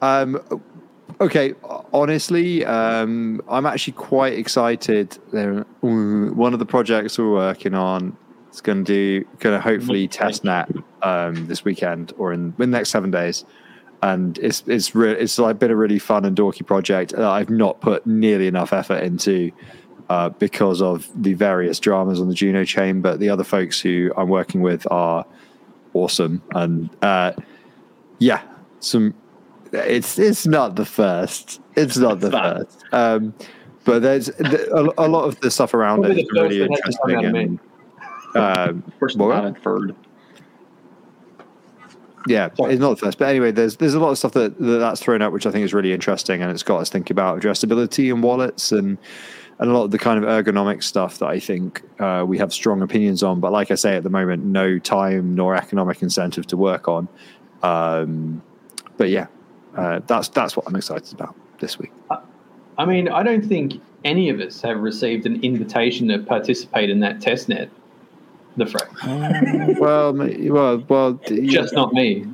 [0.00, 0.40] Um,
[1.20, 1.54] okay.
[1.92, 5.18] Honestly, um, I'm actually quite excited.
[5.32, 8.16] There, one of the projects we're working on
[8.52, 10.70] is going to do, going to hopefully test net
[11.02, 13.44] um, this weekend or in, in the next seven days.
[14.00, 17.50] And it's it's re- it's like been a really fun and dorky project that I've
[17.50, 19.50] not put nearly enough effort into
[20.08, 23.00] uh, because of the various dramas on the Juno chain.
[23.00, 25.24] But the other folks who I'm working with are
[25.94, 27.32] awesome, and uh,
[28.18, 28.42] yeah,
[28.80, 29.14] some.
[29.72, 31.60] It's it's not the first.
[31.76, 32.84] It's not the first.
[32.92, 33.34] Um,
[33.84, 37.02] but there's the, a, a lot of the stuff around it is really first hasn't
[37.02, 37.60] come interesting.
[38.34, 39.94] And, um, First not inferred.
[42.26, 42.72] yeah, Sorry.
[42.72, 43.18] it's not the first.
[43.18, 45.50] But anyway, there's there's a lot of stuff that, that that's thrown out, which I
[45.50, 48.98] think is really interesting, and it's got us thinking about addressability and wallets and
[49.58, 52.52] and a lot of the kind of ergonomic stuff that I think uh, we have
[52.52, 53.40] strong opinions on.
[53.40, 57.08] But like I say, at the moment, no time nor economic incentive to work on.
[57.62, 58.42] Um,
[58.96, 59.26] but yeah,
[59.76, 61.92] uh, that's that's what I'm excited about this week.
[62.78, 67.00] I mean, I don't think any of us have received an invitation to participate in
[67.00, 67.68] that test net.
[68.56, 68.90] The Frank,
[69.78, 71.12] well, well, well.
[71.12, 72.26] d- just not me.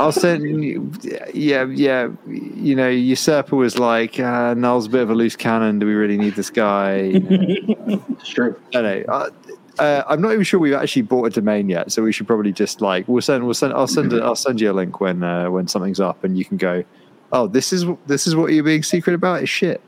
[0.00, 0.90] I'll send you.
[1.34, 2.08] Yeah, yeah.
[2.26, 5.78] You know, Usurper was like, uh, Null's a bit of a loose cannon.
[5.78, 7.00] Do we really need this guy?
[7.00, 8.58] You know, It's true.
[8.74, 9.12] I don't know.
[9.12, 9.30] Uh,
[9.78, 12.52] uh, I'm not even sure we've actually bought a domain yet, so we should probably
[12.52, 15.22] just like we'll send we'll send I'll send it, I'll send you a link when
[15.22, 16.84] uh, when something's up, and you can go.
[17.32, 19.42] Oh, this is this is what you're being secret about.
[19.42, 19.80] Is shit.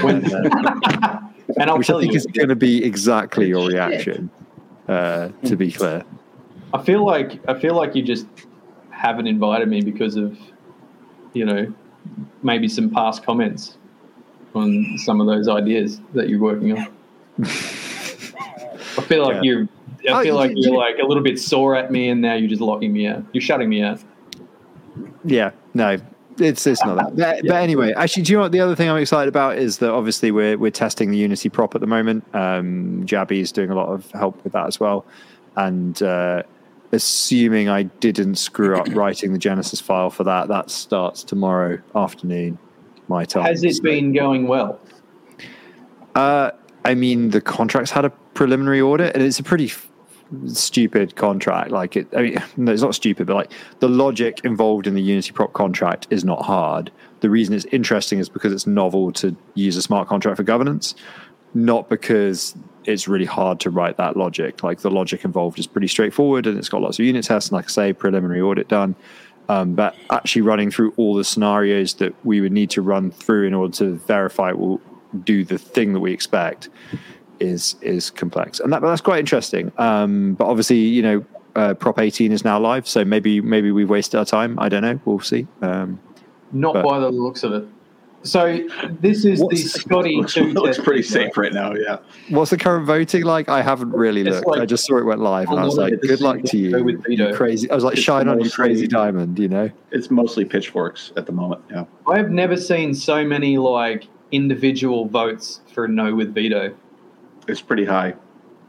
[0.00, 4.30] When, and I'll Which I think you, is going to be exactly your reaction.
[4.88, 6.04] Uh, to be clear.
[6.72, 8.26] I feel like I feel like you just
[9.02, 10.38] haven't invited me because of,
[11.32, 11.72] you know,
[12.44, 13.76] maybe some past comments
[14.54, 16.86] on some of those ideas that you're working on.
[17.40, 19.40] I feel like Yeah.
[19.42, 19.68] you're.
[20.08, 22.20] I Oh, feel like you- you're you- like a little bit sore at me, and
[22.20, 23.22] now you're just locking me out.
[23.32, 24.00] You're shutting me out.
[25.24, 25.96] Yeah, no,
[26.38, 27.16] it's it's not that.
[27.16, 29.78] But, but anyway, actually, do you know what the other thing I'm excited about is
[29.78, 32.24] that obviously we're we're testing the Unity prop at the moment.
[32.34, 35.04] Um, Jabby is doing a lot of help with that as well,
[35.56, 36.42] and uh,
[36.92, 40.48] assuming I didn't screw up writing the Genesis file for that.
[40.48, 42.58] That starts tomorrow afternoon,
[43.08, 43.44] my time.
[43.44, 44.80] Has it been going well?
[46.14, 46.50] Uh,
[46.84, 49.88] I mean, the contract's had a preliminary audit, and it's a pretty f-
[50.46, 51.70] stupid contract.
[51.70, 55.02] Like it, I mean, no, it's not stupid, but like the logic involved in the
[55.02, 56.92] Unity prop contract is not hard.
[57.20, 60.94] The reason it's interesting is because it's novel to use a smart contract for governance,
[61.54, 64.62] not because it's really hard to write that logic.
[64.62, 67.56] Like the logic involved is pretty straightforward, and it's got lots of unit tests, and
[67.56, 68.94] like I say, preliminary audit done.
[69.48, 73.46] Um, but actually running through all the scenarios that we would need to run through
[73.46, 74.80] in order to verify it will
[75.24, 76.68] do the thing that we expect
[77.40, 79.72] is is complex, and that, but that's quite interesting.
[79.78, 81.24] Um, but obviously, you know,
[81.56, 84.58] uh, Prop 18 is now live, so maybe maybe we've wasted our time.
[84.58, 85.00] I don't know.
[85.04, 85.46] We'll see.
[85.60, 86.00] Um,
[86.52, 87.64] Not But- by the looks of it.
[88.24, 88.58] So
[89.00, 90.52] this is the Scotty looks, two.
[90.52, 91.24] looks pretty video.
[91.26, 91.74] safe right now.
[91.74, 91.98] Yeah.
[92.30, 93.48] what's the current voting like?
[93.48, 94.46] I haven't really It's looked.
[94.46, 96.60] like I just saw it went live, and I was like, "Good luck to same
[96.60, 99.70] you, with you crazy." I was like, It's "Shine on you, crazy diamond," you know.
[99.90, 101.62] It's mostly pitchforks at the moment.
[101.70, 101.84] Yeah.
[102.06, 106.74] I have never seen so many like individual votes for no with veto.
[107.48, 108.14] It's pretty high.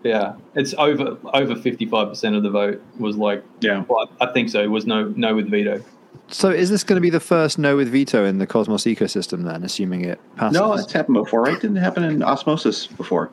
[0.04, 3.44] Yeah, it's over over fifty five percent of the vote was like.
[3.62, 3.86] Yeah.
[3.88, 4.62] Well, I think so.
[4.62, 5.82] It was no no with veto.
[6.30, 9.44] So, is this going to be the first no with veto in the Cosmos ecosystem?
[9.44, 10.58] Then, assuming it passes.
[10.60, 11.60] No, it's happened before, right?
[11.60, 13.30] Didn't it happen in Osmosis before.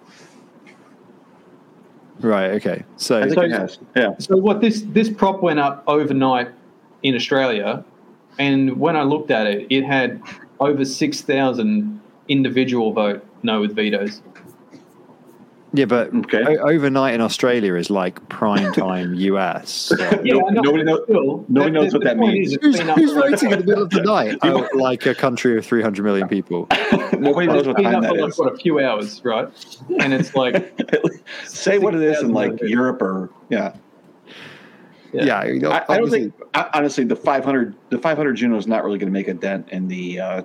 [2.20, 2.50] right.
[2.52, 2.84] Okay.
[2.96, 3.78] So, I think So- it has.
[3.96, 4.14] Yeah.
[4.18, 6.48] So what this this prop went up overnight
[7.02, 7.84] in Australia,
[8.38, 10.20] and when I looked at it, it had
[10.58, 14.20] over six thousand individual vote no with vetoes.
[15.72, 16.56] Yeah, but Okay.
[16.58, 19.70] o- overnight in Australia is like prime time US.
[19.70, 19.96] So.
[20.24, 22.56] Yeah, No- nobody but know- still, nobody the- knows the what that means.
[22.60, 24.38] Who's, been who's for like- in the middle of the night?
[24.42, 26.66] Oh, like a country of 300 million people.
[27.18, 29.48] Nobody knows It's what been time up that for like what a few hours, right?
[30.00, 30.78] And it's like
[31.44, 33.74] Say what it is in like 6,000 Europe or yeah.
[35.12, 38.66] Yeah, you know, I, I don't think I, honestly the 500 the 500 Juno is
[38.68, 40.42] not really going to make a dent in the uh,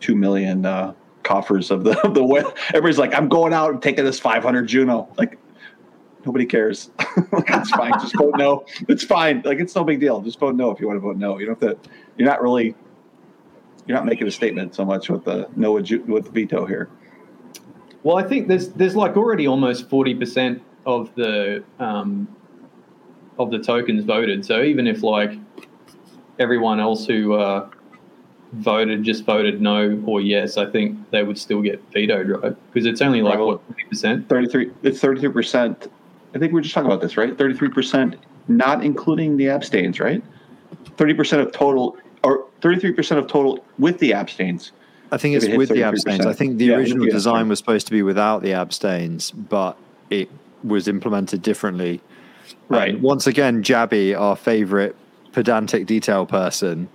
[0.00, 0.92] two million uh,
[1.22, 2.54] coffers of the of the whale.
[2.68, 5.08] Everybody's like, I'm going out and taking this 500 Juno.
[5.16, 5.38] Like
[6.24, 6.90] nobody cares.
[6.98, 7.92] it's fine.
[7.94, 8.64] Just vote no.
[8.88, 9.42] It's fine.
[9.44, 10.20] Like it's no big deal.
[10.20, 11.38] Just vote no if you want to vote no.
[11.38, 11.90] You don't have to.
[12.16, 12.74] You're not really.
[13.86, 16.90] You're not making a statement so much with the no with the veto here.
[18.02, 22.28] Well, I think there's there's like already almost forty percent of the um,
[23.38, 24.44] of the tokens voted.
[24.44, 25.38] So even if like
[26.38, 27.70] everyone else who uh,
[28.52, 32.56] voted just voted no or yes, I think they would still get vetoed, right?
[32.72, 34.28] Because it's only like Right, what forty percent.
[34.28, 35.88] 33 it's 33 percent
[36.34, 38.16] i think we are just talking about this right 33 percent
[38.48, 40.22] not including the abstains right
[40.98, 44.72] 30 percent of total or 33 percent of total with the abstains
[45.10, 45.84] I think it's it with the 33%.
[45.84, 46.26] abstains.
[46.26, 47.48] I think the Yeah, original the design abstains.
[47.48, 49.78] was supposed to be without the abstains, but
[50.10, 50.28] it
[50.62, 52.02] was implemented differently.
[52.68, 52.90] Right.
[52.90, 54.94] And once again, Jabby, our favorite
[55.32, 56.90] pedantic detail person,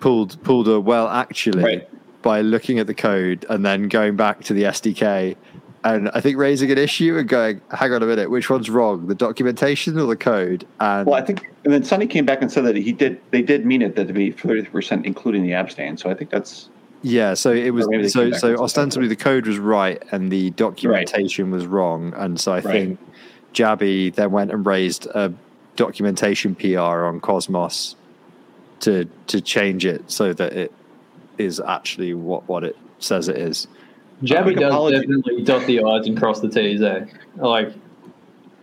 [0.00, 1.88] pulled pulled a well actually Right.
[2.22, 5.36] by looking at the code and then going back to the SDK.
[5.82, 9.06] And I think raising an issue and going, hang on a minute, which one's wrong,
[9.06, 10.66] the documentation or the code?
[10.80, 13.42] And well i think and then sonny came back and said that he did they
[13.42, 16.68] did mean it that to be 30 percent including the abstain so i think that's
[17.02, 20.30] Yeah, so it was Or maybe they so so ostensibly the code was right and
[20.30, 22.64] the documentation was wrong, and so I Right.
[22.64, 22.98] think
[23.54, 25.32] Jabby then went and raised a
[25.76, 27.96] documentation PR on Cosmos
[28.80, 30.72] to to change it so that it
[31.38, 33.66] is actually what what it says it is.
[34.22, 34.98] Jabby does apology.
[34.98, 36.82] definitely dot the i's and cross the t's.
[36.82, 37.06] Eh?
[37.36, 37.72] Like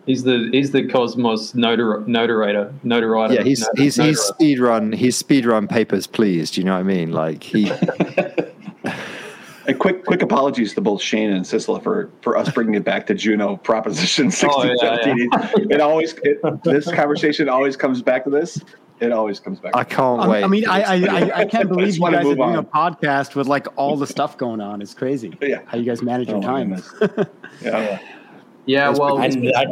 [0.06, 3.36] he's the he's the Cosmos notar notarator notarator.
[3.36, 6.52] Yeah, he's no- he's he's speed run he's speed run papers please.
[6.52, 7.12] Do you know what I mean?
[7.12, 7.72] Like he
[9.68, 13.06] and quick quick apologies to both shane and sistla for for us bringing it back
[13.08, 18.30] to juno proposition Oh, yeah, 1617 it always it, this conversation always comes back to
[18.30, 18.62] this
[19.00, 20.44] it always comes back I can't um, I, wait.
[20.44, 23.36] I mean, I, I, I, I can't believe you guys are move doing a podcast
[23.36, 24.82] with like all the stuff going on.
[24.82, 25.38] It's crazy.
[25.42, 25.62] Yeah.
[25.66, 26.74] How you guys manage oh your Oh, time.
[26.74, 27.28] goodness.
[27.62, 28.00] yeah
[28.66, 29.68] Yeah, That's well, And that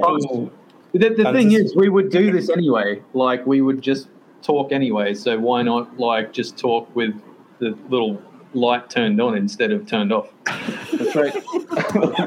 [0.93, 3.01] The, the thing this- is, we would do this anyway.
[3.13, 4.07] Like, we would just
[4.41, 5.13] talk anyway.
[5.13, 7.13] So why not, like, just talk with
[7.59, 8.21] the little
[8.55, 10.29] light turned on instead of turned off?
[10.45, 11.33] That's right.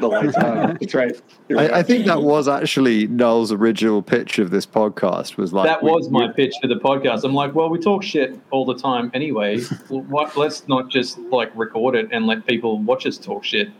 [0.00, 0.76] the lights on.
[0.80, 1.20] That's right.
[1.48, 5.36] You're I, I think that was actually Noel's original pitch of this podcast.
[5.36, 7.24] Was like that was my pitch for the podcast.
[7.24, 9.60] I'm like, well, we talk shit all the time anyway.
[9.88, 13.70] What, let's not just like record it and let people watch us talk shit.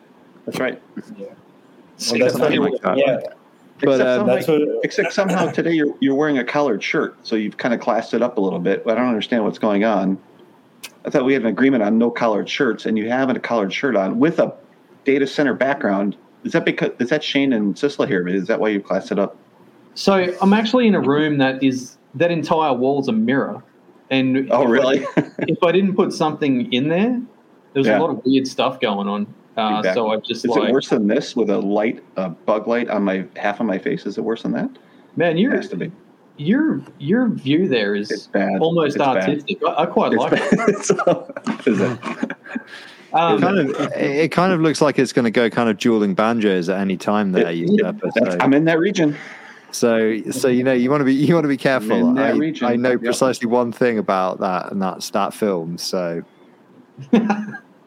[0.46, 0.82] That's right.
[0.96, 1.28] Well,
[1.98, 2.98] that's that's something what, like that.
[2.98, 3.18] yeah,
[3.80, 4.84] But, except, um, somehow, that's what.
[4.84, 8.22] except somehow today you're you're wearing a collared shirt, so you've kind of classed it
[8.22, 8.84] up a little bit.
[8.84, 10.18] But I don't understand what's going on.
[11.08, 13.72] I thought we had an agreement on no collared shirts, and you have a collared
[13.72, 14.54] shirt on with a
[15.04, 16.18] data center background.
[16.44, 18.28] Is that because is that Shane and Sistla here?
[18.28, 19.34] Is that why you classed it up?
[19.94, 23.62] So I'm actually in a room that is that entire wall's a mirror,
[24.10, 25.06] and Oh, if I- really?
[25.48, 27.18] if I didn't put something in there,
[27.72, 27.98] there's Yeah.
[27.98, 29.26] a lot of weird stuff going on.
[29.56, 29.94] Uh, Exactly.
[29.94, 32.90] So I just Is like, it worse than this with a light, a bug light
[32.90, 34.04] on my half of my face?
[34.04, 34.68] Is it worse than that?
[35.16, 35.90] man, you're It has to be.
[36.38, 38.60] Your your view there is It's bad.
[38.60, 39.16] almost It's bad.
[39.18, 39.58] artistic.
[39.66, 40.56] I, I quite It's like it.
[40.56, 40.68] bad.
[41.66, 42.36] It's- it?
[43.14, 45.78] Um, kind of, it it kind of looks like it's going to go kind of
[45.78, 47.48] dueling banjos at any time there.
[47.48, 49.16] It- Stepper, that's- so, I'm in that region.
[49.70, 51.92] so, so you know, you want to be, you want to be careful.
[52.10, 53.00] in that I, region, I know yep.
[53.02, 55.78] precisely one thing about that, and that's that film.
[55.78, 56.22] So,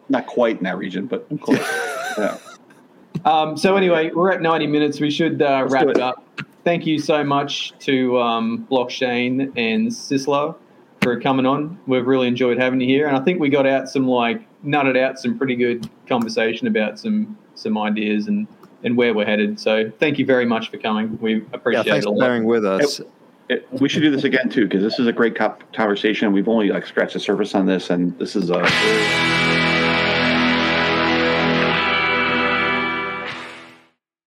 [0.08, 1.58] Not quite in that region, but close.
[2.18, 2.36] yeah.
[3.24, 5.00] Um, so anyway, we're at 90 minutes.
[5.00, 5.90] We should uh, wrap it.
[5.90, 5.98] it.
[6.00, 6.24] up.
[6.64, 10.54] Thank you so much to um, Blockchain and Sistla
[11.02, 11.78] for coming on.
[11.86, 14.96] We've really enjoyed having you here, and I think we got out some like nutted
[14.96, 18.46] out some pretty good conversation about some some ideas and
[18.84, 19.58] and where we're headed.
[19.58, 21.18] So thank you very much for coming.
[21.20, 23.00] We yeah, appreciate thanks it a for bearing with us.
[23.48, 25.36] It, we should do this again too because this is a great
[25.72, 26.32] conversation.
[26.32, 28.62] We've only like scratched the surface on this, and this is a